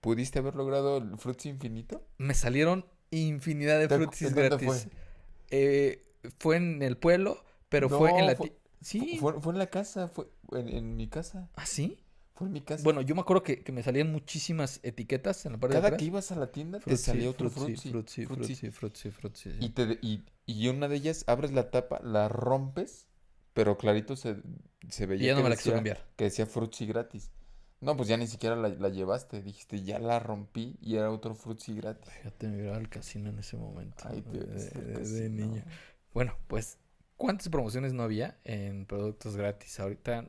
pudiste 0.00 0.38
haber 0.38 0.54
logrado 0.56 0.98
el 0.98 1.18
frutsi 1.18 1.48
infinito? 1.50 2.02
Me 2.18 2.34
salieron 2.34 2.86
infinidad 3.10 3.78
de 3.78 3.88
¿Te 3.88 3.96
frutsis 3.96 4.32
gratis. 4.34 4.66
fue? 4.66 4.90
Eh, 5.50 6.02
fue 6.38 6.56
en 6.56 6.82
el 6.82 6.96
pueblo, 6.96 7.44
pero 7.68 7.88
fue 7.88 8.10
en 8.18 8.26
la... 8.26 8.36
fue- 8.36 8.52
Sí. 8.86 9.18
Fue, 9.18 9.40
fue 9.40 9.52
en 9.52 9.58
la 9.58 9.66
casa, 9.66 10.08
fue 10.08 10.28
en, 10.52 10.68
en 10.68 10.96
mi 10.96 11.08
casa. 11.08 11.50
¿Ah, 11.56 11.66
sí? 11.66 11.98
Fue 12.34 12.46
en 12.46 12.52
mi 12.52 12.60
casa. 12.60 12.84
Bueno, 12.84 13.00
yo 13.00 13.14
me 13.14 13.22
acuerdo 13.22 13.42
que, 13.42 13.64
que 13.64 13.72
me 13.72 13.82
salían 13.82 14.12
muchísimas 14.12 14.78
etiquetas 14.84 15.44
en 15.46 15.52
la 15.52 15.58
parte 15.58 15.74
de 15.74 15.78
Cada 15.80 15.88
atrás. 15.88 15.98
que 15.98 16.04
ibas 16.04 16.30
a 16.30 16.36
la 16.36 16.52
tienda 16.52 16.78
te 16.78 16.96
salía 16.96 17.30
otro 17.30 17.50
frutzi, 17.50 17.90
frutzi, 17.90 18.26
frutzi. 18.26 18.70
frutzi, 18.70 19.10
frutzi. 19.10 19.50
Y, 19.58 19.70
te, 19.70 19.98
y, 20.02 20.22
y 20.44 20.68
una 20.68 20.86
de 20.86 20.96
ellas, 20.96 21.24
abres 21.26 21.52
la 21.52 21.70
tapa, 21.70 21.98
la 22.04 22.28
rompes, 22.28 23.08
pero 23.54 23.76
clarito 23.78 24.14
se, 24.16 24.36
se 24.88 25.04
Y 25.04 25.06
veía 25.06 25.26
ya 25.28 25.32
no 25.32 25.38
que 25.38 25.42
me 25.44 25.48
la 25.48 25.56
quiso 25.56 25.70
decía, 25.70 25.74
cambiar. 25.76 26.06
que 26.14 26.24
decía 26.24 26.46
frutzi 26.46 26.86
gratis. 26.86 27.30
No, 27.80 27.96
pues 27.96 28.08
ya 28.08 28.16
ni 28.16 28.26
siquiera 28.26 28.54
la, 28.54 28.68
la 28.68 28.88
llevaste. 28.90 29.42
Dijiste, 29.42 29.82
ya 29.82 29.98
la 29.98 30.18
rompí 30.20 30.76
y 30.80 30.96
era 30.96 31.10
otro 31.10 31.34
frutzi 31.34 31.74
gratis. 31.74 32.10
Fíjate, 32.12 32.48
me 32.48 32.64
iba 32.64 32.76
al 32.76 32.88
casino 32.88 33.30
en 33.30 33.38
ese 33.38 33.56
momento. 33.56 33.96
Ay, 34.06 34.22
te 34.22 34.38
de, 34.38 34.44
ves 34.46 35.12
de- 35.12 35.20
de 35.22 35.28
niño. 35.30 35.62
no. 35.64 35.72
Bueno, 36.14 36.36
pues, 36.48 36.78
¿cuántas 37.16 37.48
promociones 37.48 37.92
no 37.92 38.02
había 38.02 38.38
en 38.44 38.86
productos 38.86 39.36
gratis? 39.36 39.78
Ahorita, 39.80 40.28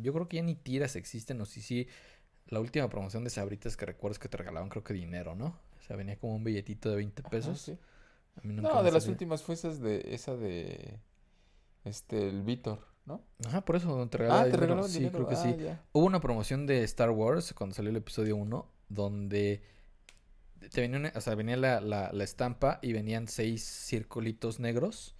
yo 0.00 0.12
creo 0.12 0.28
que 0.28 0.36
ya 0.38 0.42
ni 0.42 0.54
tiras 0.54 0.96
existen, 0.96 1.40
o 1.40 1.46
si 1.46 1.60
sí, 1.62 1.88
la 2.48 2.60
última 2.60 2.88
promoción 2.88 3.24
de 3.24 3.30
Sabritas 3.30 3.76
que 3.76 3.86
recuerdo 3.86 4.12
es 4.14 4.18
que 4.18 4.28
te 4.28 4.36
regalaban, 4.36 4.68
creo 4.68 4.84
que 4.84 4.94
dinero, 4.94 5.34
¿no? 5.34 5.58
O 5.78 5.82
sea, 5.86 5.96
venía 5.96 6.18
como 6.18 6.36
un 6.36 6.44
billetito 6.44 6.90
de 6.90 6.96
20 6.96 7.22
Ajá, 7.24 7.30
pesos. 7.30 7.58
sí. 7.58 7.78
A 8.36 8.40
mí 8.46 8.54
nunca 8.54 8.70
No, 8.74 8.82
de 8.82 8.92
las 8.92 9.08
últimas 9.08 9.42
fue 9.42 9.54
esas 9.54 9.80
de, 9.80 10.02
esa 10.14 10.36
de, 10.36 10.98
este, 11.84 12.28
el 12.28 12.42
Víctor, 12.42 12.80
¿no? 13.06 13.22
Ajá, 13.46 13.64
por 13.64 13.76
eso 13.76 14.08
te 14.08 14.18
Ah, 14.18 14.18
regalaba 14.18 14.44
te 14.44 14.56
dinero. 14.56 14.66
regalaban 14.66 14.90
Sí, 14.90 14.98
dinero. 14.98 15.16
creo 15.16 15.28
que 15.28 15.36
Ah, 15.36 15.42
sí. 15.42 15.56
ya. 15.64 15.84
Hubo 15.92 16.06
una 16.06 16.20
promoción 16.20 16.66
de 16.66 16.84
Star 16.84 17.10
Wars 17.10 17.52
cuando 17.54 17.74
salió 17.74 17.90
el 17.90 17.96
episodio 17.96 18.36
1, 18.36 18.70
donde 18.88 19.62
te 20.72 20.80
venía, 20.80 20.98
una- 20.98 21.12
o 21.14 21.20
sea, 21.20 21.34
venía 21.34 21.56
la, 21.56 21.80
la- 21.80 22.10
la 22.12 22.24
estampa 22.24 22.78
y 22.82 22.92
venían 22.92 23.28
seis 23.28 23.64
circulitos 23.64 24.60
negros 24.60 25.16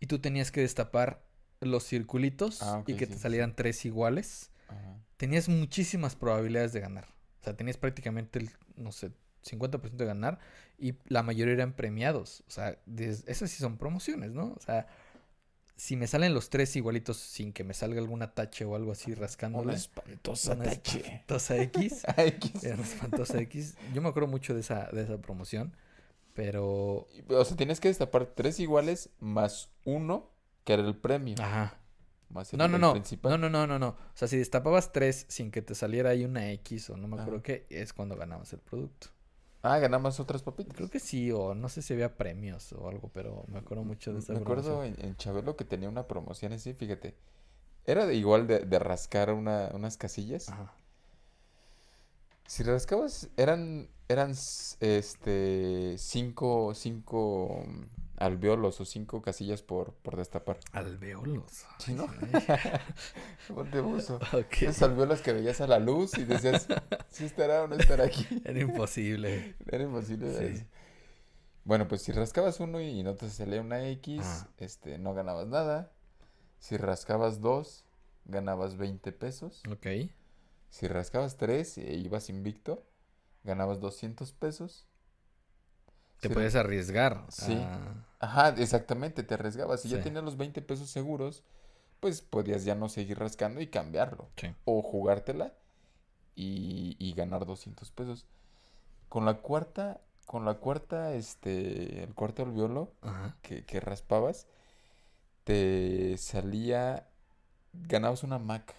y 0.00 0.06
tú 0.06 0.18
tenías 0.18 0.50
que 0.50 0.60
destapar 0.60 1.22
los 1.60 1.84
circulitos 1.86 2.62
Ah, 2.62 2.82
y 2.86 2.94
que 2.94 3.06
sí, 3.06 3.12
te 3.12 3.16
sí, 3.16 3.22
salieran 3.22 3.54
tres 3.56 3.84
iguales. 3.84 4.50
Ajá. 4.68 4.98
Tenías 5.16 5.48
muchísimas 5.48 6.14
probabilidades 6.16 6.72
de 6.72 6.80
ganar. 6.80 7.06
O 7.40 7.44
sea, 7.44 7.56
tenías 7.56 7.76
prácticamente 7.78 8.38
el, 8.40 8.50
no 8.76 8.92
sé, 8.92 9.10
50% 9.44 9.96
de 9.96 10.04
ganar 10.06 10.38
y 10.78 10.94
la 11.06 11.22
mayoría 11.22 11.54
eran 11.54 11.72
premiados. 11.72 12.42
O 12.48 12.50
sea, 12.50 12.78
esas 13.26 13.50
sí 13.50 13.58
son 13.58 13.78
promociones, 13.78 14.32
¿no? 14.32 14.52
O 14.56 14.60
sea, 14.60 14.86
si 15.76 15.94
me 15.96 16.06
salen 16.06 16.34
los 16.34 16.50
tres 16.50 16.74
igualitos 16.76 17.18
sin 17.18 17.52
que 17.52 17.62
me 17.62 17.72
salga 17.74 18.00
algún 18.00 18.22
atache 18.22 18.64
o 18.64 18.74
algo 18.76 18.92
así 18.92 19.14
rascándole. 19.14 19.64
Una 19.68 19.74
espantosa 19.76 20.54
Una 20.54 20.64
tache. 20.64 20.98
espantosa 21.00 21.56
X. 21.62 22.02
Qué- 22.16 22.66
Era 22.66 22.74
una 22.76 22.84
espantosa 22.84 23.38
X. 23.42 23.76
Yo 23.94 24.02
me 24.02 24.08
acuerdo 24.08 24.26
mucho 24.28 24.52
de 24.54 24.60
esa, 24.60 24.88
de 24.92 25.02
esa 25.02 25.18
promoción. 25.18 25.76
Pero. 26.36 27.08
O 27.30 27.44
sea, 27.44 27.56
tienes 27.56 27.80
que 27.80 27.88
destapar 27.88 28.26
tres 28.26 28.60
iguales 28.60 29.10
más 29.18 29.70
uno, 29.84 30.30
que 30.64 30.74
era 30.74 30.82
el 30.82 30.96
premio. 30.96 31.34
Ajá. 31.40 31.80
Más 32.28 32.52
el, 32.52 32.58
No, 32.58 32.68
no, 32.68 32.76
el 32.76 32.80
no. 32.82 32.92
principal. 32.92 33.32
No, 33.32 33.38
no, 33.38 33.48
no, 33.48 33.66
no, 33.66 33.78
no. 33.78 33.88
O 33.88 33.96
sea, 34.14 34.28
si 34.28 34.36
destapabas 34.36 34.92
tres 34.92 35.26
sin 35.28 35.50
que 35.50 35.62
te 35.62 35.74
saliera 35.74 36.10
ahí 36.10 36.24
una 36.24 36.50
X 36.52 36.90
o 36.90 36.96
no 36.96 37.08
me 37.08 37.14
acuerdo 37.16 37.36
Ajá. 37.38 37.42
qué, 37.44 37.66
es 37.70 37.92
cuando 37.92 38.14
ganabas 38.16 38.52
el 38.52 38.60
producto. 38.60 39.08
Ah, 39.62 39.78
ganabas 39.78 40.20
otras 40.20 40.42
papitas. 40.42 40.76
Creo 40.76 40.90
que 40.90 41.00
sí, 41.00 41.32
o 41.32 41.54
no 41.54 41.68
sé 41.68 41.82
si 41.82 41.92
había 41.94 42.16
premios 42.16 42.72
o 42.72 42.88
algo, 42.88 43.10
pero 43.12 43.44
me 43.48 43.58
acuerdo 43.58 43.82
mucho 43.82 44.12
de 44.12 44.20
esa 44.20 44.32
Me 44.34 44.40
acuerdo 44.40 44.84
en, 44.84 44.94
en 45.04 45.16
Chabelo 45.16 45.56
que 45.56 45.64
tenía 45.64 45.88
una 45.88 46.06
promoción 46.06 46.52
así, 46.52 46.72
fíjate. 46.74 47.16
Era 47.84 48.06
de 48.06 48.14
igual 48.14 48.46
de, 48.46 48.60
de 48.60 48.78
rascar 48.78 49.32
una- 49.32 49.70
unas 49.72 49.96
casillas. 49.96 50.48
Ajá. 50.50 50.72
Si 52.46 52.62
rascabas, 52.62 53.28
eran, 53.36 53.88
eran 54.08 54.30
este 54.80 55.96
cinco, 55.98 56.74
cinco 56.74 57.64
mm, 57.66 57.82
alveolos 58.18 58.80
o 58.80 58.84
cinco 58.84 59.20
casillas 59.22 59.62
por, 59.62 59.92
por 59.94 60.16
destapar. 60.16 60.58
Alveolos. 60.72 61.64
Sí, 61.78 61.92
¿no? 61.94 62.06
Ponte 63.54 63.80
buzo. 63.80 64.16
ok. 64.32 64.62
Esas 64.62 64.82
alveolas 64.82 65.20
que 65.22 65.32
veías 65.32 65.60
a 65.60 65.66
la 65.66 65.78
luz 65.78 66.16
y 66.18 66.24
decías, 66.24 66.66
si 67.10 67.24
estará 67.24 67.62
o 67.64 67.68
no 67.68 67.76
estará 67.76 68.04
aquí. 68.04 68.26
Era 68.44 68.60
imposible. 68.60 69.54
Era 69.70 69.84
imposible. 69.84 70.54
Sí. 70.56 70.64
Bueno, 71.64 71.88
pues 71.88 72.02
si 72.02 72.12
rascabas 72.12 72.60
uno 72.60 72.80
y 72.80 73.02
no 73.02 73.14
te 73.16 73.28
salía 73.28 73.60
una 73.60 73.86
X, 73.88 74.20
Ah. 74.24 74.48
este, 74.58 74.98
no 74.98 75.14
ganabas 75.14 75.48
nada. 75.48 75.90
Si 76.60 76.76
rascabas 76.76 77.40
dos, 77.40 77.84
ganabas 78.24 78.76
20 78.76 79.10
pesos. 79.12 79.62
Ok. 79.70 79.86
Si 80.70 80.88
rascabas 80.88 81.36
tres 81.36 81.78
e 81.78 81.94
ibas 81.94 82.28
invicto, 82.28 82.84
ganabas 83.44 83.80
200 83.80 84.32
pesos. 84.32 84.86
Te 86.20 86.28
Sí, 86.28 86.34
puedes 86.34 86.54
arriesgar. 86.54 87.24
Sí. 87.28 87.54
a- 87.54 88.04
Ajá, 88.18 88.48
exactamente, 88.60 89.22
te 89.22 89.34
arriesgabas. 89.34 89.82
Si 89.82 89.88
ya 89.90 90.02
tenías 90.02 90.24
los 90.24 90.36
20 90.38 90.62
pesos 90.62 90.88
seguros, 90.90 91.44
pues 92.00 92.22
podías 92.22 92.64
ya 92.64 92.74
no 92.74 92.88
seguir 92.88 93.18
rascando 93.18 93.60
y 93.60 93.66
cambiarlo. 93.68 94.28
Sí. 94.36 94.48
O 94.64 94.82
jugártela 94.82 95.52
y, 96.34 96.96
y 96.98 97.12
ganar 97.12 97.44
200 97.46 97.90
pesos. 97.90 98.26
Con 99.08 99.24
la 99.26 99.34
cuarta, 99.42 100.00
con 100.26 100.44
la 100.44 100.54
cuarta, 100.54 101.12
este, 101.14 102.02
el 102.02 102.14
cuarto 102.14 102.42
alveolo 102.42 102.92
que, 103.42 103.64
que 103.64 103.80
raspabas, 103.80 104.46
te 105.44 106.16
salía, 106.18 107.06
ganabas 107.72 108.22
una 108.24 108.38
Mac. 108.38 108.74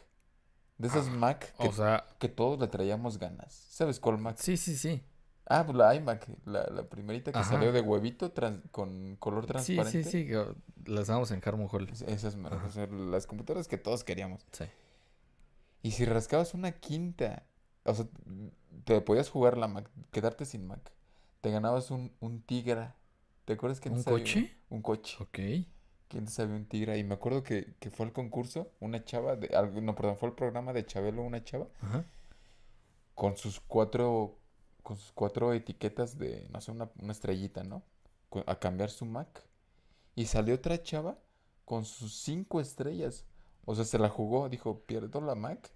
De 0.78 0.88
esas 0.88 1.10
Mac 1.10 1.54
que, 1.58 1.68
O 1.68 1.72
sea, 1.74 2.06
que 2.20 2.30
todos 2.30 2.60
le 2.60 2.68
traíamos 2.68 3.18
ganas. 3.18 3.52
¿Sabes 3.70 4.00
cuál 4.00 4.18
Mac? 4.20 4.38
sí, 4.38 4.58
sí, 4.58 4.76
sí. 4.78 5.02
Ah, 5.50 5.64
pues 5.66 5.78
la 5.78 5.96
iMac, 5.96 6.28
la, 6.46 6.66
la 6.68 6.84
primerita 6.90 7.32
que 7.32 7.40
Ajá. 7.40 7.52
salió 7.52 7.72
de 7.72 7.80
huevito 7.82 8.34
con 8.72 9.16
color 9.16 9.44
Sí, 9.44 9.48
transparente. 9.48 10.04
sí, 10.04 10.26
sí. 10.28 10.36
o- 10.36 10.56
Las 10.86 11.08
damos 11.08 11.32
en 11.32 11.42
Harmon 11.44 11.68
Hall. 11.72 11.88
Es- 11.90 12.02
Esas 12.02 12.36
o 12.36 12.70
sea, 12.70 12.86
las 12.88 13.26
computadoras 13.28 13.68
que 13.68 13.78
todos 13.78 14.04
queríamos. 14.04 14.46
Sí. 14.52 14.66
Y 15.84 15.92
si 15.92 16.04
rascabas 16.06 16.54
una 16.54 16.74
quinta, 16.74 17.44
o 17.86 17.94
sea, 17.94 18.06
te 18.84 19.00
podías 19.02 19.30
jugar 19.30 19.58
la 19.58 19.68
Mac, 19.70 19.90
quedarte 20.12 20.44
sin 20.46 20.68
Mac. 20.68 20.92
Te 21.42 21.50
ganabas 21.50 21.92
un, 21.92 22.12
un 22.20 22.42
Tigra. 22.42 22.96
¿Te 23.46 23.54
acuerdas 23.54 23.80
que 23.80 23.90
¿Un 23.90 24.04
coche? 24.04 24.58
Un 24.70 24.82
coche. 24.82 25.16
Ok. 25.22 25.40
Que 26.08 26.18
antes 26.20 26.40
había 26.40 26.56
un 26.56 26.66
Tigra. 26.66 26.98
Y 26.98 27.04
me 27.04 27.16
acuerdo 27.16 27.44
que, 27.44 27.76
que 27.80 27.90
fue 27.90 28.06
al 28.06 28.14
concurso, 28.14 28.72
una 28.80 29.04
chava, 29.04 29.36
de, 29.36 29.50
no, 29.82 29.96
perdón, 29.96 30.18
fue 30.18 30.30
el 30.30 30.36
programa 30.36 30.74
de 30.74 30.86
Chabelo, 30.86 31.22
una 31.24 31.44
chava, 31.44 31.68
Ajá. 31.82 32.06
con 33.16 33.36
sus 33.38 33.60
cuatro, 33.60 34.38
con 34.84 34.98
sus 34.98 35.12
cuatro 35.12 35.54
etiquetas 35.54 36.18
de, 36.18 36.48
no 36.52 36.62
sé, 36.62 36.72
una, 36.72 36.90
una 37.02 37.12
estrellita, 37.12 37.64
¿no? 37.64 37.84
A 38.46 38.60
cambiar 38.60 38.90
su 38.90 39.06
Mac. 39.06 39.44
Y 40.16 40.26
salió 40.26 40.56
otra 40.56 40.82
chava 40.82 41.18
con 41.66 41.86
sus 41.86 42.14
cinco 42.16 42.62
estrellas. 42.62 43.26
O 43.66 43.76
sea, 43.76 43.84
se 43.86 44.00
la 44.00 44.10
jugó, 44.10 44.48
dijo, 44.50 44.80
pierdo 44.86 45.20
la 45.22 45.36
Mac 45.36 45.72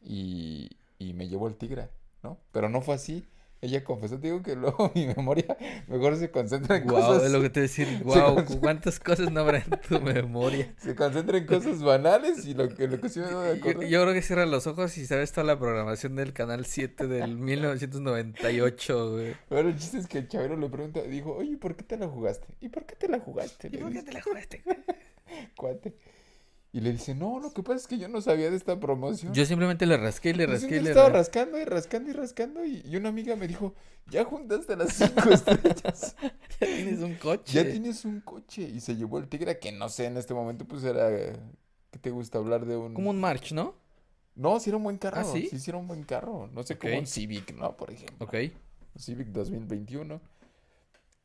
y, 0.00 0.70
y 0.98 1.12
me 1.14 1.28
llevo 1.28 1.48
el 1.48 1.56
Tigra, 1.56 1.90
¿no? 2.22 2.38
Pero 2.52 2.68
no 2.68 2.80
fue 2.82 2.94
así. 2.94 3.26
Ella 3.64 3.84
confesó, 3.84 4.18
te 4.18 4.26
digo 4.26 4.42
que 4.42 4.56
luego 4.56 4.90
mi 4.96 5.06
memoria 5.06 5.56
mejor 5.86 6.16
se 6.16 6.32
concentra 6.32 6.78
en 6.78 6.84
Wow, 6.88 6.96
cosas, 6.96 7.22
es 7.22 7.30
lo 7.32 7.40
que 7.40 7.48
te 7.48 7.60
decir. 7.60 7.86
Wow, 8.04 8.34
concentra- 8.34 8.58
cuántas 8.60 8.98
cosas 8.98 9.30
no 9.30 9.40
habrá 9.40 9.58
en 9.58 9.70
tu 9.88 10.00
memoria. 10.02 10.74
se 10.78 10.96
concentra 10.96 11.38
en 11.38 11.46
cosas 11.46 11.80
banales 11.80 12.44
y 12.44 12.54
lo 12.54 12.68
que, 12.68 12.88
lo 12.88 13.00
que 13.00 13.08
sí 13.08 13.20
me 13.20 13.26
de 13.26 13.32
Yo, 13.32 13.52
acuerdo. 13.52 13.82
yo 13.82 14.02
creo 14.02 14.14
que 14.14 14.22
cierra 14.22 14.46
los 14.46 14.66
ojos 14.66 14.98
y 14.98 15.06
sabes 15.06 15.30
toda 15.30 15.44
la 15.46 15.58
programación 15.60 16.16
del 16.16 16.32
canal 16.32 16.66
7 16.66 17.06
del 17.06 17.36
1998, 17.38 19.10
güey. 19.12 19.36
Pero 19.48 19.68
el 19.68 19.76
chiste 19.78 19.98
es 19.98 20.08
que 20.08 20.18
el 20.18 20.26
chavero 20.28 20.56
le 20.56 20.68
pregunta, 20.68 21.00
dijo, 21.02 21.32
oye, 21.32 21.56
¿por 21.56 21.76
qué 21.76 21.84
te 21.84 21.96
la 21.96 22.08
jugaste? 22.08 22.48
¿Y 22.60 22.68
por 22.68 22.84
qué 22.84 22.96
te 22.96 23.06
la 23.08 23.20
jugaste? 23.20 23.68
¿Y 23.72 23.76
por 23.78 23.92
qué 23.92 24.02
te 24.02 24.12
la 24.12 24.22
jugaste? 24.22 24.62
cuate. 25.56 25.94
Y 26.74 26.80
le 26.80 26.90
dice, 26.92 27.14
no, 27.14 27.38
lo 27.38 27.52
que 27.52 27.62
pasa 27.62 27.76
es 27.76 27.86
que 27.86 27.98
yo 27.98 28.08
no 28.08 28.22
sabía 28.22 28.50
de 28.50 28.56
esta 28.56 28.80
promoción. 28.80 29.34
Yo 29.34 29.44
simplemente 29.44 29.84
le 29.84 29.98
rasqué 29.98 30.30
y 30.30 30.32
le 30.32 30.44
Y 30.44 30.46
rasqué 30.46 30.56
y 30.56 30.68
siempre 30.70 30.82
le 30.84 30.90
estaba 30.90 31.10
rascando 31.10 31.58
y 31.58 31.64
rascando 31.64 32.10
y 32.10 32.12
rascando 32.14 32.64
y, 32.64 32.82
y 32.86 32.96
una 32.96 33.10
amiga 33.10 33.36
me 33.36 33.46
dijo, 33.46 33.74
ya 34.10 34.24
juntaste 34.24 34.74
las 34.76 34.94
cinco 34.94 35.28
estrellas. 35.30 36.16
Ya 36.60 36.66
tienes 36.68 37.00
un 37.00 37.14
coche. 37.16 37.52
Ya 37.52 37.70
tienes 37.70 38.04
un 38.04 38.20
coche. 38.20 38.62
Y 38.62 38.80
se 38.80 38.94
llevó 38.96 39.18
el 39.18 39.28
tigre 39.28 39.58
que 39.58 39.72
no 39.72 39.88
sé, 39.88 40.06
en 40.06 40.16
este 40.16 40.32
momento 40.32 40.64
pues 40.64 40.84
era, 40.84 41.10
¿qué 41.90 41.98
te 42.00 42.10
gusta 42.10 42.38
hablar 42.38 42.64
de 42.64 42.76
un... 42.76 42.94
Como 42.94 43.10
un 43.10 43.20
March, 43.20 43.52
¿no? 43.52 43.74
No, 44.34 44.58
sí 44.60 44.70
era 44.70 44.76
un 44.78 44.84
buen 44.84 44.96
carro. 44.96 45.18
¿Ah, 45.20 45.24
sí? 45.24 45.48
Sí, 45.50 45.58
sí 45.58 45.70
era 45.70 45.78
un 45.78 45.88
buen 45.88 46.04
carro. 46.04 46.48
No 46.54 46.62
sé, 46.62 46.78
como 46.78 46.94
Ok. 46.94 47.00
un 47.00 47.06
Civic, 47.06 47.52
¿no? 47.54 47.76
Por 47.76 47.90
ejemplo. 47.90 48.16
Ok. 48.24 48.34
Un 48.94 49.02
Civic 49.02 49.28
2021. 49.28 50.20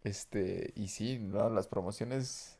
Este, 0.03 0.73
y 0.75 0.87
sí, 0.89 1.19
no, 1.19 1.49
las 1.49 1.67
promociones... 1.67 2.59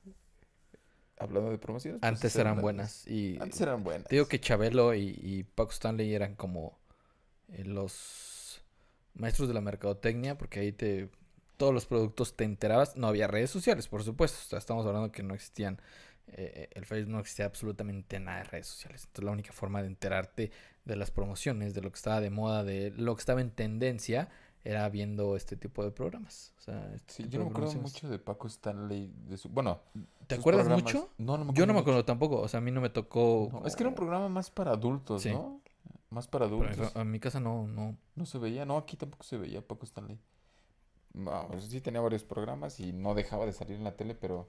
Hablando 1.20 1.50
de 1.52 1.58
promociones. 1.58 2.00
pues, 2.00 2.10
Antes 2.12 2.36
eran 2.36 2.62
buenas. 2.62 3.08
Y 3.08 3.38
Antes 3.42 3.60
eran 3.62 3.84
buenas. 3.84 4.08
te 4.08 4.16
digo 4.16 4.28
que 4.28 4.40
Chabelo 4.40 4.94
y, 4.94 5.20
y 5.22 5.44
Paco 5.44 5.72
Stanley 5.72 6.14
eran 6.14 6.36
como 6.36 6.78
eh, 7.54 7.64
los 7.66 8.62
maestros 9.16 9.48
de 9.48 9.54
la 9.54 9.62
mercadotecnia, 9.62 10.38
porque 10.38 10.60
ahí 10.60 10.72
te 10.72 11.10
todos 11.58 11.74
los 11.74 11.88
productos 11.88 12.36
te 12.36 12.44
enterabas. 12.44 12.96
No 12.98 13.08
había 13.08 13.26
redes 13.28 13.50
sociales, 13.50 13.88
por 13.88 14.04
supuesto. 14.04 14.38
O 14.46 14.50
sea, 14.50 14.60
estamos 14.60 14.86
hablando 14.86 15.12
que 15.12 15.24
no 15.24 15.34
existían. 15.34 15.80
eh, 16.28 16.70
el 16.74 16.86
Facebook 16.86 17.12
no 17.12 17.20
existía 17.20 17.46
absolutamente 17.46 18.20
nada 18.20 18.40
de 18.40 18.44
redes 18.44 18.68
sociales. 18.68 19.02
Entonces, 19.06 19.24
la 19.26 19.32
única 19.32 19.54
forma 19.54 19.82
de 19.82 19.88
enterarte 19.88 20.52
de 20.86 20.96
las 20.96 21.10
promociones, 21.10 21.74
de 21.74 21.82
lo 21.82 21.90
que 21.92 21.96
estaba 21.96 22.22
de 22.22 22.30
moda, 22.30 22.64
de 22.64 22.92
lo 22.96 23.16
que 23.16 23.22
estaba 23.22 23.42
en 23.42 23.50
tendencia, 23.50 24.30
era 24.70 24.88
viendo 24.90 25.36
este 25.36 25.56
tipo 25.56 25.84
de 25.84 25.92
programas. 25.92 26.54
O 26.58 26.62
sea, 26.62 26.92
este 26.96 27.14
Sí, 27.14 27.30
yo 27.30 27.40
no 27.40 27.46
me 27.46 27.52
acuerdo 27.52 27.74
mucho 27.76 28.10
de 28.10 28.20
Paco 28.20 28.48
Stanley. 28.48 29.12
De 29.28 29.38
su... 29.38 29.50
Bueno, 29.50 29.80
¿Te 30.28 30.36
acuerdas 30.36 30.66
programas- 30.66 30.84
mucho? 30.94 31.10
No, 31.18 31.38
no 31.38 31.46
me 31.46 31.54
Yo 31.54 31.66
no 31.66 31.74
me 31.74 31.80
mucho. 31.80 31.82
acuerdo 31.84 32.06
tampoco. 32.06 32.40
O 32.42 32.48
sea, 32.48 32.58
a 32.60 32.62
mí 32.62 32.72
no 32.72 32.82
me 32.82 32.90
tocó. 32.90 33.50
No, 33.52 33.66
es 33.66 33.76
que 33.76 33.84
era 33.84 33.90
un 33.90 33.96
programa 33.96 34.28
más 34.30 34.50
para 34.52 34.72
adultos, 34.72 35.22
Sí. 35.24 35.32
¿no? 35.32 35.62
Más 36.10 36.28
para 36.28 36.46
Pero 36.50 36.64
adultos. 36.64 36.96
en 36.96 37.12
mi 37.12 37.20
casa 37.20 37.40
no, 37.40 37.68
no. 37.68 37.98
No 38.16 38.26
se 38.26 38.38
veía, 38.38 38.66
no, 38.66 38.78
aquí 38.78 38.96
tampoco 38.98 39.24
se 39.24 39.38
veía 39.38 39.62
Paco 39.66 39.86
Stanley. 39.86 40.20
No, 41.14 41.48
pues 41.50 41.64
sí 41.66 41.82
tenía 41.82 42.00
varios 42.02 42.24
programas 42.24 42.80
y 42.80 42.94
no 42.94 43.16
dejaba 43.16 43.46
de 43.46 43.54
salir 43.54 43.78
en 43.78 43.84
la 43.84 43.96
tele, 43.96 44.14
pero, 44.16 44.48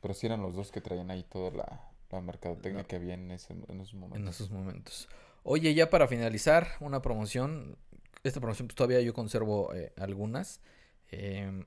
pero 0.00 0.14
sí 0.14 0.26
eran 0.26 0.42
los 0.42 0.54
dos 0.54 0.72
que 0.72 0.80
traían 0.80 1.10
ahí 1.10 1.22
toda 1.22 1.50
la, 1.52 1.80
la 2.10 2.20
mercadotecnia 2.20 2.82
No. 2.82 2.88
que 2.88 2.96
había 2.96 3.14
en, 3.14 3.30
ese, 3.30 3.52
en 3.68 3.80
esos 3.80 3.94
momentos. 3.94 4.18
en 4.20 4.28
esos 4.28 4.50
momentos. 4.50 5.08
Oye, 5.44 5.72
ya 5.74 5.90
para 5.90 6.08
finalizar, 6.08 6.66
una 6.80 7.00
promoción. 7.02 7.76
Esta 8.26 8.40
promoción, 8.40 8.68
pues 8.68 8.74
todavía 8.76 9.00
yo 9.00 9.14
conservo 9.14 9.72
eh, 9.74 9.92
algunas. 9.96 10.60
Em, 11.10 11.64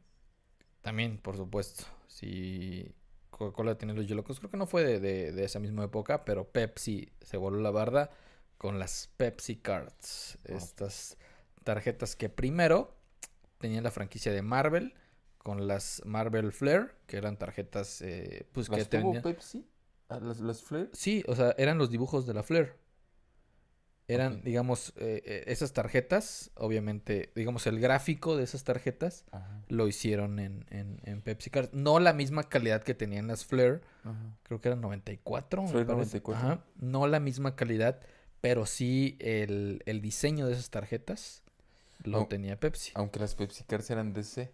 también, 0.82 1.18
por 1.18 1.38
supuesto, 1.38 1.86
si 2.08 2.94
Coca-Cola 3.30 3.78
tiene 3.78 3.94
los 3.94 4.08
Yolocos, 4.08 4.40
creo 4.40 4.52
que 4.52 4.58
no 4.58 4.68
fue 4.68 4.84
de, 4.84 5.00
de- 5.00 5.32
de 5.32 5.44
esa 5.46 5.60
misma 5.60 5.86
época, 5.86 6.26
pero 6.26 6.50
Pepsi 6.52 7.12
se 7.22 7.38
voló 7.38 7.60
la 7.60 7.72
barda 7.72 8.10
con 8.58 8.80
las 8.80 9.10
Pepsi 9.18 9.58
Cards. 9.58 10.38
Estas 10.44 11.18
tarjetas 11.64 12.16
que 12.16 12.30
primero 12.30 12.94
tenían 13.60 13.84
la 13.84 13.92
franquicia 13.92 14.32
de 14.34 14.42
Marvel 14.42 14.94
con 15.38 15.68
las 15.68 16.02
Marvel 16.06 16.52
Flair, 16.52 16.96
que 17.08 17.18
eran 17.18 17.38
tarjetas 17.38 18.02
eh, 18.02 18.48
pues 18.52 18.70
que 18.70 18.78
¿Las 18.78 18.90
tuvo 18.90 19.02
tenían... 19.02 19.24
Pepsi? 19.24 19.66
Ah, 20.10 20.20
¿Las, 20.20 20.40
las 20.40 20.62
Flair? 20.64 20.90
Sí, 20.94 21.24
o 21.28 21.36
sea, 21.36 21.54
eran 21.58 21.78
los 21.78 21.90
dibujos 21.90 22.26
de 22.26 22.34
la 22.34 22.44
Flair. 22.44 22.76
Eran, 24.10 24.42
digamos, 24.42 24.92
eh, 24.98 25.22
eh, 25.24 25.44
esas 25.48 25.72
tarjetas, 25.72 26.50
obviamente, 26.56 27.32
digamos, 27.36 27.68
el 27.68 27.80
gráfico 27.80 28.36
de 28.36 28.44
esas 28.44 28.64
tarjetas 28.64 29.24
Ajá, 29.32 29.62
lo 29.70 29.88
hicieron 29.88 30.40
en, 30.40 30.66
en, 30.72 31.00
en 31.04 31.22
Pepsi 31.22 31.50
Card. 31.50 31.70
No 31.74 32.00
la 32.00 32.12
misma 32.14 32.44
calidad 32.50 32.82
que 32.84 32.96
tenían 32.96 33.28
las 33.28 33.46
Flair, 33.46 33.82
ajá. 34.04 34.36
creo 34.44 34.60
que 34.62 34.70
eran 34.70 34.82
94. 34.82 35.62
me 35.62 35.68
Flair 35.70 35.86
parece. 35.86 36.18
94. 36.22 36.48
Ajá, 36.48 36.64
no 36.78 37.06
la 37.08 37.20
misma 37.20 37.56
calidad, 37.56 38.00
pero 38.42 38.66
sí 38.66 39.16
el, 39.20 39.84
el 39.86 40.02
diseño 40.02 40.48
de 40.48 40.54
esas 40.54 40.70
tarjetas 40.72 41.44
lo 42.04 42.22
Au- 42.22 42.28
tenía 42.28 42.60
Pepsi. 42.60 42.92
Aunque 42.96 43.20
las 43.20 43.36
Pepsi 43.36 43.64
Cards 43.66 43.90
eran 43.92 44.14
DC. 44.14 44.52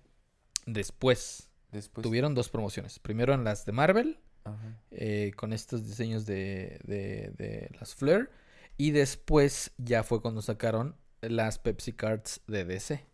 Después 0.66 1.49
Después. 1.72 2.03
tuvieron 2.03 2.34
dos 2.36 2.49
promociones. 2.49 2.99
Primero 2.99 3.34
en 3.34 3.43
las 3.43 3.66
de 3.66 3.72
Marvel, 3.72 4.20
Ajá. 4.43 4.78
eh, 4.91 5.32
con 5.36 5.53
estos 5.53 5.86
diseños 5.86 6.26
de, 6.26 6.80
de, 6.84 7.32
de 7.38 7.70
las 7.80 7.95
Flair. 7.95 8.30
Y 8.78 8.91
después 8.91 9.71
ya 9.78 10.03
fue 10.03 10.21
cuando 10.21 10.41
sacaron 10.41 10.95
las 11.21 11.59
Pepsi 11.59 11.93
Cards 11.93 12.41
de 12.47 12.65
DC. 12.65 13.05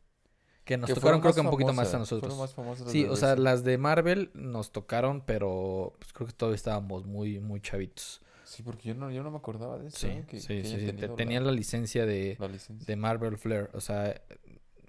Que 0.64 0.78
nos 0.78 0.88
Que 0.88 0.93
tocaron 0.95 1.22
creo 1.22 1.34
que 1.34 1.41
un 1.41 1.49
poquito 1.49 1.74
más 1.74 1.93
a 1.93 1.99
nosotros. 1.99 2.38
más 2.38 2.55
Sí, 2.88 3.05
o 3.05 3.16
sea, 3.16 3.36
las 3.36 3.64
de 3.64 3.78
Marvel 3.78 4.32
nos 4.34 4.72
tocaron, 4.72 5.22
pero 5.22 5.95
pues, 5.99 6.14
creo 6.14 6.28
que 6.28 6.34
todavía 6.34 6.55
estábamos 6.55 7.05
muy, 7.05 7.39
muy 7.39 7.62
chavitos. 7.62 8.22
Sí, 8.43 8.64
porque 8.64 8.89
yo 8.89 8.95
no, 8.95 9.09
yo 9.12 9.24
no 9.24 9.32
me 9.32 9.38
acordaba 9.38 9.80
de 9.80 9.88
eso. 9.88 9.97
Sí, 9.97 10.07
¿eh? 10.07 10.26
Que, 10.28 10.39
sí, 10.39 10.47
que 10.62 10.64
sí, 10.66 11.07
Tenían 11.16 11.45
la 11.45 11.51
licencia 11.51 12.05
de, 12.05 12.36
la 12.39 12.47
licencia. 12.47 12.86
de 12.86 12.95
Marvel 12.95 13.38
Flair. 13.38 13.70
O 13.74 13.82
sea, 13.82 14.22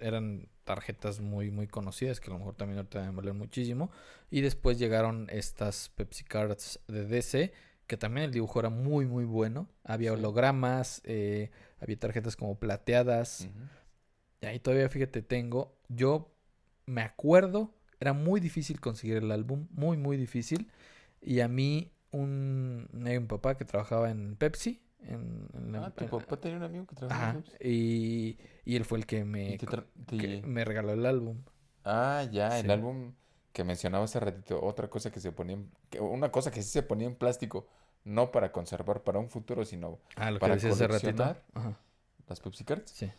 eran 0.01 0.49
tarjetas 0.65 1.21
muy, 1.21 1.51
muy 1.51 1.69
conocidas 1.69 2.21
que 2.21 2.31
a 2.31 2.33
lo 2.33 2.39
mejor 2.39 2.55
también 2.55 2.79
ahorita 2.79 3.01
deben 3.01 3.17
valer 3.17 3.35
muchísimo. 3.35 3.91
Y 4.31 4.41
después 4.41 4.79
llegaron 4.79 5.29
estas 5.31 5.91
Pepsi 5.91 6.25
Cards 6.25 6.81
de 6.89 7.05
DC, 7.07 7.53
que 7.93 7.99
también 7.99 8.25
el 8.25 8.33
dibujo 8.33 8.59
era 8.59 8.71
muy, 8.71 9.05
muy 9.05 9.27
bueno. 9.27 9.69
Había 9.85 10.15
hologramas, 10.15 11.03
eh, 11.05 11.51
había 11.79 11.99
tarjetas 11.99 12.37
como 12.37 12.59
plateadas. 12.59 13.51
Y 14.41 14.47
ahí 14.47 14.59
todavía, 14.61 14.89
fíjate, 14.89 15.21
tengo. 15.21 15.77
Yo 15.91 16.33
me 16.87 17.03
acuerdo, 17.03 17.75
era 18.01 18.15
muy 18.15 18.41
difícil 18.41 18.81
conseguir 18.81 19.19
el 19.19 19.31
álbum, 19.31 19.69
muy, 19.73 19.99
muy 19.99 20.17
difícil. 20.17 20.71
Y 21.21 21.41
a 21.41 21.49
mí, 21.49 21.93
un, 22.13 22.89
un 22.95 23.27
papá 23.29 23.59
que 23.59 23.67
trabajaba 23.67 24.11
en 24.11 24.37
Pepsi. 24.37 24.83
En, 25.01 25.49
en 25.53 25.73
la- 25.73 25.81
Ah, 25.81 25.91
tu 25.91 26.05
en- 26.05 26.11
papá 26.11 26.41
tenía 26.41 26.57
un 26.57 26.63
amigo 26.63 26.87
que 26.87 26.95
trabajaba 26.95 27.25
Ajá, 27.25 27.37
en 27.39 27.43
Pepsi. 27.43 27.59
y, 27.69 28.39
y 28.65 28.77
él 28.77 28.85
fue 28.87 28.99
el 28.99 29.07
que 29.07 29.25
me, 29.27 29.59
te 29.59 29.67
te- 29.67 29.85
que 30.17 30.43
me 30.47 30.65
regaló 30.65 30.93
el 30.93 31.05
álbum. 31.05 31.43
Ah, 31.85 32.25
ya, 32.31 32.59
el 32.59 32.71
álbum 32.71 33.15
que 33.53 33.65
mencionaba 33.65 34.05
hace 34.05 34.21
ratito, 34.21 34.63
otra 34.63 34.89
cosa 34.89 35.11
que 35.11 35.21
se 35.21 35.33
ponía, 35.33 35.57
en- 35.57 35.73
una 36.01 36.31
cosa 36.31 36.51
que 36.51 36.63
sí 36.63 36.69
se 36.71 36.83
ponía 36.83 37.07
en 37.09 37.17
plástico, 37.17 37.67
no 38.05 38.31
para 38.33 38.53
conservar 38.53 39.03
para 39.03 39.19
un 39.19 39.29
futuro, 39.31 39.65
sino 39.65 39.99
Ah, 40.17 40.31
lo 40.31 40.39
que 40.39 40.41
para 40.41 40.55
hace 40.55 40.69
ratito. 40.69 40.87
coleccionar. 40.89 41.43
Ajá, 41.55 41.79
las 42.29 42.41
Pepsi 42.41 42.65
Cards. 42.65 42.91
sí. 42.93 43.11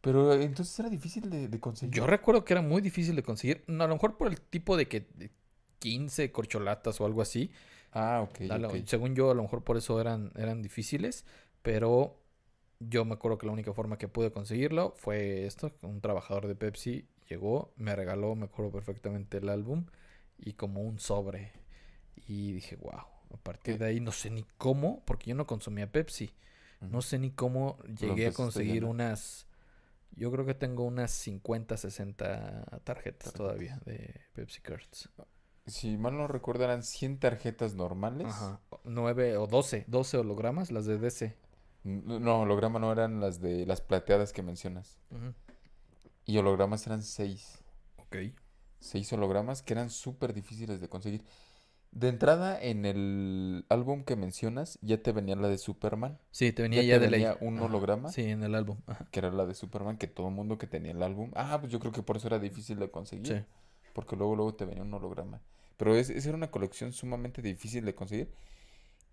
Pero 0.00 0.32
entonces 0.34 0.78
era 0.78 0.88
difícil 0.88 1.28
de, 1.28 1.48
de 1.48 1.60
conseguir. 1.60 1.94
Yo 1.94 2.06
recuerdo 2.06 2.44
que 2.44 2.52
era 2.54 2.62
muy 2.62 2.80
difícil 2.80 3.16
de 3.16 3.22
conseguir. 3.22 3.64
no, 3.66 3.84
a 3.84 3.86
lo 3.88 3.94
mejor 3.94 4.16
por 4.16 4.28
el 4.28 4.40
tipo 4.40 4.76
de 4.76 4.88
que 4.88 5.00
de 5.14 5.30
15 5.80 6.30
corcholatas 6.32 7.00
o 7.00 7.06
algo 7.06 7.22
así. 7.22 7.50
Ah, 7.92 8.20
ok, 8.22 8.40
A 8.50 8.58
lo- 8.58 8.68
ok. 8.68 8.74
Según 8.86 9.14
yo, 9.14 9.30
a 9.30 9.34
lo 9.34 9.42
mejor 9.42 9.64
por 9.64 9.76
eso 9.76 10.00
eran, 10.00 10.32
eran 10.36 10.62
difíciles. 10.62 11.24
Pero 11.62 12.20
yo 12.80 13.04
me 13.04 13.14
acuerdo 13.14 13.38
que 13.38 13.46
la 13.46 13.52
única 13.52 13.72
forma 13.72 13.98
que 13.98 14.08
pude 14.08 14.30
conseguirlo 14.32 14.94
fue 14.96 15.46
esto. 15.46 15.72
Un 15.82 16.00
trabajador 16.00 16.46
de 16.46 16.54
Pepsi 16.54 17.08
llegó, 17.28 17.72
me 17.76 17.96
regaló, 17.96 18.34
me 18.36 18.44
acuerdo 18.46 18.70
perfectamente 18.72 19.38
el 19.38 19.48
álbum. 19.48 19.86
Y 20.38 20.52
como 20.54 20.82
un 20.82 21.00
sobre. 21.00 21.52
Y 22.28 22.52
dije, 22.52 22.76
wow. 22.76 23.02
A 23.32 23.36
partir 23.36 23.74
¿Qué? 23.74 23.84
de 23.84 23.90
ahí 23.90 24.00
no 24.00 24.12
sé 24.12 24.30
ni 24.30 24.44
cómo, 24.56 25.02
porque 25.04 25.30
yo 25.30 25.36
no 25.36 25.46
consumía 25.46 25.90
Pepsi. 25.90 26.32
No 26.80 27.02
sé 27.02 27.18
ni 27.18 27.30
cómo 27.32 27.78
llegué 27.84 28.28
a 28.28 28.32
conseguir 28.32 28.84
unas. 28.84 29.46
Yo 30.12 30.30
creo 30.30 30.46
que 30.46 30.54
tengo 30.54 30.84
unas 30.84 31.10
50, 31.10 31.76
60 31.76 32.80
tarjetas 32.84 33.32
todavía 33.32 33.80
de 33.84 34.20
Pepsi 34.32 34.60
Cards. 34.60 35.08
Si 35.66 35.96
mal 35.96 36.16
no 36.16 36.28
recuerdo, 36.28 36.64
eran 36.64 36.82
100 36.82 37.18
tarjetas 37.18 37.74
normales. 37.74 38.28
Ajá. 38.28 38.60
9 38.84 39.36
o 39.36 39.46
12, 39.46 39.84
12 39.86 40.18
hologramas, 40.18 40.70
las 40.70 40.86
de 40.86 40.98
DC. 40.98 41.36
No, 41.84 42.40
holograma 42.40 42.78
no 42.78 42.92
eran 42.92 43.20
las 43.20 43.40
de 43.40 43.66
las 43.66 43.80
plateadas 43.80 44.32
que 44.32 44.42
mencionas. 44.42 44.98
Y 46.24 46.38
hologramas 46.38 46.86
eran 46.86 47.02
6. 47.02 47.62
Ok. 47.96 48.16
6 48.80 49.12
hologramas 49.12 49.62
que 49.62 49.74
eran 49.74 49.90
súper 49.90 50.32
difíciles 50.32 50.80
de 50.80 50.88
conseguir. 50.88 51.24
De 51.90 52.08
entrada, 52.08 52.60
en 52.60 52.84
el 52.84 53.64
álbum 53.70 54.04
que 54.04 54.14
mencionas, 54.14 54.78
ya 54.82 55.02
te 55.02 55.12
venía 55.12 55.36
la 55.36 55.48
de 55.48 55.58
Superman. 55.58 56.18
Sí, 56.30 56.52
te 56.52 56.62
venía 56.62 56.82
Ya 56.82 56.88
ya, 56.88 56.94
te 57.00 57.06
de 57.06 57.10
venía 57.10 57.38
un 57.40 57.56
Ajá. 57.56 57.64
holograma. 57.66 58.10
Sí, 58.10 58.22
en 58.24 58.42
el 58.44 58.54
álbum. 58.54 58.78
Ajá. 58.86 59.06
Que 59.10 59.20
era 59.20 59.30
la 59.32 59.46
de 59.46 59.54
Superman, 59.54 59.96
que 59.98 60.06
todo 60.06 60.28
el 60.28 60.34
mundo 60.34 60.58
que 60.58 60.66
tenía 60.66 60.92
el 60.92 61.02
álbum. 61.02 61.30
Ah, 61.34 61.58
pues 61.60 61.72
yo 61.72 61.80
creo 61.80 61.92
que 61.92 62.02
por 62.02 62.16
eso 62.16 62.26
era 62.28 62.38
difícil 62.38 62.78
de 62.78 62.90
conseguir. 62.90 63.26
Sí. 63.26 63.44
Porque 63.94 64.16
luego, 64.16 64.36
luego 64.36 64.54
te 64.54 64.64
venía 64.64 64.82
un 64.82 64.92
holograma. 64.94 65.40
Pero 65.76 65.94
es, 65.96 66.10
esa 66.10 66.28
era 66.28 66.36
una 66.36 66.50
colección 66.50 66.92
sumamente 66.92 67.42
difícil 67.42 67.84
de 67.84 67.94
conseguir. 67.94 68.32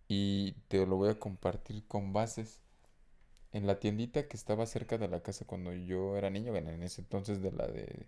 Y 0.07 0.53
te 0.67 0.85
lo 0.85 0.97
voy 0.97 1.09
a 1.09 1.19
compartir 1.19 1.85
con 1.87 2.13
bases. 2.13 2.61
En 3.51 3.65
la 3.67 3.79
tiendita 3.79 4.27
que 4.27 4.35
estaba 4.35 4.65
cerca 4.65 4.97
de 4.97 5.07
la 5.07 5.21
casa 5.23 5.45
cuando 5.45 5.71
yo 5.73 6.17
era 6.17 6.29
niño, 6.29 6.51
bueno, 6.51 6.71
en 6.71 6.83
ese 6.83 7.01
entonces 7.01 7.41
de 7.41 7.51
la 7.53 7.67
de... 7.67 8.07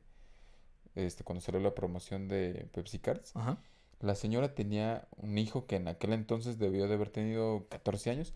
Este, 0.96 1.24
cuando 1.24 1.42
salió 1.42 1.62
la 1.62 1.74
promoción 1.74 2.28
de 2.28 2.68
Pepsi 2.74 3.00
Cards. 3.00 3.32
Ajá. 3.36 3.58
La 4.00 4.16
señora 4.16 4.54
tenía 4.54 5.08
un 5.18 5.38
hijo 5.38 5.66
que 5.66 5.76
en 5.78 5.88
aquel 5.88 6.14
entonces 6.14 6.58
debió 6.60 6.88
de 6.88 6.94
haber 6.96 7.10
tenido 7.10 7.68
14 7.70 8.12
años. 8.12 8.34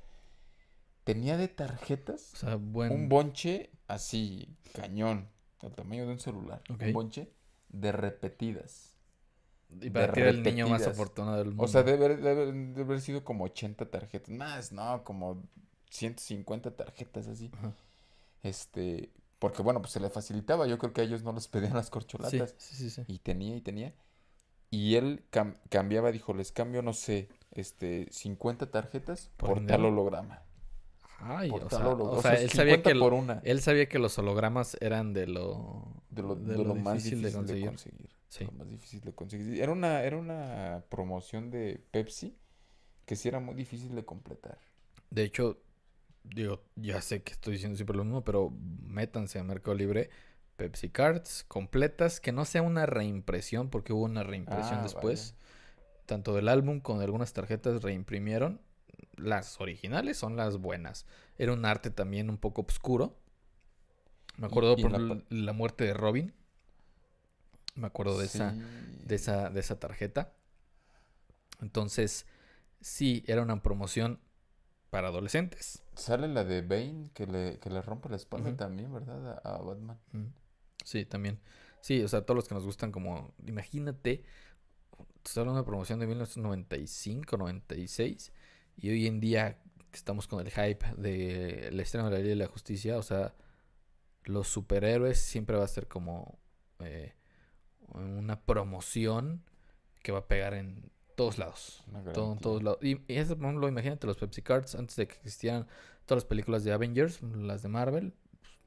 Tenía 1.04 1.38
de 1.38 1.48
tarjetas 1.48 2.32
O 2.34 2.38
sea, 2.38 2.56
buen. 2.56 2.92
un 2.92 3.10
bonche 3.10 3.72
así, 3.88 4.56
cañón, 4.74 5.30
del 5.62 5.74
tamaño 5.74 6.06
de 6.06 6.14
un 6.14 6.20
celular. 6.20 6.62
Un 6.70 6.94
bonche 6.94 7.32
de 7.70 7.92
repetidas. 7.92 8.88
y 9.80 9.90
para 9.90 10.12
que 10.12 10.20
era 10.22 10.30
el 10.32 10.44
niño 10.44 10.68
más 10.68 10.86
afortunado 10.86 11.38
del 11.38 11.48
mundo. 11.50 11.64
O 11.64 11.68
sea, 11.68 11.84
debe, 11.84 12.06
haber- 12.06 12.18
debe 12.22 12.42
haber- 12.42 12.54
debe 12.54 12.82
haber 12.82 13.02
sido 13.02 13.24
como 13.24 13.46
80 13.46 13.90
tarjetas. 13.90 14.30
Más, 14.30 14.72
no, 14.74 15.04
como 15.06 15.42
150 15.90 16.76
tarjetas 16.76 17.28
así. 17.28 17.50
Ajá. 17.54 17.74
Este, 18.44 19.12
porque 19.40 19.62
bueno, 19.62 19.82
pues 19.82 19.94
se 19.94 20.00
le 20.00 20.10
facilitaba. 20.10 20.68
Yo 20.68 20.78
creo 20.78 20.92
que 20.94 21.02
a 21.02 21.04
ellos 21.06 21.24
no 21.24 21.32
les 21.34 21.48
pedían 21.48 21.74
las 21.74 21.90
corcholatas. 21.90 22.54
sí, 22.58 22.76
sí, 22.76 22.90
sí. 22.90 23.04
Y 23.08 23.20
tenía 23.20 23.56
y 23.56 23.62
tenía. 23.62 23.94
Y 24.72 24.96
él 24.96 25.24
cam- 25.32 25.58
cambiaba, 25.70 26.12
dijo, 26.12 26.34
les 26.34 26.52
cambio, 26.52 26.82
no 26.82 26.94
sé, 26.94 27.30
este, 27.52 28.08
50 28.12 28.72
tarjetas 28.72 29.32
¿Por 29.38 29.50
por, 29.50 29.66
tal 29.68 29.86
holograma. 29.86 30.44
Ay, 31.20 31.50
Por 31.50 31.64
o 31.64 31.68
tal 31.68 31.70
sea, 31.70 31.90
holograma. 31.90 32.18
o 32.18 32.22
sea, 32.22 32.34
él 32.36 32.50
sabía 32.52 32.78
50 32.78 32.84
que 32.84 32.96
por 32.96 33.14
una. 33.14 33.42
él 33.44 33.62
sabía 33.62 33.88
que 33.88 34.00
los 34.00 34.18
hologramas 34.18 34.78
eran 34.82 35.14
de 35.14 35.28
lo 35.28 36.04
De 36.10 36.22
lo, 36.22 36.36
de 36.36 36.56
de 36.56 36.58
lo 36.58 36.64
lo 36.64 36.76
más 36.76 37.04
difícil 37.04 37.22
difícil 37.22 37.22
de 37.22 37.32
de 37.46 37.60
conseguir. 37.60 37.66
conseguir. 37.66 38.10
Sí. 38.30 38.46
Lo 38.46 38.52
más 38.54 38.70
difícil 38.70 39.02
de 39.02 39.14
conseguir. 39.14 39.62
Era 39.62 39.72
una, 39.72 40.04
era 40.04 40.18
una 40.18 40.84
promoción 40.90 41.52
de 41.52 41.84
Pepsi 41.92 42.38
que 43.06 43.16
sí 43.16 43.28
era 43.30 43.40
muy 43.40 43.56
difícil 43.56 43.96
de 43.96 44.06
completar. 44.06 44.58
De 45.10 45.24
hecho, 45.24 45.62
digo, 46.24 46.64
ya 46.76 47.02
sé 47.02 47.24
que 47.24 47.34
estoy 47.34 47.54
diciendo 47.54 47.76
siempre 47.78 47.98
lo 47.98 48.04
mismo, 48.06 48.24
pero 48.24 48.52
métanse 48.86 49.40
a 49.40 49.44
Mercado 49.44 49.76
Libre, 49.76 50.10
Pepsi 50.62 50.90
Cards 50.90 51.44
completas, 51.48 52.20
que 52.20 52.32
no 52.32 52.46
sea 52.46 52.62
una 52.62 52.86
reimpresión, 52.86 53.72
porque 53.72 53.94
hubo 53.94 54.04
una 54.04 54.22
reimpresión 54.22 54.82
Ah, 54.82 54.84
después. 54.84 55.34
Tanto 56.06 56.36
del 56.36 56.48
álbum 56.50 56.82
como 56.82 57.00
de 57.00 57.06
algunas 57.06 57.34
tarjetas 57.34 57.82
reimprimieron. 57.82 58.62
Las 59.16 59.60
originales 59.60 60.18
son 60.18 60.36
las 60.36 60.58
buenas. 60.58 61.08
Era 61.40 61.54
un 61.54 61.66
arte 61.66 61.90
también 61.90 62.30
un 62.30 62.38
poco 62.38 62.62
oscuro. 62.62 63.18
Me 64.38 64.46
acuerdo 64.46 64.76
por 64.78 64.92
la 65.00 65.24
la 65.30 65.54
muerte 65.54 65.84
de 65.84 65.96
Robin. 65.96 66.32
Me 67.74 67.88
acuerdo 67.88 68.20
de 68.20 68.26
esa 68.26 68.54
de 68.54 69.16
esa, 69.16 69.50
de 69.50 69.60
esa 69.62 69.80
tarjeta. 69.80 70.32
Entonces, 71.60 72.28
sí, 72.82 73.24
era 73.26 73.42
una 73.42 73.64
promoción 73.64 74.20
para 74.92 75.08
adolescentes. 75.08 75.82
Sale 75.96 76.28
la 76.28 76.44
de 76.44 76.62
Bane 76.62 77.10
que 77.14 77.26
le, 77.26 77.58
que 77.60 77.70
le 77.72 77.82
rompe 77.82 78.10
la 78.10 78.16
espalda 78.18 78.56
también, 78.56 78.94
¿verdad? 78.94 79.40
A, 79.44 79.56
a 79.56 79.58
Batman. 79.62 79.98
Mm. 80.12 80.26
Sí, 80.84 81.06
también. 81.06 81.40
Sí, 81.82 82.02
o 82.04 82.08
sea, 82.08 82.22
todos 82.22 82.36
los 82.36 82.48
que 82.48 82.56
nos 82.56 82.66
gustan 82.66 82.92
como, 82.92 83.34
imagínate, 83.46 84.24
estoy 85.24 85.42
hablando 85.42 85.62
de 85.62 85.66
promoción 85.66 86.00
de 86.00 86.08
1995, 86.08 87.38
96, 87.38 88.32
y 88.78 88.90
hoy 88.90 89.08
en 89.08 89.20
día 89.20 89.60
estamos 89.94 90.28
con 90.28 90.46
el 90.46 90.52
hype 90.52 90.86
de 90.98 91.70
la 91.72 91.82
estreno 91.82 92.06
de 92.06 92.12
la 92.12 92.18
Ley 92.20 92.30
de 92.30 92.36
la 92.36 92.48
Justicia, 92.48 92.98
o 92.98 93.04
sea, 93.04 93.34
los 94.24 94.48
superhéroes 94.48 95.20
siempre 95.20 95.58
va 95.58 95.64
a 95.64 95.68
ser 95.68 95.88
como 95.88 96.40
eh, 96.80 97.14
una 97.94 98.40
promoción 98.42 99.44
que 100.04 100.12
va 100.12 100.20
a 100.20 100.28
pegar 100.28 100.54
en 100.54 100.92
todos 101.16 101.38
lados. 101.38 101.84
Una 101.88 102.04
Todo, 102.14 102.34
en 102.34 102.40
todos 102.40 102.64
lados. 102.64 102.80
Y, 102.82 103.02
y 103.12 103.18
eso, 103.18 103.36
por 103.36 103.46
ejemplo, 103.46 103.68
imagínate 103.68 104.08
los 104.08 104.18
Pepsi 104.18 104.42
Cards 104.42 104.76
antes 104.76 104.96
de 104.96 105.08
que 105.08 105.16
existieran 105.16 105.68
todas 106.06 106.24
las 106.24 106.26
películas 106.26 106.64
de 106.64 106.72
Avengers, 106.72 107.22
las 107.22 107.62
de 107.62 107.70
Marvel, 107.70 108.14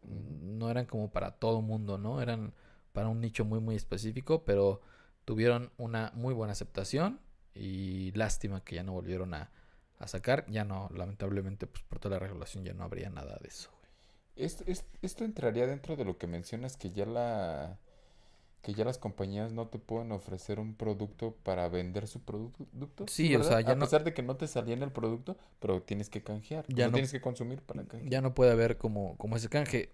no 0.09 0.71
eran 0.71 0.87
como 0.87 1.11
para 1.11 1.33
todo 1.33 1.63
mundo, 1.63 1.99
¿no? 1.99 2.21
Eran 2.23 2.55
para 2.93 3.09
un 3.09 3.21
nicho 3.21 3.45
muy, 3.45 3.61
muy 3.61 3.77
específico, 3.77 4.45
pero 4.45 4.81
tuvieron 5.25 5.73
una 5.79 6.13
muy 6.15 6.35
buena 6.35 6.53
aceptación 6.53 7.21
y 7.55 8.13
lástima 8.13 8.63
que 8.65 8.77
ya 8.77 8.83
no 8.83 8.93
volvieron 8.93 9.35
a, 9.35 9.51
a 9.99 10.09
sacar. 10.09 10.47
Ya 10.51 10.65
no, 10.65 10.91
lamentablemente, 10.95 11.67
pues 11.67 11.83
por 11.85 11.99
toda 11.99 12.17
la 12.17 12.21
regulación 12.27 12.65
ya 12.65 12.75
no 12.75 12.85
habría 12.85 13.11
nada 13.11 13.39
de 13.41 13.49
eso. 13.49 13.71
Esto, 14.37 14.65
es- 14.67 14.85
esto 15.03 15.25
entraría 15.25 15.67
dentro 15.67 15.97
de 15.97 16.05
lo 16.05 16.19
que 16.19 16.27
mencionas 16.27 16.77
que 16.77 16.91
ya 16.91 17.07
la 17.07 17.79
que 18.65 18.75
ya 18.75 18.85
las 18.85 18.99
compañías 18.99 19.53
no 19.53 19.69
te 19.69 19.79
pueden 19.79 20.11
ofrecer 20.11 20.59
un 20.59 20.75
producto 20.75 21.37
para 21.45 21.69
vender 21.69 22.09
su 22.09 22.21
producto. 22.23 23.05
Sí, 23.07 23.37
o 23.37 23.45
sea, 23.45 23.61
ya 23.61 23.73
a 23.73 23.75
no- 23.77 23.85
pesar 23.85 24.03
de 24.05 24.15
que 24.15 24.23
no 24.23 24.37
te 24.37 24.49
salía 24.49 24.75
en 24.75 24.83
el 24.83 24.91
producto, 24.91 25.37
pero 25.61 25.83
tienes 25.83 26.09
que 26.11 26.23
canjear, 26.25 26.65
Ya 26.69 26.87
no- 26.87 26.95
tienes 26.95 27.13
que 27.13 27.21
consumir 27.21 27.61
para 27.63 27.85
canjear. 27.85 28.11
Ya 28.11 28.21
no 28.23 28.35
puede 28.35 28.51
haber 28.53 28.79
como, 28.79 29.17
como 29.19 29.37
ese 29.37 29.49
canje. 29.49 29.93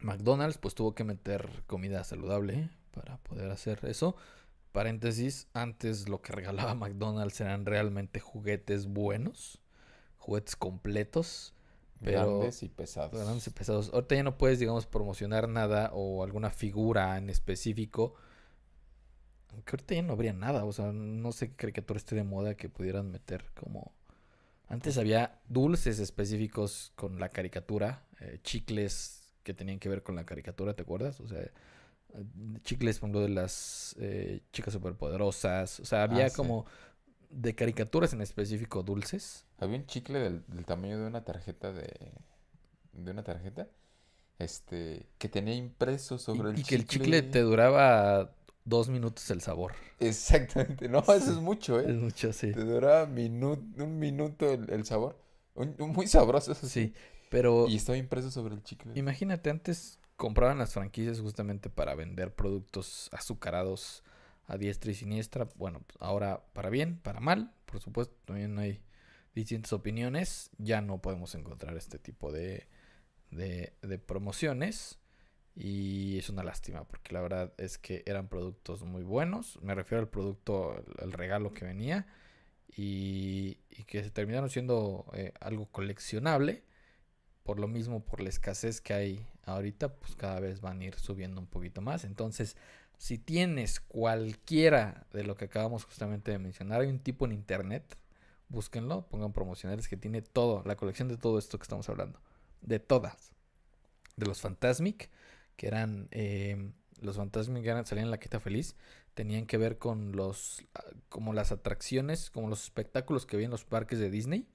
McDonald's 0.00 0.58
pues 0.58 0.74
tuvo 0.74 0.94
que 0.94 1.04
meter 1.04 1.48
comida 1.66 2.02
saludable 2.02 2.70
para 2.92 3.18
poder 3.18 3.50
hacer 3.50 3.78
eso. 3.84 4.16
Paréntesis, 4.72 5.46
antes 5.52 6.08
lo 6.08 6.22
que 6.22 6.32
regalaba 6.32 6.74
McDonald's 6.74 7.40
eran 7.42 7.66
realmente 7.66 8.20
juguetes 8.20 8.86
buenos, 8.86 9.60
juguetes 10.18 10.56
completos, 10.56 11.52
pero 12.02 12.38
Grandes 12.38 12.62
y 12.62 12.68
pesados. 12.68 13.12
grandes 13.20 13.46
y 13.46 13.50
pesados. 13.50 13.90
Ahorita 13.92 14.14
ya 14.14 14.22
no 14.22 14.36
puedes, 14.38 14.58
digamos, 14.58 14.86
promocionar 14.86 15.48
nada 15.48 15.90
o 15.94 16.22
alguna 16.24 16.50
figura 16.50 17.16
en 17.18 17.30
específico. 17.30 18.14
Aunque 19.52 19.72
ahorita 19.72 19.94
ya 19.94 20.02
no 20.02 20.14
habría 20.14 20.32
nada, 20.32 20.64
o 20.64 20.72
sea, 20.72 20.92
no 20.92 21.30
sé 21.32 21.50
qué 21.50 21.56
caricatura 21.56 21.98
esté 21.98 22.14
de 22.14 22.24
moda 22.24 22.54
que 22.54 22.68
pudieran 22.68 23.10
meter 23.10 23.44
como... 23.54 23.92
Antes 24.68 24.96
había 24.96 25.38
dulces 25.48 25.98
específicos 25.98 26.92
con 26.96 27.20
la 27.20 27.28
caricatura, 27.28 28.06
eh, 28.20 28.38
chicles 28.42 29.34
que 29.42 29.52
tenían 29.52 29.78
que 29.78 29.90
ver 29.90 30.02
con 30.02 30.16
la 30.16 30.24
caricatura, 30.24 30.72
¿te 30.74 30.82
acuerdas? 30.82 31.20
O 31.20 31.28
sea, 31.28 31.40
eh, 31.40 31.50
chicles, 32.62 32.98
por 32.98 33.08
ejemplo, 33.10 33.20
de 33.20 33.28
las 33.28 33.94
eh, 33.98 34.40
chicas 34.52 34.72
superpoderosas, 34.72 35.80
o 35.80 35.84
sea, 35.84 36.04
había 36.04 36.24
Ah, 36.26 36.30
sí. 36.30 36.36
De 37.32 37.54
caricaturas 37.54 38.12
en 38.12 38.22
específico 38.22 38.82
dulces. 38.82 39.46
Había 39.58 39.78
un 39.78 39.86
chicle 39.86 40.18
del, 40.18 40.44
del 40.48 40.64
tamaño 40.66 40.98
de 41.00 41.06
una 41.06 41.24
tarjeta 41.24 41.72
de 41.72 42.12
de 42.92 43.10
una 43.12 43.24
tarjeta 43.24 43.68
este 44.38 45.08
que 45.18 45.28
tenía 45.28 45.54
impreso 45.54 46.18
Y, 46.32 46.38
sobre 46.38 46.50
el 46.50 46.60
y 46.60 46.64
que 46.64 46.74
el 46.74 46.86
chicle. 46.86 47.04
chicle 47.04 47.22
te 47.22 47.40
duraba 47.42 48.34
dos 48.64 48.88
minutos 48.88 49.30
el 49.30 49.40
sabor. 49.40 49.72
Exactamente, 50.00 50.88
no, 50.88 50.98
eso 51.00 51.14
es 51.32 51.38
mucho, 51.38 51.78
Es 51.84 51.86
¿eh? 51.88 51.94
mucho, 51.94 52.32
sí. 52.32 52.52
Te 52.52 52.60
duraba 52.60 53.06
minu- 53.06 53.80
un 53.82 53.98
minuto 53.98 54.50
el, 54.50 54.70
el 54.70 54.84
sabor. 54.84 55.16
Un- 55.54 55.76
un 55.78 55.90
muy 55.92 56.06
sabroso, 56.06 56.52
eso 56.52 56.66
Sí, 56.66 56.86
sí. 56.86 56.94
pero 57.30 57.66
Y 57.68 57.76
estaba 57.76 57.98
impreso 57.98 58.30
sobre 58.30 58.54
el 58.54 58.62
chicle. 58.62 58.92
imagínate, 58.94 59.50
antes 59.50 59.98
compraban 60.16 60.58
las 60.58 60.72
franquicias 60.72 61.20
justamente 61.20 61.70
para 61.70 61.94
vender 61.94 62.34
productos 62.34 63.08
azucarados 63.12 64.02
a 64.46 64.56
diestra 64.56 64.90
y 64.90 64.94
siniestra. 64.94 65.48
Bueno, 65.56 65.80
pues, 65.86 65.96
ahora 66.00 66.44
para 66.52 66.70
bien, 66.70 66.98
para 66.98 67.20
mal, 67.20 67.54
por 67.66 67.80
supuesto, 67.80 68.14
también 68.24 68.58
hay 68.58 68.82
distintas 69.34 69.72
opiniones. 69.72 70.50
Ya 70.58 70.80
no 70.80 71.00
podemos 71.00 71.34
encontrar 71.34 71.76
este 71.76 71.98
tipo 71.98 72.32
de, 72.32 72.68
de, 73.30 73.98
promociones. 73.98 74.98
Y 75.54 76.18
es 76.18 76.30
una 76.30 76.42
lástima, 76.42 76.84
porque 76.84 77.12
la 77.12 77.20
verdad 77.20 77.52
es 77.58 77.76
que 77.76 78.02
eran 78.06 78.28
productos 78.28 78.84
muy 78.84 79.02
buenos. 79.02 79.58
Me 79.62 79.74
refiero 79.74 80.00
al 80.00 80.08
producto, 80.08 80.82
el 80.98 81.12
regalo 81.12 81.52
que 81.52 81.64
venía. 81.64 82.06
Y, 82.74 83.58
y 83.68 83.84
que 83.84 84.02
se 84.02 84.10
terminaron 84.10 84.48
siendo 84.48 85.06
eh, 85.12 85.32
algo 85.40 85.66
coleccionable. 85.66 86.64
Por 87.42 87.58
lo 87.58 87.68
mismo, 87.68 88.04
por 88.04 88.20
la 88.20 88.28
escasez 88.28 88.80
que 88.80 88.94
hay 88.94 89.26
ahorita, 89.44 89.96
pues 89.96 90.14
cada 90.14 90.40
vez 90.40 90.60
van 90.60 90.80
a 90.80 90.84
ir 90.84 90.94
subiendo 90.94 91.40
un 91.40 91.46
poquito 91.46 91.80
más. 91.80 92.04
Entonces, 92.04 92.56
si 93.02 93.18
tienes 93.18 93.80
cualquiera 93.80 95.08
de 95.12 95.24
lo 95.24 95.34
que 95.34 95.46
acabamos 95.46 95.84
justamente 95.84 96.30
de 96.30 96.38
mencionar, 96.38 96.82
hay 96.82 96.88
un 96.88 97.00
tipo 97.00 97.24
en 97.24 97.32
internet, 97.32 97.96
búsquenlo, 98.48 99.08
pongan 99.08 99.32
promocionales 99.32 99.88
que 99.88 99.96
tiene 99.96 100.22
todo, 100.22 100.62
la 100.64 100.76
colección 100.76 101.08
de 101.08 101.16
todo 101.16 101.36
esto 101.36 101.58
que 101.58 101.64
estamos 101.64 101.88
hablando. 101.88 102.20
De 102.60 102.78
todas. 102.78 103.32
De 104.14 104.24
los 104.24 104.40
Fantasmic, 104.40 105.10
que 105.56 105.66
eran 105.66 106.06
eh, 106.12 106.70
los 107.00 107.16
Fantasmic 107.16 107.66
eran, 107.66 107.84
salían 107.86 108.04
en 108.04 108.12
la 108.12 108.20
quita 108.20 108.38
feliz, 108.38 108.76
tenían 109.14 109.46
que 109.46 109.56
ver 109.56 109.78
con 109.78 110.12
los 110.12 110.64
como 111.08 111.32
las 111.32 111.50
atracciones, 111.50 112.30
como 112.30 112.48
los 112.48 112.62
espectáculos 112.62 113.26
que 113.26 113.34
había 113.34 113.46
en 113.46 113.50
los 113.50 113.64
parques 113.64 113.98
de 113.98 114.10
Disney. 114.10 114.46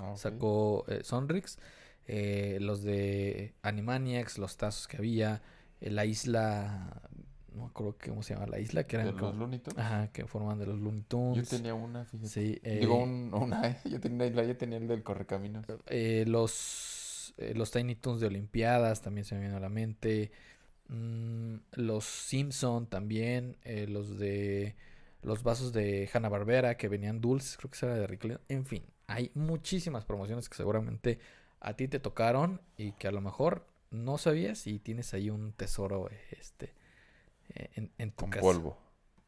Ah. 0.00 0.14
Sacó 0.16 0.84
eh, 0.86 1.00
Sonrix, 1.02 1.58
eh, 2.06 2.58
los 2.60 2.84
de 2.84 3.52
Animaniacs, 3.62 4.38
los 4.38 4.56
tazos 4.56 4.86
que 4.86 4.96
había, 4.98 5.42
eh, 5.80 5.90
la 5.90 6.04
isla, 6.04 7.02
no 7.54 7.62
me 7.64 7.66
acuerdo 7.68 7.96
cómo 8.04 8.22
se 8.22 8.34
llama 8.34 8.46
la 8.46 8.58
isla, 8.60 8.86
que 8.86 8.96
¿De 9.02 9.02
eran 9.02 9.14
los 9.14 9.20
como, 9.20 9.32
Looney 9.32 9.58
Tunes? 9.60 9.78
ajá, 9.78 10.12
que 10.12 10.26
forman 10.26 10.58
de 10.58 10.66
los 10.66 10.78
Looney 10.78 11.02
Yo 11.02 11.08
Tunes. 11.08 11.48
tenía 11.48 11.74
una, 11.74 12.04
fíjate. 12.04 12.28
Sí, 12.28 12.60
Digo, 12.72 12.94
eh, 12.94 13.02
un, 13.02 13.32
una. 13.34 13.82
Yo 13.84 14.00
tenía, 14.00 14.30
la- 14.30 14.44
yo 14.44 14.56
tenía 14.56 14.78
el 14.78 14.88
del 14.88 15.02
Correcaminos. 15.02 15.64
eh, 15.86 16.24
los, 16.26 17.34
eh, 17.38 17.54
los 17.54 17.70
Tiny 17.70 17.94
Toons 17.96 18.20
de 18.20 18.26
Olimpiadas 18.28 19.02
también 19.02 19.24
se 19.24 19.34
me 19.34 19.40
vienen 19.42 19.56
a 19.56 19.60
la 19.60 19.68
mente. 19.68 20.32
Mm, 20.88 21.56
los 21.74 22.04
Simpson 22.04 22.86
también. 22.86 23.56
los 23.88 24.18
de 24.18 24.76
los 25.22 25.42
vasos 25.42 25.72
de 25.72 26.08
Hanna 26.12 26.28
Barbera 26.30 26.76
que 26.76 26.88
venían 26.88 27.20
dulces, 27.20 27.56
creo 27.58 27.70
que 27.70 27.76
esa 27.76 27.86
era 27.86 27.96
de 27.96 28.06
Rick 28.06 28.24
Leonard. 28.24 28.42
En 28.48 28.64
fin, 28.64 28.84
hay 29.06 29.30
muchísimas 29.34 30.04
promociones 30.06 30.48
que 30.48 30.56
seguramente 30.56 31.18
a 31.60 31.74
ti 31.76 31.88
te 31.88 32.00
tocaron 32.00 32.60
y 32.78 32.92
que 32.92 33.08
a 33.08 33.12
lo 33.12 33.20
mejor 33.20 33.66
no 33.90 34.18
sabías 34.18 34.66
y 34.66 34.78
tienes 34.78 35.12
ahí 35.14 35.28
un 35.30 35.52
tesoro 35.52 36.08
este 36.30 36.72
en, 37.54 37.92
en 37.98 38.10
tu 38.12 38.16
Con 38.16 38.30
casa. 38.30 38.42
polvo. 38.42 38.76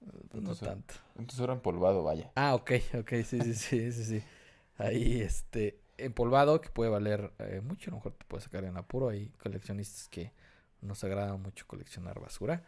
No 0.01 0.13
Entonces, 0.39 0.69
tanto. 0.69 0.95
Un 1.17 1.27
tesoro 1.27 1.53
empolvado, 1.53 2.03
vaya. 2.03 2.33
Ah, 2.35 2.55
ok, 2.55 2.73
ok, 3.01 3.11
sí, 3.25 3.41
sí, 3.43 3.55
sí, 3.55 3.93
sí, 3.93 4.05
sí. 4.05 4.23
Ahí, 4.79 5.21
este, 5.21 5.81
empolvado, 5.99 6.61
que 6.61 6.71
puede 6.71 6.91
valer 6.91 7.33
eh, 7.39 7.61
mucho, 7.63 7.91
a 7.91 7.93
lo 7.93 7.97
mejor 7.99 8.13
te 8.15 8.25
puede 8.25 8.43
sacar 8.43 8.65
en 8.65 8.77
apuro. 8.77 9.11
Hay 9.11 9.29
coleccionistas 9.43 10.09
que 10.09 10.33
nos 10.81 11.05
agrada 11.05 11.37
mucho 11.37 11.67
coleccionar 11.67 12.21
basura. 12.21 12.65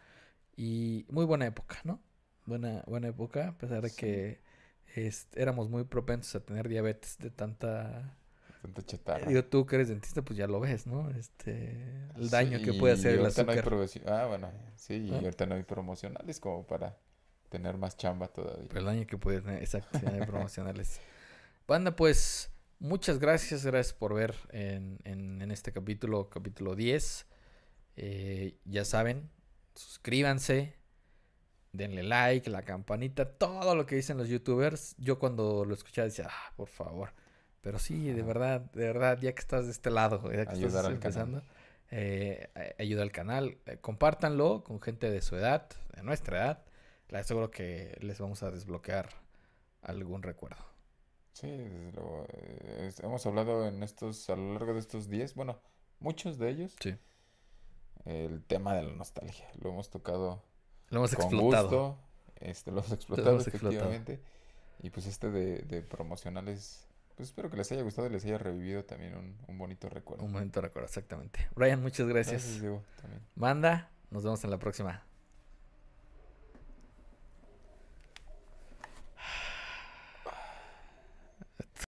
Y 0.57 1.07
muy 1.11 1.25
buena 1.25 1.47
época, 1.47 1.79
¿no? 1.85 2.01
Buena, 2.47 2.83
buena 2.87 3.09
época, 3.09 3.49
a 3.49 3.59
pesar 3.59 3.83
de 3.83 3.91
Sí. 3.91 3.97
que 3.97 4.41
este, 4.95 5.41
éramos 5.43 5.71
muy 5.71 5.85
propensos 5.85 6.35
a 6.37 6.45
tener 6.45 6.69
diabetes 6.69 7.19
de 7.19 7.31
tanta... 7.31 8.17
Tanta 8.65 8.83
chatarra. 8.83 9.27
Digo, 9.27 9.45
tú 9.45 9.67
que 9.67 9.77
eres 9.77 9.89
dentista, 9.89 10.23
pues 10.23 10.39
ya 10.39 10.47
lo 10.47 10.59
ves, 10.59 10.87
¿no? 10.87 11.11
Este, 11.11 12.09
el 12.17 12.31
daño 12.31 12.59
Sí, 12.59 12.65
que 12.65 12.73
puede 12.73 12.95
hacer 12.95 13.11
el 13.11 13.17
no 13.19 13.25
hay 13.25 13.29
azúcar. 13.29 13.69
Ah, 14.07 14.25
bueno, 14.27 14.51
sí, 14.75 14.95
y 14.95 15.13
¿Ah? 15.13 15.17
ahorita 15.17 15.45
no 15.45 15.57
hay 15.57 15.65
promocionales 15.65 16.41
como 16.41 16.67
para 16.67 16.97
tener 17.51 17.77
más 17.77 17.99
chamba 17.99 18.29
todavía. 18.29 18.65
Pero 18.69 18.81
el 18.81 18.87
daño 18.87 19.07
que 19.07 19.19
puede 19.19 19.43
tener, 19.43 19.61
exacto, 19.61 19.99
sí, 19.99 20.07
hay 20.07 20.25
promocionales. 20.25 20.99
Banda, 21.69 21.95
pues, 21.95 22.55
muchas 22.79 23.19
gracias, 23.19 23.67
gracias 23.67 23.93
por 23.93 24.15
ver 24.15 24.35
en, 24.49 24.99
en, 25.05 25.43
en 25.43 25.51
este 25.51 25.71
capítulo, 25.71 26.31
capítulo 26.31 26.75
10. 26.75 27.27
Eh, 27.97 28.57
ya 28.65 28.87
saben, 28.87 29.29
suscríbanse, 29.75 30.75
denle 31.73 32.03
like, 32.03 32.49
la 32.49 32.63
campanita, 32.63 33.27
todo 33.27 33.75
lo 33.75 33.85
que 33.85 33.97
dicen 33.97 34.17
los 34.17 34.29
youtubers. 34.29 34.97
Yo 34.97 35.19
cuando 35.19 35.67
lo 35.67 35.75
escuchaba 35.75 36.07
decía, 36.07 36.29
ah, 36.31 36.55
por 36.57 36.69
favor. 36.69 37.13
Pero 37.65 37.79
sí, 37.81 38.13
de 38.13 38.23
verdad, 38.23 38.61
de 38.61 38.85
verdad, 38.87 39.19
ya 39.21 39.33
que 39.35 39.41
estás 39.41 39.65
de 39.65 39.73
este 39.73 39.91
lado, 39.91 40.31
ya 40.31 40.45
que 40.47 40.53
Ayudar 40.53 40.67
estás 40.69 40.85
al 40.87 40.93
empezando, 40.93 41.43
eh, 41.91 42.75
ayuda 42.79 43.03
al 43.03 43.11
canal. 43.11 43.59
eh, 43.67 43.79
compártanlo 43.81 44.63
con 44.63 44.81
gente 44.81 45.11
de 45.11 45.21
su 45.23 45.35
edad, 45.35 45.67
de 45.97 46.03
nuestra 46.05 46.37
edad. 46.45 46.63
Les 47.09 47.23
aseguro 47.23 47.51
que 47.51 47.97
les 48.01 48.21
vamos 48.21 48.43
a 48.43 48.51
desbloquear 48.51 49.09
algún 49.83 50.23
recuerdo. 50.23 50.63
Sí, 51.33 51.49
desde 51.49 51.93
luego. 51.93 52.27
eh, 52.29 52.93
hemos 53.03 53.25
hablado 53.27 53.67
en 53.67 53.83
estos, 53.83 54.29
a 54.31 54.37
lo 54.37 54.53
largo 54.53 54.75
de 54.75 54.81
estos 54.81 55.09
10, 55.09 55.35
bueno, 55.35 55.59
muchos 56.01 56.39
de 56.39 56.51
ellos, 56.51 56.77
Sí. 56.81 56.95
el 58.05 58.45
tema 58.45 58.75
de 58.75 58.83
la 58.83 58.93
nostalgia. 58.93 59.49
Lo 59.61 59.71
hemos 59.71 59.89
tocado 59.91 60.43
Lo 60.91 60.99
hemos 60.99 61.15
con 61.15 61.25
explotado. 61.25 61.69
gusto, 61.69 61.99
este, 62.41 62.71
lo 62.71 62.81
hemos 62.81 62.93
explotado 62.93 63.31
hemos 63.31 63.47
explotado. 63.49 63.73
efectivamente. 63.91 64.21
Y 64.83 64.91
pues 64.91 65.07
este 65.07 65.31
de, 65.31 65.63
de 65.63 65.83
promocionales, 65.83 66.87
pues 67.17 67.29
espero 67.29 67.51
que 67.51 67.57
les 67.57 67.71
haya 67.73 67.83
gustado 67.83 68.09
y 68.09 68.11
les 68.11 68.25
haya 68.25 68.39
revivido 68.39 68.85
también 68.85 69.15
un, 69.17 69.37
un 69.47 69.59
bonito 69.59 69.89
recuerdo. 69.89 70.25
Un 70.25 70.33
de 70.33 70.61
recuerdo, 70.61 70.87
exactamente. 70.87 71.49
Brian, 71.55 71.81
muchas 71.81 72.07
gracias. 72.09 72.43
Gracias, 72.43 72.61
Diego, 72.61 72.83
también. 73.01 73.23
Manda, 73.37 73.91
nos 74.11 74.25
vemos 74.25 74.43
en 74.45 74.51
la 74.51 74.59
próxima. 74.59 75.05